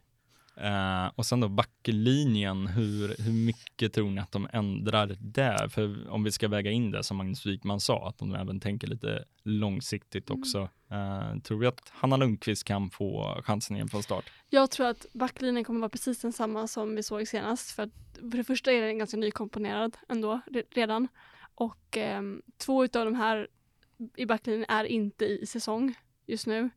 Eh, 0.57 1.07
och 1.15 1.25
sen 1.25 1.39
då 1.39 1.47
backlinjen, 1.49 2.67
hur, 2.67 3.15
hur 3.23 3.31
mycket 3.45 3.93
tror 3.93 4.09
ni 4.09 4.21
att 4.21 4.31
de 4.31 4.47
ändrar 4.53 5.15
där? 5.19 5.67
För 5.67 6.09
om 6.11 6.23
vi 6.23 6.31
ska 6.31 6.47
väga 6.47 6.71
in 6.71 6.91
det 6.91 7.03
som 7.03 7.17
Magnus 7.17 7.45
Wikman 7.45 7.79
sa, 7.79 8.07
att 8.07 8.17
de 8.17 8.35
även 8.35 8.59
tänker 8.59 8.87
lite 8.87 9.23
långsiktigt 9.43 10.29
Mm. 10.29 10.41
också. 10.41 10.69
Eh, 10.91 11.39
tror 11.39 11.59
vi 11.59 11.67
att 11.67 11.81
Hanna 11.89 12.17
Lundqvist 12.17 12.63
kan 12.63 12.89
få 12.89 13.41
chansen 13.43 13.75
igen 13.75 13.87
från 13.89 14.03
start? 14.03 14.25
jag 14.49 14.71
tror 14.71 14.87
att 14.87 15.05
backlinjen 15.13 15.63
kommer 15.63 15.79
vara 15.79 15.89
precis 15.89 16.21
densamma 16.21 16.67
som 16.67 16.95
vi 16.95 17.03
såg 17.03 17.27
senast. 17.27 17.71
För, 17.71 17.83
att, 17.83 17.89
för 18.31 18.37
det 18.37 18.43
första 18.43 18.71
är 18.71 18.81
den 18.81 18.97
ganska 18.97 19.17
nykomponerad 19.17 19.97
ändå 20.09 20.41
re- 20.51 20.63
redan. 20.71 21.07
Och 21.59 21.97
ehm, 21.97 22.41
två 22.57 22.83
utav 22.83 23.05
de 23.05 23.15
här 23.15 23.47
i 24.15 24.25
backlinjen 24.25 24.65
är 24.69 24.83
inte 24.83 25.25
i 25.25 25.45
säsong 25.45 25.95
just 26.25 26.47
nu. 26.47 26.69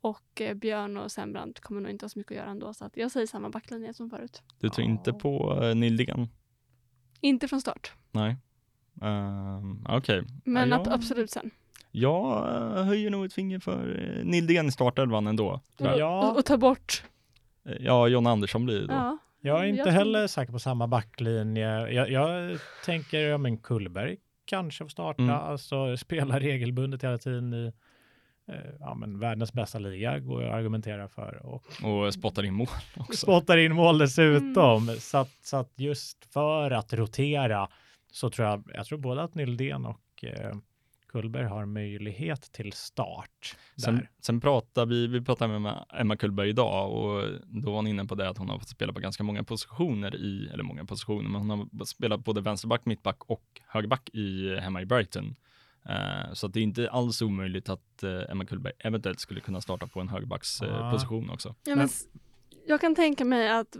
Och 0.00 0.40
eh, 0.40 0.54
Björn 0.54 0.96
och 0.96 1.12
Sembrant 1.12 1.60
kommer 1.60 1.80
nog 1.80 1.90
inte 1.90 2.04
ha 2.04 2.08
så 2.08 2.18
mycket 2.18 2.30
att 2.32 2.36
göra 2.38 2.50
ändå. 2.50 2.74
Så 2.74 2.84
att 2.84 2.96
jag 2.96 3.10
säger 3.10 3.26
samma 3.26 3.50
backlinje 3.50 3.94
som 3.94 4.10
förut. 4.10 4.42
Du 4.60 4.68
tror 4.68 4.86
inte 4.86 5.12
på 5.12 5.60
uh, 5.62 5.74
Nildingen? 5.74 6.28
Inte 7.20 7.48
från 7.48 7.60
start, 7.60 7.92
Nej. 8.10 8.36
Um, 9.00 9.86
Okej. 9.88 10.24
men 10.44 10.68
Ja, 10.70 10.76
jag- 10.84 10.92
absolut 10.92 11.30
sen. 11.30 11.50
Jag 11.90 12.54
eh, 12.78 12.84
höjer 12.84 13.10
nog 13.10 13.24
ett 13.24 13.32
finger 13.32 13.58
för 13.58 13.88
uh, 14.18 14.24
Nildegen 14.24 14.66
i 14.66 14.72
startelvan 14.72 15.26
ändå. 15.26 15.60
Ja. 15.76 16.30
Och, 16.30 16.38
och 16.38 16.44
ta 16.44 16.56
bort. 16.56 17.04
Eh, 17.64 17.76
Ja, 17.80 18.08
John 18.08 18.26
Andersson 18.26 18.64
blir 18.64 18.80
det 18.80 18.86
då. 18.86 18.92
Ja. 18.94 19.18
Jag 19.48 19.56
är 19.58 19.60
Jag 19.60 19.68
inte 19.68 19.82
tror- 19.82 19.92
heller 19.92 20.26
säker 20.26 20.52
på 20.52 20.58
samma 20.58 20.86
backlinje. 20.86 21.88
Jag, 21.90 22.10
jag 22.10 22.58
tänker, 22.84 23.18
ja 23.20 23.38
men 23.38 23.58
Kullberg 23.58 24.16
kanske 24.44 24.84
får 24.84 24.88
starta, 24.88 25.22
Mm. 25.22 25.34
alltså 25.34 25.96
spela 25.96 26.40
regelbundet 26.40 27.04
hela 27.04 27.18
tiden 27.18 27.54
i 27.54 27.72
eh, 28.48 28.54
ja, 28.80 28.94
men 28.94 29.18
världens 29.18 29.52
bästa 29.52 29.78
liga, 29.78 30.18
går 30.18 30.42
jag 30.42 30.50
att 30.50 30.56
argumentera 30.56 31.08
för. 31.08 31.46
Och 31.46 31.64
Och 31.84 32.14
spottar 32.14 32.42
in 32.44 32.54
mål 32.54 32.66
också. 32.96 33.16
spottar 33.26 33.56
in 33.56 33.74
mål 33.74 33.98
dessutom. 33.98 34.82
Mm. 34.82 34.96
Så, 34.96 35.18
att, 35.18 35.30
så 35.42 35.56
att 35.56 35.72
just 35.76 36.24
för 36.32 36.70
att 36.70 36.92
rotera 36.92 37.68
så 38.12 38.30
tror 38.30 38.48
jag, 38.48 38.70
jag 38.74 38.86
tror 38.86 38.98
både 38.98 39.22
att 39.22 39.34
Nildén 39.34 39.86
och 39.86 40.24
eh, 40.24 40.54
Kullberg 41.22 41.44
har 41.44 41.66
möjlighet 41.66 42.52
till 42.52 42.72
start. 42.72 43.56
Sen, 43.84 44.06
sen 44.20 44.40
pratade 44.40 44.90
vi, 44.90 45.06
vi 45.06 45.20
pratade 45.20 45.58
med 45.58 45.84
Emma 45.94 46.16
Kullberg 46.16 46.48
idag 46.48 46.92
och 46.92 47.24
då 47.46 47.70
var 47.70 47.76
hon 47.76 47.86
inne 47.86 48.04
på 48.04 48.14
det 48.14 48.28
att 48.28 48.38
hon 48.38 48.48
har 48.48 48.58
fått 48.58 48.68
spela 48.68 48.92
på 48.92 49.00
ganska 49.00 49.22
många 49.22 49.44
positioner 49.44 50.16
i, 50.16 50.48
eller 50.52 50.62
många 50.64 50.84
positioner, 50.84 51.28
men 51.28 51.40
hon 51.40 51.50
har 51.50 51.84
spelat 51.84 52.24
både 52.24 52.40
vänsterback, 52.40 52.86
mittback 52.86 53.24
och 53.26 53.60
högerback 53.66 54.08
i, 54.12 54.56
hemma 54.60 54.82
i 54.82 54.86
Brighton. 54.86 55.34
Eh, 55.88 56.32
så 56.32 56.46
att 56.46 56.52
det 56.52 56.60
är 56.60 56.62
inte 56.64 56.90
alls 56.90 57.22
omöjligt 57.22 57.68
att 57.68 58.02
eh, 58.02 58.20
Emma 58.30 58.44
Kullberg 58.44 58.72
eventuellt 58.78 59.20
skulle 59.20 59.40
kunna 59.40 59.60
starta 59.60 59.86
på 59.86 60.00
en 60.00 60.08
högerbacksposition 60.08 60.80
Ah. 60.82 60.86
eh, 60.86 60.92
position 60.92 61.30
också. 61.30 61.54
Ja, 61.64 61.76
Men- 61.76 61.88
jag 62.66 62.80
kan 62.80 62.94
tänka 62.94 63.24
mig 63.24 63.50
att 63.50 63.76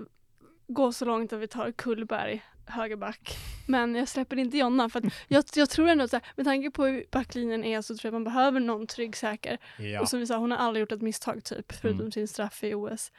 gå 0.69 0.93
så 0.93 1.05
långt 1.05 1.33
att 1.33 1.41
vi 1.41 1.49
tar 1.49 1.73
Kullberg 1.73 2.43
högerback. 2.69 3.37
Men 3.67 3.95
jag 3.95 4.09
släpper 4.09 4.37
inte 4.39 4.59
Jonna 4.59 4.89
för 4.89 4.99
att 5.07 5.13
jag, 5.29 5.45
jag 5.55 5.71
tror 5.71 5.89
ändå 5.89 6.05
att 6.05 6.11
så 6.11 6.17
här, 6.17 6.27
med 6.37 6.47
tanke 6.47 6.71
på 6.71 6.87
hur 6.87 7.05
backlinjen 7.11 7.65
är 7.65 7.83
så 7.83 7.97
tror 7.97 8.07
jag 8.09 8.13
man 8.13 8.25
behöver 8.25 8.61
någon 8.61 8.87
trygg 8.87 9.17
säker. 9.17 9.59
Ja. 9.79 10.01
Och 10.01 10.09
som 10.09 10.19
vi 10.21 10.27
sa, 10.27 10.37
hon 10.37 10.51
har 10.51 10.59
aldrig 10.59 10.81
gjort 10.81 10.93
ett 10.93 11.03
misstag 11.03 11.45
typ, 11.45 11.73
förutom 11.73 12.01
Mm. 12.01 12.13
sin 12.13 12.29
straff 12.29 12.65
i 12.65 12.75
OS. 12.75 13.13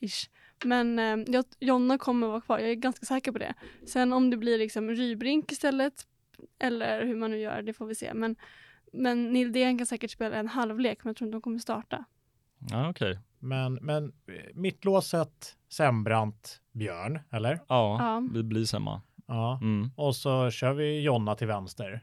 Ish. 0.00 0.28
Men 0.64 0.98
eh, 0.98 1.16
jag, 1.26 1.44
Jonna 1.60 1.98
kommer 1.98 2.26
vara 2.26 2.40
kvar, 2.40 2.58
jag 2.58 2.70
är 2.70 2.74
ganska 2.74 3.06
säker 3.06 3.32
på 3.32 3.38
det. 3.38 3.54
Sen 3.86 4.12
om 4.12 4.30
det 4.30 4.36
blir 4.36 4.58
liksom 4.58 4.90
Rybrink 4.90 5.52
istället, 5.52 6.06
eller 6.58 7.04
hur 7.06 7.16
man 7.16 7.30
nu 7.30 7.38
gör, 7.38 7.62
det 7.62 7.72
får 7.72 7.86
vi 7.86 7.94
se. 7.94 8.14
Men, 8.14 8.36
men 8.92 9.32
Nildén 9.32 9.78
kan 9.78 9.86
säkert 9.86 10.10
spela 10.10 10.36
en 10.36 10.48
halvlek, 10.48 11.04
men 11.04 11.10
jag 11.10 11.16
tror 11.16 11.26
inte 11.28 11.36
de 11.36 11.42
kommer 11.42 11.58
starta. 11.58 12.04
Ja, 12.70 12.90
okej. 12.90 13.18
Men, 13.38 13.74
men 13.74 14.04
eh, 14.04 14.34
mittlåset, 14.54 15.56
Sembrant, 15.68 16.60
Björn, 16.72 17.20
eller? 17.32 17.60
Ja, 17.68 17.96
Ja. 18.00 18.22
det 18.34 18.42
blir 18.42 18.64
samma. 18.64 19.02
Ja. 19.26 19.58
Mm. 19.62 19.90
Och 19.96 20.16
så 20.16 20.50
kör 20.50 20.72
vi 20.72 21.00
Jonna 21.00 21.34
till 21.34 21.46
vänster. 21.46 22.02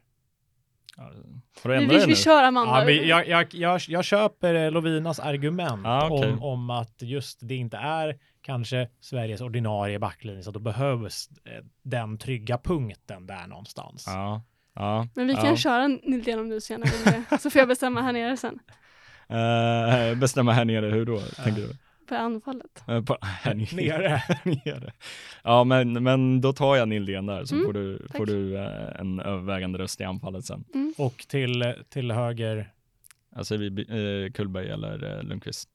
Får 1.57 1.69
du 1.69 1.75
Vi, 1.77 1.83
ändra 1.83 1.95
vi, 1.97 2.01
vi 2.01 2.07
nu? 2.07 2.15
kör 2.15 2.43
Amanda. 2.43 2.79
Ja, 2.79 2.85
men 2.85 3.07
jag, 3.07 3.27
jag, 3.27 3.47
jag, 3.53 3.81
jag 3.87 4.03
köper 4.05 4.53
eh, 4.53 4.71
Lovinas 4.71 5.19
argument 5.19 5.81
Ja, 5.83 6.07
okej. 6.11 6.31
om, 6.33 6.43
om 6.43 6.69
att 6.69 7.01
just 7.01 7.39
det 7.41 7.55
inte 7.55 7.77
är 7.77 8.19
kanske 8.41 8.89
Sveriges 8.99 9.41
ordinarie 9.41 9.99
backlinje, 9.99 10.43
så 10.43 10.51
då 10.51 10.59
behövs 10.59 11.29
eh, 11.45 11.63
den 11.83 12.17
trygga 12.17 12.57
punkten 12.57 13.27
där 13.27 13.47
någonstans. 13.47 14.03
Ja. 14.07 14.41
Ja, 14.75 15.07
Men 15.15 15.27
vi 15.27 15.35
kan 15.35 15.45
ja. 15.45 15.55
köra 15.55 15.87
Nildén 15.87 16.39
om 16.39 16.49
du 16.49 16.55
gärna 16.69 16.85
vill 16.85 17.23
det. 17.29 17.37
Så 17.39 17.49
får 17.49 17.59
jag 17.59 17.67
bestämma 17.67 18.01
här 18.01 18.13
nere 18.13 18.37
sen. 18.37 18.59
Eh, 19.29 20.17
bestämma 20.19 20.51
här 20.51 20.65
nere, 20.65 20.85
hur 20.85 21.05
då? 21.05 21.19
Tänker 21.19 21.61
du? 21.61 21.69
På 22.07 22.15
anfallet. 22.15 22.83
Eh, 22.87 23.01
På, 23.03 23.17
här 23.21 23.53
Nere. 23.75 24.21
nere. 24.43 24.93
Ja, 25.43 25.63
men, 25.63 26.03
men 26.03 26.41
då 26.41 26.53
tar 26.53 26.75
jag 26.75 26.87
Nildén 26.87 27.25
där, 27.25 27.45
så 27.45 27.55
Mm, 27.55 27.65
får 27.67 27.73
du, 27.73 27.97
tack. 28.07 28.17
får 28.17 28.25
du 28.25 28.57
eh, 28.57 28.99
en 28.99 29.19
övervägande 29.19 29.79
röst 29.79 30.01
i 30.01 30.03
anfallet 30.03 30.45
sen. 30.45 30.65
Och 30.97 31.25
till, 31.27 31.73
till 31.89 32.11
höger, 32.11 32.71
Alltså 33.35 33.57
vi 33.57 33.67
eh, 33.67 34.31
Kullberg 34.31 34.69
eller 34.69 35.17
eh, 35.17 35.23
Lundqvist. 35.23 35.69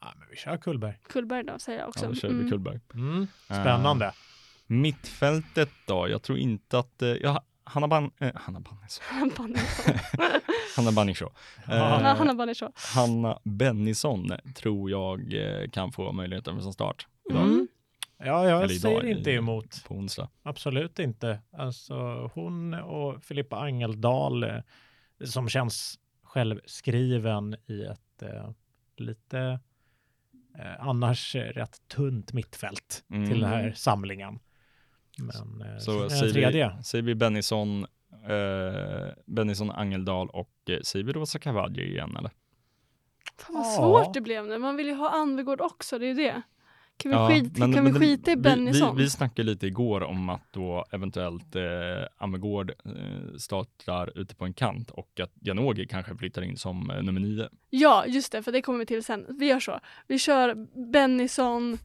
ja, 0.00 0.12
men 0.18 0.28
vi 0.30 0.36
kör 0.36 0.56
Kullberg. 0.56 0.94
Kullberg 1.08 1.44
då 1.44 1.58
säger 1.58 1.78
jag 1.78 1.88
också. 1.88 2.04
Ja, 2.04 2.08
då 2.08 2.14
kör 2.14 2.28
vi 2.28 2.34
Mm. 2.34 2.50
Kullberg. 2.50 2.80
Mm. 2.94 3.26
Spännande. 3.46 4.12
Mittfältet 4.66 5.70
då? 5.86 6.08
Jag 6.08 6.22
tror 6.22 6.38
inte 6.38 6.78
att, 6.78 7.02
eh, 7.02 7.08
ja, 7.08 7.42
Hanna, 7.68 7.88
Ban 7.88 8.10
eh, 8.18 8.30
Hanna 8.34 8.60
Bannison. 8.60 9.04
Hanna 10.76 10.92
Bannishaw. 10.92 11.32
Hanna- 11.64 12.10
Eh, 12.10 12.16
Hanna 12.94 13.38
Bennison 13.44 14.32
tror 14.54 14.90
jag 14.90 15.32
eh, 15.34 15.68
kan 15.70 15.92
få 15.92 16.12
möjligheten 16.12 16.62
som 16.62 16.72
start 16.72 17.06
idag, 17.30 17.42
Mm. 17.42 17.68
Ja, 18.20 18.48
jag 18.48 18.62
Eller 18.62 18.74
säger 18.74 19.06
inte 19.06 19.30
emot. 19.32 19.84
på 19.88 19.94
onsdag. 19.94 20.28
Absolut 20.42 20.98
inte. 20.98 21.40
Alltså 21.52 21.94
hon 22.34 22.74
och 22.74 23.22
Filippa 23.24 23.56
Angeldal 23.60 24.42
eh, 24.44 24.56
som 25.24 25.48
känns 25.48 25.98
självskriven 26.22 27.56
i 27.66 27.82
ett 27.84 28.22
eh, 28.22 28.50
lite 28.96 29.60
eh, 30.58 30.86
annars 30.88 31.34
rätt 31.34 31.88
tunt 31.88 32.32
mittfält 32.32 33.04
Mm. 33.10 33.28
till 33.30 33.40
den 33.40 33.50
här 33.50 33.72
samlingen. 33.76 34.38
Men 35.18 35.62
eh, 35.72 35.78
Så 35.78 36.08
tredje, 36.08 36.74
vi, 36.78 36.84
säger 36.84 37.02
vi 37.02 37.14
Bennison, 37.14 37.86
eh, 38.28 39.08
Bennison 39.26 39.70
Angeldal 39.70 40.28
och 40.28 40.52
eh, 40.70 40.78
säger 40.84 41.04
vi 41.04 41.12
Rosa 41.12 41.38
Cavalli 41.38 41.82
igen 41.90 42.16
eller? 42.18 42.30
Fan 43.38 43.54
vad 43.56 43.66
Ja. 43.66 43.70
svårt 44.04 44.14
det 44.14 44.20
blev 44.20 44.46
nu. 44.46 44.58
Man 44.58 44.76
vill 44.76 44.86
ju 44.86 44.94
ha 44.94 45.10
Anvegård 45.10 45.60
också, 45.60 45.98
det 45.98 46.04
är 46.06 46.08
ju 46.08 46.14
det. 46.14 46.42
Kan 46.96 47.10
vi, 47.10 47.16
Ja, 47.16 47.28
skit, 47.28 47.58
men- 47.58 47.72
kan 47.74 47.84
men 47.84 47.92
vi 47.92 47.98
skita 48.00 48.30
i 48.30 48.34
vi, 48.34 48.40
Bennison? 48.40 48.96
vi, 48.96 49.02
vi 49.02 49.10
snackade 49.10 49.50
lite 49.50 49.66
igår 49.66 50.00
om 50.02 50.28
att 50.28 50.52
då 50.52 50.84
eventuellt 50.92 51.56
eh, 51.56 51.62
Amegård 52.16 52.70
eh, 52.84 53.36
startar 53.38 54.18
ute 54.18 54.34
på 54.34 54.44
en 54.44 54.54
kant 54.54 54.90
och 54.90 55.20
att 55.20 55.32
Janogy 55.40 55.86
kanske 55.86 56.16
flyttar 56.16 56.42
in 56.42 56.56
som 56.56 56.90
eh, 56.90 57.02
nummer 57.02 57.20
nio. 57.20 57.48
Ja, 57.70 58.06
just 58.06 58.32
det, 58.32 58.42
för 58.42 58.52
det 58.52 58.62
kommer 58.62 58.78
vi 58.78 58.86
till 58.86 59.04
sen. 59.04 59.26
Vi 59.38 59.46
gör 59.46 59.60
så. 59.60 59.80
Vi 60.06 60.18
kör 60.18 60.54
Bennison, 60.92 61.78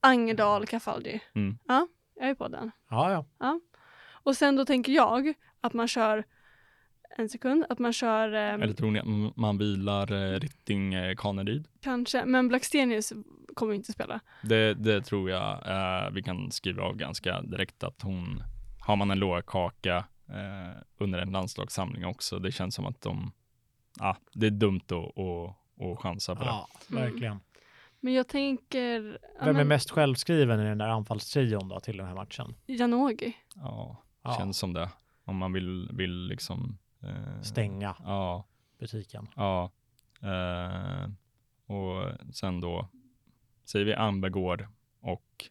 Angerdal, 0.00 0.66
Cafaldi. 0.66 1.20
Mm. 1.34 1.58
Ja, 1.68 1.88
jag 2.14 2.28
är 2.28 2.34
på 2.34 2.48
den. 2.48 2.70
ja 2.90 3.24
ja. 3.38 3.60
Och 4.22 4.36
sen 4.36 4.56
då 4.56 4.64
tänker 4.64 4.92
jag 4.92 5.34
att 5.60 5.72
man 5.72 5.88
kör 5.88 6.24
en 7.16 7.28
sekund, 7.28 7.64
att 7.68 7.78
man 7.78 7.92
kör 7.92 8.32
ehm, 8.32 8.62
Eller 8.62 8.74
tror 8.74 8.90
ni 8.90 8.98
att 8.98 9.36
man 9.36 9.58
vilar 9.58 10.12
eh, 10.12 10.40
Rytting 10.40 10.94
eh, 10.94 11.16
Kaneryd? 11.16 11.68
kanske, 11.80 12.24
men 12.24 12.48
Blackstenius 12.48 13.12
kommer 13.54 13.74
inte 13.74 13.92
spela. 13.92 14.20
Det, 14.42 14.74
det 14.74 15.02
tror 15.02 15.30
jag 15.30 15.68
eh, 15.68 16.10
vi 16.10 16.22
kan 16.22 16.50
skriva 16.50 16.82
av 16.82 16.96
ganska 16.96 17.42
direkt 17.42 17.84
att 17.84 18.02
hon, 18.02 18.42
har 18.80 18.96
man 18.96 19.10
en 19.10 19.18
lågkaka 19.18 20.04
eh, 20.28 20.82
under 20.98 21.18
en 21.18 21.32
landslagssamling 21.32 22.06
också, 22.06 22.38
det 22.38 22.52
känns 22.52 22.74
som 22.74 22.86
att 22.86 23.00
de, 23.00 23.32
ja, 23.98 24.16
det 24.32 24.46
är 24.46 24.50
dumt 24.50 24.80
att, 24.88 25.18
att, 25.18 25.56
att 25.86 25.98
chansa 25.98 26.34
på 26.34 26.44
det. 26.44 26.50
ja 26.50 26.68
Mm. 27.26 27.40
Men 28.00 28.12
jag 28.12 28.28
tänker, 28.28 29.00
Vem 29.40 29.48
är 29.48 29.52
men 29.52 29.68
mest 29.68 29.90
självskriven 29.90 30.60
i 30.60 30.64
den 30.64 30.78
där 30.78 30.88
anfallstrion 30.88 31.68
då 31.68 31.80
till 31.80 31.96
den 31.96 32.06
här 32.06 32.14
matchen? 32.14 32.54
Janogy. 32.66 33.32
Ja, 33.54 33.96
Ja. 34.22 34.36
känns 34.38 34.58
som 34.58 34.72
det. 34.72 34.88
Om 35.24 35.36
man 35.36 35.52
vill, 35.52 35.88
vill 35.92 36.26
liksom 36.26 36.78
eh, 37.02 37.42
Stänga 37.42 37.96
Ja, 38.04 38.44
butiken. 38.78 39.28
ja. 39.36 39.70
Eh, 40.22 41.10
och 41.76 42.04
sen 42.34 42.60
då 42.60 42.88
säger 43.64 43.84
vi 43.86 43.94
Ambergård 43.94 44.66
och 45.00 45.48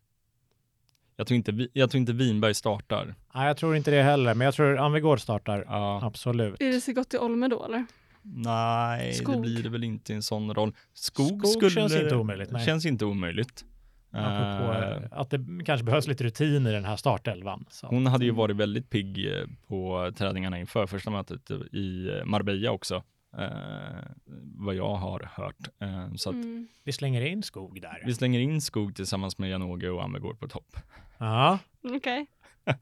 jag 1.15 1.27
tror 1.27 1.35
inte, 1.35 1.67
jag 1.73 1.91
tror 1.91 1.99
inte 1.99 2.13
Winberg 2.13 2.53
startar. 2.53 3.15
Nej, 3.33 3.47
jag 3.47 3.57
tror 3.57 3.75
inte 3.75 3.91
det 3.91 4.03
heller, 4.03 4.33
men 4.35 4.45
jag 4.45 4.53
tror 4.53 4.77
Anvegård 4.77 5.19
startar. 5.21 5.65
Ja, 5.67 5.99
Absolut. 6.05 6.61
Är 6.61 6.71
det 6.71 6.81
så 6.81 6.93
gott 6.93 7.13
i 7.13 7.17
Olme 7.17 7.47
då 7.47 7.65
eller? 7.65 7.85
Nej, 8.33 9.13
Skog. 9.13 9.35
det 9.35 9.41
blir 9.41 9.63
det 9.63 9.69
väl 9.69 9.83
inte 9.83 10.13
i 10.13 10.15
en 10.15 10.23
sån 10.23 10.53
roll. 10.53 10.75
Skog, 10.93 11.27
Skog 11.27 11.47
skulle, 11.47 11.69
känns 11.71 11.95
inte 11.95 12.15
omöjligt, 12.15 12.51
nej. 12.51 12.65
Känns 12.65 12.85
inte 12.85 13.05
omöjligt. 13.05 13.65
Apropå 14.11 14.73
eh, 14.73 15.01
att 15.19 15.29
det 15.29 15.45
kanske 15.65 15.83
behövs 15.85 16.07
lite 16.07 16.23
rutin 16.23 16.67
i 16.67 16.71
den 16.71 16.85
här 16.85 16.95
startelvan. 16.95 17.65
Så. 17.69 17.87
hon 17.87 18.05
hade 18.07 18.25
ju 18.25 18.31
varit 18.31 18.55
väldigt 18.55 18.89
pigg 18.89 19.27
eh, 19.27 19.47
på 19.67 20.11
träningarna 20.17 20.59
inför 20.59 20.87
första 20.87 21.11
mötet 21.11 21.51
i 21.51 22.09
Marbella 22.25 22.71
också. 22.71 23.03
Eh, 23.37 23.47
vad 24.55 24.75
jag 24.75 24.95
har 24.95 25.29
hört. 25.33 25.67
Eh, 25.81 26.13
så 26.15 26.29
att 26.29 26.35
Mm. 26.35 26.67
Vi 26.83 26.91
slänger 26.91 27.21
in 27.21 27.43
skog 27.43 27.81
där. 27.81 28.03
vi 28.05 28.13
slänger 28.13 28.39
in 28.39 28.61
Skog 28.61 28.95
tillsammans 28.95 29.37
med 29.37 29.49
Janogy 29.49 29.87
och 29.87 30.03
Ammergård 30.03 30.39
på 30.39 30.47
topp. 30.47 30.75
Ja, 31.17 31.59
Okej. 31.83 32.25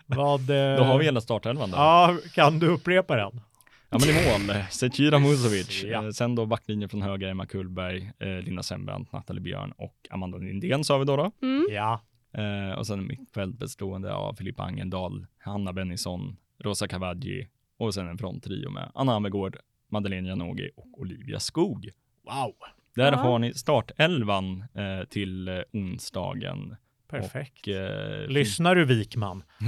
vad... 0.05 0.39
eh, 0.49 0.77
Då 0.77 0.83
har 0.83 0.97
vi 0.99 1.05
hela 1.05 1.21
startelvan 1.21 1.71
där. 1.71 1.77
Ja, 1.77 2.17
kan 2.33 2.59
du 2.59 2.67
upprepa 2.67 3.15
den? 3.15 3.41
Ja 3.89 3.97
men 3.99 4.09
i 4.09 4.13
mål, 4.47 4.63
Zecira 4.71 5.19
Musovic. 5.19 5.83
Ja. 5.87 6.03
Eh, 6.05 6.09
Sen 6.09 6.35
då 6.35 6.45
backlinjen 6.45 6.89
från 6.89 7.01
höger, 7.01 7.27
Emma 7.27 7.45
Kullberg, 7.45 8.11
eh, 8.19 8.27
Linda 8.27 8.63
Sembrant, 8.63 9.11
Nathalie 9.11 9.41
Björn 9.41 9.71
och 9.77 9.95
Amanda 10.09 10.37
Lindén 10.37 10.83
sa 10.83 10.97
vi 10.97 11.05
då. 11.05 11.15
då. 11.15 11.31
Mm. 11.41 11.67
Ja, 11.71 12.01
Eh, 12.33 12.77
och 12.77 12.87
sen 12.87 13.07
mittfält 13.07 13.57
bestående 13.57 14.13
av 14.13 14.33
Filippa 14.33 14.63
Angendal, 14.63 15.25
Hanna 15.39 15.73
Bennison, 15.73 16.37
Rosa 16.63 16.87
Cavaggi 16.87 17.47
och 17.77 17.93
sen 17.93 18.07
en 18.07 18.17
fronttrio 18.17 18.69
med 18.69 18.91
Anna 18.93 19.15
Ammergård, 19.15 19.57
Madeleine 19.91 20.27
Janogy 20.29 20.69
och 20.75 20.99
Olivia 21.01 21.39
Skog. 21.39 21.89
wow. 22.25 22.53
Där 22.95 23.11
Ja. 23.11 23.17
har 23.17 23.39
ni 23.39 23.53
startelvan 23.53 24.63
eh, 24.73 25.07
till 25.09 25.47
eh, 25.47 25.59
onsdagen. 25.73 26.75
Perfekt. 27.09 27.67
Och, 27.67 27.73
eh, 27.73 28.27
Lyssnar 28.27 28.75
du 28.75 28.85
Wikman? 28.85 29.43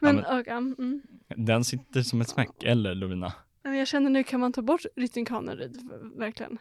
Men, 0.00 0.16
men- 0.16 0.24
och, 0.24 0.48
um, 0.48 0.74
mm. 0.78 1.02
Den 1.36 1.64
sitter 1.64 2.02
som 2.02 2.20
ett 2.20 2.28
smäck, 2.28 2.62
eller 2.64 2.94
Lovina? 2.94 3.32
Men 3.62 3.76
jag 3.76 3.88
känner 3.88 4.10
nu 4.10 4.24
kan 4.24 4.40
man 4.40 4.52
ta 4.52 4.62
bort 4.62 4.80
Rytting 4.96 5.24
Kaneryd, 5.24 5.90
verkligen. 6.16 6.58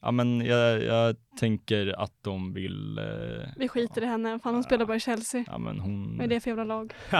Ja 0.00 0.10
men 0.10 0.40
jag, 0.40 0.82
jag 0.82 1.16
tänker 1.40 2.00
att 2.02 2.12
de 2.22 2.52
vill, 2.54 2.98
eh, 2.98 3.04
Vi 3.56 3.68
skiter 3.68 4.02
i 4.02 4.06
henne, 4.06 4.38
fan 4.38 4.54
hon 4.54 4.64
spelar 4.64 4.86
bara 4.86 4.96
i 4.96 5.00
Chelsea. 5.00 5.44
ja 5.46 5.58
men 5.58 5.80
hon, 5.80 6.16
Vad 6.16 6.24
är 6.24 6.28
det 6.28 6.40
för 6.40 6.50
jävla 6.50 6.64
lag? 6.64 6.94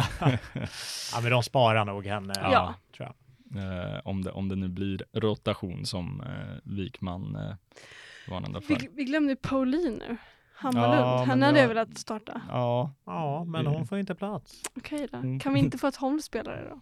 Ja, 1.13 1.21
men 1.23 1.31
de 1.31 1.43
sparar 1.43 1.85
nog 1.85 2.07
henne. 2.07 2.33
Ja. 2.37 2.75
Tror 2.97 3.09
jag. 3.53 3.95
eh, 3.95 4.01
om, 4.05 4.25
det, 4.25 4.31
om 4.31 4.49
det 4.49 4.57
nu 4.57 4.69
blir 4.69 5.05
rotation 5.13 5.87
som 5.87 6.21
eh, 6.21 6.73
Wikman 6.73 7.37
eh, 7.37 7.55
varnade 8.31 8.61
för. 8.61 8.75
Vi, 8.75 8.89
vi 8.93 9.05
glömde 9.05 9.37
Pauline 9.37 10.03
nu. 10.09 10.17
Hammarlund, 10.61 11.01
Ja, 11.01 11.25
henne 11.25 11.47
hade 11.47 11.61
jag 11.61 11.69
velat 11.69 11.99
starta. 11.99 12.41
Ja, 12.49 12.91
Ja, 13.07 13.45
men 13.45 13.67
hon 13.67 13.87
får 13.87 13.99
inte 13.99 14.15
plats. 14.15 14.63
Okej 14.77 15.09
då. 15.13 15.19
Mm. 15.19 15.41
Kan 15.41 15.55
vi 15.55 15.61
inte 15.61 15.79
få 15.79 15.87
ett 15.87 15.97
Holmspelare 15.97 16.67
då? 16.71 16.81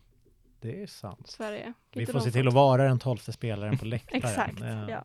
Det 0.60 0.82
är 0.82 0.86
sant. 0.86 1.26
Sverige. 1.28 1.72
Vi 1.94 2.06
får 2.06 2.20
se 2.20 2.30
till 2.30 2.48
att 2.48 2.54
vara 2.54 2.84
den 2.84 2.98
tolfte 2.98 3.32
spelaren 3.32 3.78
på 3.78 3.84
läktaren. 3.94 4.22
Exakt, 4.24 4.60
Eh, 4.62 4.84
ja. 4.88 5.04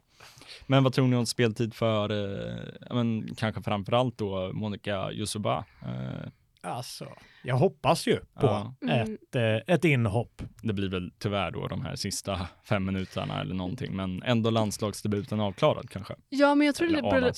men 0.68 0.84
vad 0.84 0.94
tror 0.94 1.08
ni 1.08 1.16
om 1.16 1.26
speltid 1.26 1.74
för, 1.74 2.10
eh, 2.12 2.64
ja, 2.90 2.96
men 2.96 3.36
kanske 3.36 3.62
framförallt 3.62 4.18
då 4.18 4.52
Monica 4.54 5.12
Yusuba? 5.12 5.66
Eh, 5.82 6.30
Alltså, 6.64 7.14
jag 7.44 7.56
hoppas 7.56 8.08
ju 8.08 8.16
på 8.20 8.26
Ja. 8.42 8.76
Mm. 8.82 9.14
ett, 9.14 9.36
eh, 9.36 9.76
ett 9.76 9.86
inhopp. 9.86 10.42
det 10.64 10.74
blir 10.74 10.90
väl 10.90 11.12
tyvärr 11.20 11.52
då 11.52 11.68
de 11.68 11.82
här 11.82 11.96
sista 11.96 12.48
fem 12.64 12.86
minuterna 12.86 13.42
eller 13.42 13.56
någonting, 13.56 13.96
men 13.96 14.24
ändå 14.24 14.50
landslagsdebuten 14.50 15.40
avklarad 15.40 15.90
kanske. 15.90 16.16
Ja, 16.30 16.56
men 16.56 16.66
jag 16.66 16.76
tror, 16.76 16.88
det 16.88 17.02
beror, 17.02 17.32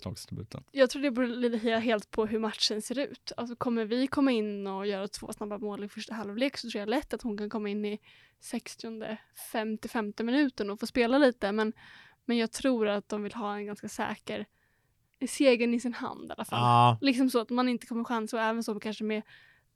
jag 0.72 0.90
tror 0.90 1.02
det 1.02 1.12
beror 1.12 1.28
lite 1.28 1.70
helt 1.70 2.12
på 2.12 2.26
hur 2.26 2.40
matchen 2.40 2.82
ser 2.82 3.00
ut. 3.00 3.32
Alltså 3.38 3.56
kommer 3.56 3.86
vi 3.86 4.08
komma 4.08 4.32
in 4.32 4.68
och 4.68 4.88
göra 4.88 5.08
två 5.08 5.34
snabba 5.34 5.58
mål 5.58 5.84
i 5.84 5.90
första 5.90 6.14
halvlek 6.14 6.58
så 6.58 6.70
tror 6.70 6.80
jag 6.80 6.90
lätt 6.90 7.14
att 7.14 7.22
hon 7.22 7.38
kan 7.38 7.50
komma 7.50 7.70
in 7.70 7.86
i 7.86 8.00
60 8.40 9.18
55 9.52 10.14
minuten 10.24 10.70
och 10.70 10.80
få 10.80 10.88
spela 10.88 11.18
lite. 11.18 11.52
Men, 11.52 11.74
men 12.26 12.38
jag 12.38 12.52
tror 12.52 12.88
att 12.88 13.10
de 13.10 13.24
vill 13.24 13.34
ha 13.34 13.56
en 13.56 13.66
ganska 13.66 13.90
säker 13.90 14.46
segern 15.28 15.74
i 15.74 15.80
sin 15.80 15.94
hand 15.94 16.30
i 16.30 16.34
alla 16.34 16.46
fall. 16.46 16.60
Ja, 16.60 16.98
Liksom 17.02 17.30
så 17.30 17.40
att 17.42 17.50
man 17.50 17.70
inte 17.70 17.88
kommer 17.88 18.04
chansa 18.04 18.38
och 18.38 18.44
även 18.44 18.64
så 18.64 18.80
kanske 18.80 19.04
med 19.04 19.22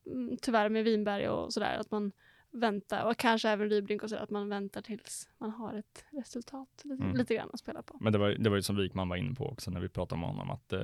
mm, 0.05 0.37
tyvärr 0.41 0.69
med 0.69 0.83
Vinberg 0.83 1.29
och 1.29 1.53
sådär 1.53 1.77
att 1.79 1.91
man 1.91 2.11
väntar 2.51 3.03
och 3.03 3.17
kanske 3.17 3.49
även 3.49 3.69
Rybrink 3.69 4.03
och 4.03 4.09
sådär 4.09 4.23
att 4.23 4.29
man 4.29 4.49
väntar 4.49 4.81
tills 4.81 5.29
man 5.37 5.51
har 5.51 5.73
ett 5.73 6.05
resultat 6.11 6.81
lite, 6.83 7.03
Mm. 7.03 7.17
lite 7.17 7.35
grann 7.35 7.49
att 7.53 7.59
spela 7.59 7.81
på. 7.81 7.97
Men 8.01 8.13
det 8.13 8.19
var, 8.19 8.29
det 8.29 8.49
var 8.49 8.55
ju 8.55 8.61
som 8.61 8.75
Wikman 8.77 9.09
var 9.09 9.15
inne 9.15 9.35
på 9.35 9.47
också 9.49 9.71
när 9.71 9.79
vi 9.79 9.89
pratade 9.89 10.21
med 10.21 10.29
honom 10.29 10.51
att 10.51 10.73
eh, 10.73 10.79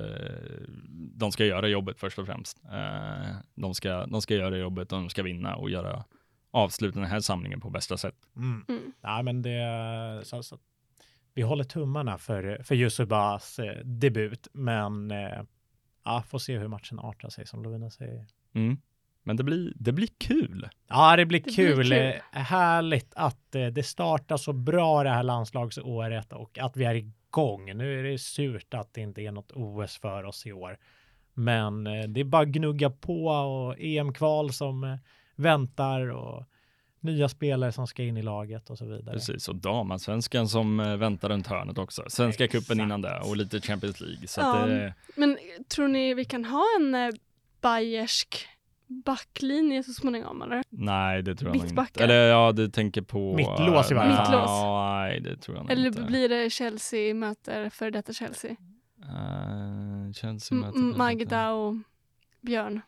de 1.14 1.32
ska 1.32 1.44
göra 1.44 1.68
jobbet 1.68 2.00
först 2.00 2.18
och 2.18 2.26
främst. 2.26 2.64
Eh, 2.64 3.36
de, 3.54 3.74
ska, 3.74 4.06
de 4.06 4.22
ska 4.22 4.34
göra 4.34 4.56
jobbet 4.56 4.92
och 4.92 4.98
de 4.98 5.10
ska 5.10 5.22
vinna 5.22 5.56
och 5.56 5.70
göra 5.70 6.04
avsluta 6.50 6.98
den 7.00 7.08
här 7.08 7.20
samlingen 7.20 7.60
på 7.60 7.70
bästa 7.70 7.96
sätt. 7.96 8.16
mm. 8.36 8.64
Mm. 8.68 8.92
Nej, 9.00 9.22
men 9.22 9.42
det... 9.42 10.20
Så, 10.24 10.42
så, 10.42 10.58
vi 11.34 11.42
håller 11.42 11.64
tummarna 11.64 12.18
för, 12.18 12.60
för 12.64 12.74
Yusubas 12.74 13.58
eh, 13.58 13.84
debut, 13.84 14.48
men 14.52 15.10
eh, 15.10 15.42
ja, 16.04 16.22
får 16.28 16.38
se 16.38 16.58
hur 16.58 16.68
matchen 16.68 16.98
artar 16.98 17.28
sig 17.28 17.46
som 17.46 17.62
Lovina 17.62 17.90
säger. 17.90 18.26
Mm. 18.54 18.76
Men 19.22 19.36
det 19.36 19.42
blir, 19.44 19.72
det 19.76 19.92
blir 19.92 20.08
kul. 20.18 20.68
Ja, 20.88 21.16
det 21.16 21.26
blir 21.26 21.40
Det 21.40 21.44
blir 21.44 21.54
kul. 21.54 21.82
kul. 21.82 21.92
Eh, 21.92 22.14
Härligt 22.42 23.12
att 23.16 23.54
eh, 23.54 23.66
det 23.66 23.82
startar 23.82 24.36
så 24.36 24.52
bra 24.52 25.02
det 25.02 25.10
här 25.10 25.22
landslagsåret 25.22 26.32
och 26.32 26.58
att 26.58 26.76
vi 26.76 26.84
är 26.84 26.94
igång. 26.94 27.76
Nu 27.76 27.98
är 28.00 28.02
det 28.02 28.18
surt 28.18 28.74
att 28.74 28.94
det 28.94 29.00
inte 29.00 29.22
är 29.22 29.32
något 29.32 29.52
OS 29.52 29.98
för 29.98 30.24
oss 30.24 30.46
i 30.46 30.52
år. 30.52 30.78
Men 31.34 31.86
eh, 31.86 32.04
det 32.08 32.20
är 32.20 32.24
bara 32.24 32.42
att 32.42 32.48
gnugga 32.48 32.90
på 32.90 33.26
och 33.26 33.76
EM-kval 33.78 34.52
som 34.52 34.98
väntar 35.36 36.10
och 36.10 36.44
nya 37.04 37.28
spelare 37.28 37.72
som 37.72 37.86
ska 37.86 38.02
in 38.02 38.16
i 38.16 38.22
laget 38.22 38.70
och 38.70 38.78
så 38.78 38.84
vidare. 38.84 39.12
Precis, 39.14 39.48
och 39.48 39.56
damallsvenskan 39.56 40.48
som 40.48 40.80
eh, 40.80 40.96
väntar 40.96 41.28
runt 41.28 41.46
hörnet 41.46 41.78
också. 41.78 42.02
Svenska 42.08 42.44
Exakt. 42.44 42.66
cupen 42.66 42.80
innan 42.84 43.02
det 43.02 43.20
och 43.20 43.36
lite 43.36 43.60
Champions 43.60 44.00
League. 44.00 44.26
Så 44.26 44.40
Ja. 44.40 44.56
att 44.58 44.68
det, 44.68 44.94
Men 45.16 45.38
tror 45.68 45.88
ni 45.88 46.14
vi 46.14 46.24
kan 46.24 46.44
ha 46.44 46.64
en 46.80 46.94
eh, 46.94 47.10
bayersk 47.60 48.46
backlinje 48.86 49.82
så 49.82 49.92
småningom 49.92 50.42
eller? 50.42 50.62
nej, 50.68 51.22
det 51.22 51.34
tror 51.36 51.56
jag 51.56 51.66
inte. 51.66 52.04
Eller 52.04 52.28
ja, 52.28 52.52
du 52.52 52.68
tänker 52.70 53.02
på... 53.02 53.34
Mittlås 53.36 53.90
i 53.90 53.94
varje 53.94 54.16
fall. 54.16 54.20
Mittlås. 54.30 54.50
Nej, 54.62 55.20
det 55.20 55.36
tror 55.36 55.56
jag 55.56 55.70
Eller 55.70 55.86
inte. 55.86 56.02
blir 56.02 56.28
det 56.28 56.50
Chelsea 56.50 57.14
möter 57.14 57.70
för 57.70 57.90
detta 57.90 58.12
Chelsea? 58.12 58.50
Uh, 58.50 60.12
Chelsea 60.12 60.58
möter 60.58 60.78
M- 60.78 60.94
Magda 60.96 61.50
och 61.52 61.74
Björn. 62.40 62.80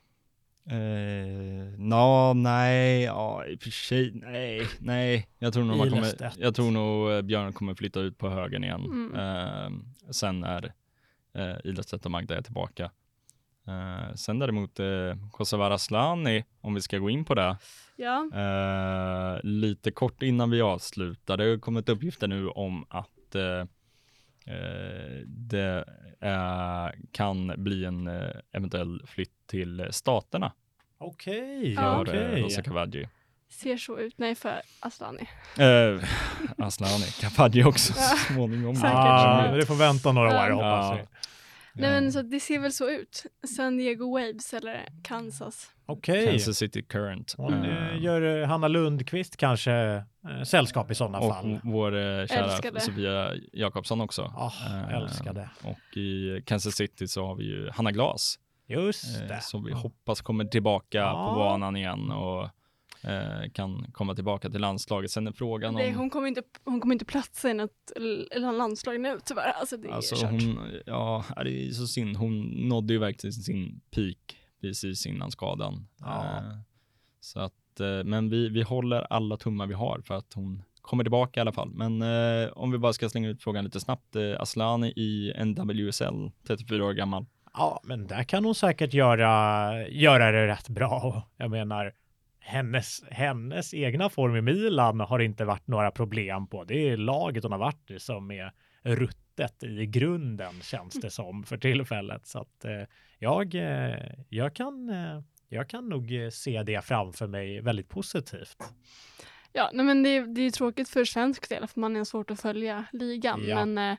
Eh, 0.71 1.79
nå, 1.79 2.35
nej, 2.35 3.03
ja, 3.03 3.47
i 3.47 3.57
och 3.57 3.63
för 3.63 3.71
sig, 3.71 4.13
nej, 4.15 4.67
nej. 4.81 5.29
Jag 5.39 5.53
tror 5.53 5.65
nog, 5.65 5.77
man 5.77 5.91
kommer, 5.91 6.33
jag 6.39 6.55
tror 6.55 6.71
nog 6.71 7.13
eh, 7.13 7.23
Björn 7.23 7.53
kommer 7.53 7.75
flytta 7.75 8.01
ut 8.01 8.19
på 8.19 8.29
högen 8.29 8.65
igen. 8.65 8.85
Mm. 8.85 9.15
Eh, 9.15 9.71
sen 10.11 10.45
är 10.45 10.73
eh, 11.35 11.57
Ilestedt 11.65 12.05
och 12.05 12.11
Magda 12.11 12.37
är 12.37 12.43
tillbaka. 12.43 12.91
Eh, 13.67 14.15
sen 14.15 14.39
däremot 14.39 14.81
eh, 14.81 14.87
Kosovare 15.33 15.75
Asllani, 15.75 16.45
om 16.61 16.75
vi 16.75 16.81
ska 16.81 16.99
gå 16.99 17.11
in 17.11 17.25
på 17.25 17.35
det, 17.35 17.57
Ja, 17.97 18.29
eh, 18.35 19.41
lite 19.43 19.91
kort 19.91 20.23
innan 20.23 20.51
vi 20.51 20.61
avslutar, 20.61 21.37
det 21.37 21.45
har 21.45 21.59
kommit 21.59 21.89
uppgifter 21.89 22.29
nu 22.29 22.49
om 22.49 22.87
att 22.89 23.11
det 25.27 25.85
kan 27.13 27.53
bli 27.57 27.85
en 27.85 28.11
eventuell 28.53 29.03
flytt 29.07 29.36
till 29.47 29.87
staterna 29.91 30.53
Okej, 30.99 31.73
Ja. 31.73 32.05
för 32.07 32.15
eh. 32.37 32.43
Rosa 32.43 32.63
Kavadji. 32.63 33.09
ser 33.49 33.77
så 33.77 33.99
ut. 33.99 34.15
Nej, 34.19 34.35
för 34.35 34.61
Aslani. 34.81 35.29
Eh, 35.59 36.05
Asllani, 36.59 37.05
Kavadji 37.21 37.65
också 37.65 37.93
så 37.93 38.01
Ja. 38.01 38.17
småningom. 38.35 38.77
Ah, 38.85 39.51
det 39.53 39.67
får 39.67 39.75
vänta 39.75 40.13
några 40.13 40.29
år 40.29 40.49
Ja. 40.49 40.55
hoppas 40.55 40.99
vi. 41.01 41.07
Nej 41.81 41.91
men 41.91 42.13
så 42.13 42.23
det 42.23 42.41
ser 42.41 42.59
väl 42.59 42.73
så 42.73 42.91
ut. 42.91 43.23
San 43.57 43.77
Diego 43.77 44.13
Waves 44.19 44.55
eller 44.55 44.89
Kansas. 45.03 45.71
Okej. 45.87 46.27
Kansas 46.27 46.57
City 46.57 46.83
Current. 46.83 47.35
Hon 47.39 47.53
Eh, 47.65 47.89
eh, 47.95 48.03
gör 48.03 48.43
eh, 48.43 48.49
Hanna 48.49 48.69
Lundqvist 48.69 49.37
kanske 49.37 49.73
eh, 49.73 50.43
sällskap 50.47 50.91
i 50.91 50.95
sådana 50.95 51.19
och 51.19 51.35
fall. 51.35 51.61
vår 51.63 51.93
eh, 51.97 52.27
kära 52.27 52.45
Älskade. 52.45 52.81
Sofia 52.81 53.33
Jakobsson 53.53 54.01
också. 54.01 54.23
Ah, 54.37 54.53
Eh, 54.67 54.95
älskade. 54.95 55.51
Och 55.63 55.97
i 55.97 56.43
Kansas 56.47 56.75
City 56.75 57.09
så 57.09 57.27
har 57.27 57.35
vi 57.35 57.45
ju 57.45 57.71
Hanna 57.71 57.93
Glas 57.93 58.39
Just 58.67 59.21
eh, 59.21 59.27
det. 59.29 59.41
som 59.43 59.65
vi 59.65 59.71
Ja. 59.71 59.77
hoppas 59.77 60.21
kommer 60.21 60.45
tillbaka 60.45 60.99
Ja. 60.99 61.29
på 61.35 61.39
banan 61.39 61.77
igen 61.77 62.11
och 62.11 62.43
eh, 63.11 63.51
kan 63.53 63.87
komma 63.93 64.15
tillbaka 64.15 64.51
till 64.51 64.61
landslaget. 64.61 65.11
Sen 65.11 65.27
är 65.27 65.33
frågan 65.33 65.75
Nej, 65.75 65.89
om 65.91 65.97
hon 65.97 66.11
kommer 66.11 66.29
inte, 66.29 66.43
hon 66.65 66.81
kommer 66.81 66.95
inte 66.95 67.05
platsa 67.05 67.51
i 67.51 67.55
något 67.55 67.91
eller 68.31 68.53
landslag 68.53 69.01
nu 69.01 69.19
tyvärr. 69.25 69.53
Alltså 69.53 69.77
det 69.77 69.89
är 69.89 69.93
Alltså 69.93 70.15
kört. 70.17 70.31
hon, 70.31 70.59
ja, 70.87 71.25
det 71.45 71.69
är 71.69 71.71
så 71.71 71.87
synd. 71.87 72.17
Hon 72.17 72.41
nådde 72.69 72.93
ju 72.93 72.99
verkligen 72.99 73.33
sin 73.33 73.81
peak 73.91 74.37
precis 74.61 75.07
innan 75.07 75.31
skadan. 75.31 75.89
Ja. 76.01 76.25
Eh, 76.25 76.43
så 77.21 77.41
att, 77.41 77.81
eh, 77.81 78.05
men 78.05 78.31
vi, 78.31 78.49
vi 78.49 78.63
håller 78.63 79.01
alla 79.13 79.37
tummar 79.37 79.67
vi 79.67 79.75
har 79.75 80.01
för 80.05 80.15
att 80.15 80.33
hon 80.35 80.63
kommer 80.81 81.05
tillbaka 81.05 81.41
i 81.41 81.43
alla 81.43 81.53
fall. 81.53 81.71
Men 81.71 82.03
eh, 82.03 82.49
om 82.53 82.71
vi 82.71 82.79
bara 82.79 82.93
ska 82.93 83.09
slänga 83.09 83.29
ut 83.29 83.43
frågan 83.43 83.65
lite 83.65 83.81
snabbt. 83.81 84.17
Eh, 84.17 84.41
Aslani 84.41 84.89
i 84.97 85.33
NWSL, 85.45 86.31
34 86.47 86.85
år 86.85 86.93
gammal. 86.93 87.27
Ja, 87.57 87.81
men 87.85 88.07
där 88.07 88.23
kan 88.23 88.45
hon 88.45 88.55
säkert 88.55 88.93
göra, 88.95 89.89
göra 89.89 90.33
det 90.33 90.47
rätt 90.47 90.69
bra. 90.69 91.23
Jag 91.37 91.51
menar, 91.51 91.93
hennes, 92.41 93.05
hennes 93.11 93.75
egna 93.75 94.09
form 94.11 94.37
i 94.37 94.41
Milan 94.41 95.01
har 95.01 95.19
inte 95.19 95.45
varit 95.45 95.67
några 95.67 95.91
problem 95.91 96.47
på. 96.47 96.65
Det 96.65 96.89
är 96.91 96.97
laget 96.97 97.43
hon 97.43 97.53
har 97.53 97.59
varit 97.59 97.91
i 97.91 97.99
som 98.01 98.31
är 98.31 98.53
ruttet 98.83 99.63
i 99.63 99.87
grunden 99.87 100.61
känns 100.63 100.95
det 100.95 101.11
som 101.11 101.45
för 101.45 101.59
tillfället. 101.59 102.27
Så 102.27 102.39
att 102.41 102.65
eh, 102.65 102.83
jag, 103.19 103.55
eh, 103.55 103.97
jag, 104.29 104.55
kan, 104.55 104.89
eh, 104.91 105.21
jag 105.49 105.69
kan 105.69 105.89
nog 105.89 106.23
eh, 106.25 106.31
se 106.31 106.63
det 106.63 106.85
framför 106.85 107.27
mig 107.27 107.61
väldigt 107.61 107.89
positivt. 107.89 108.57
Ja, 109.53 109.71
nej, 109.73 109.87
men 109.87 110.03
det, 110.03 110.09
är- 110.09 110.27
det 110.35 110.41
är 110.41 110.51
tråkigt 110.51 110.89
för 110.89 111.05
svensk 111.05 111.49
del 111.49 111.67
för 111.67 111.81
man 111.81 111.97
är 111.97 112.05
svårt 112.05 112.31
att 112.31 112.41
följa 112.41 112.85
ligan. 112.93 113.43
Ja. 113.47 113.65
Men, 113.65 113.91
eh, 113.93 113.99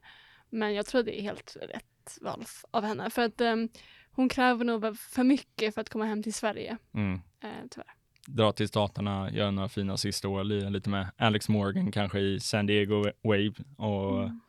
men 0.49 0.73
jag 0.73 0.85
tror 0.85 1.03
det 1.03 1.19
är 1.19 1.21
helt 1.21 1.57
rätt 1.61 1.83
val 2.21 2.39
f- 2.43 2.65
av 2.71 2.83
henne. 2.83 3.09
För 3.09 3.21
att 3.25 3.41
ehm, 3.41 3.69
hon 4.11 4.29
kräver 4.29 4.65
nog 4.65 4.97
för 4.97 5.23
mycket 5.23 5.73
för 5.73 5.81
att 5.81 5.89
komma 5.89 6.05
hem 6.05 6.23
till 6.23 6.33
Sverige. 6.33 6.77
Mm. 6.93 7.13
Eh, 7.43 7.49
tyvärr. 7.71 7.87
Dra 8.27 8.51
till 8.51 8.67
staterna, 8.67 9.31
göra 9.31 9.51
några 9.51 9.69
fina 9.69 9.97
sista 9.97 10.27
år, 10.27 10.43
lira 10.43 10.69
lite 10.69 10.89
med 10.89 11.07
Alex 11.17 11.49
Morgan 11.49 11.91
kanske 11.91 12.19
i 12.19 12.39
San 12.39 12.65
Diego 12.65 13.03
Wave 13.23 13.53
och 13.77 14.23
Mm. 14.23 14.39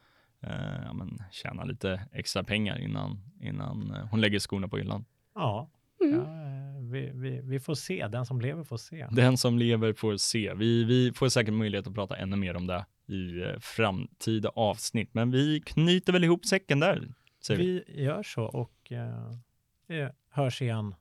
eh, 0.42 0.82
ja, 0.84 0.92
men, 0.92 1.22
tjäna 1.30 1.64
lite 1.64 2.00
extra 2.12 2.44
pengar 2.44 2.78
innan, 2.78 3.20
innan 3.40 3.90
eh, 3.94 4.06
hon 4.10 4.20
lägger 4.20 4.38
skorna 4.38 4.68
på 4.68 4.76
hyllan. 4.78 5.04
Ja, 5.34 5.70
Mm. 6.04 6.14
ja 6.20 6.24
vi, 6.92 7.10
vi, 7.14 7.40
vi 7.44 7.60
får 7.60 7.74
se. 7.74 8.08
Den 8.08 8.26
som 8.26 8.40
lever 8.40 8.64
får 8.64 8.76
se. 8.76 9.06
Den 9.10 9.36
som 9.36 9.58
lever 9.58 9.92
får 9.92 10.16
se. 10.16 10.54
Vi, 10.54 10.84
vi 10.84 11.12
får 11.12 11.28
säkert 11.28 11.54
möjlighet 11.54 11.86
att 11.86 11.94
prata 11.94 12.16
ännu 12.16 12.36
mer 12.36 12.56
om 12.56 12.66
det 12.66 12.86
i 13.14 13.42
framtida 13.60 14.48
avsnitt, 14.48 15.14
men 15.14 15.30
vi 15.30 15.60
knyter 15.60 16.12
väl 16.12 16.24
ihop 16.24 16.44
säcken 16.46 16.80
där, 16.80 17.08
säger 17.40 17.60
vi. 17.60 17.84
Vi 17.88 18.02
gör 18.04 18.22
så 18.22 18.42
och 18.44 18.92
eh, 18.92 19.32
vi 19.86 20.08
hörs 20.30 20.62
igen. 20.62 20.94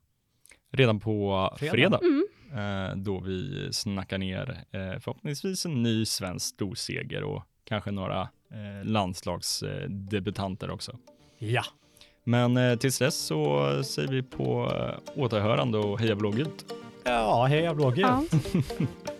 Redan 0.71 0.99
på 0.99 1.49
Fredag. 1.59 1.71
fredag, 1.73 1.99
Mm. 2.03 2.89
eh, 2.89 2.95
då 2.97 3.19
vi 3.19 3.69
snackar 3.73 4.17
ner 4.17 4.49
eh, 4.71 4.99
förhoppningsvis 4.99 5.65
en 5.65 5.83
ny 5.83 6.05
svensk 6.05 6.45
storseger 6.55 7.23
och 7.23 7.43
kanske 7.63 7.91
några 7.91 8.21
eh, 8.51 8.83
landslagsdebutanter 8.85 10.71
också. 10.71 10.97
Ja, 11.37 11.63
Men 12.23 12.57
eh, 12.57 12.75
tills 12.77 12.99
dess 12.99 13.15
så 13.15 13.69
säger 13.83 14.09
vi 14.09 14.23
på 14.23 14.71
eh, 14.75 15.21
återhörande 15.23 15.77
och 15.77 15.99
heja 15.99 16.15
blågult. 16.15 16.65
ja 17.03 17.45
heja 17.45 17.73
blågult. 17.75 18.01
Ja. 18.01 18.23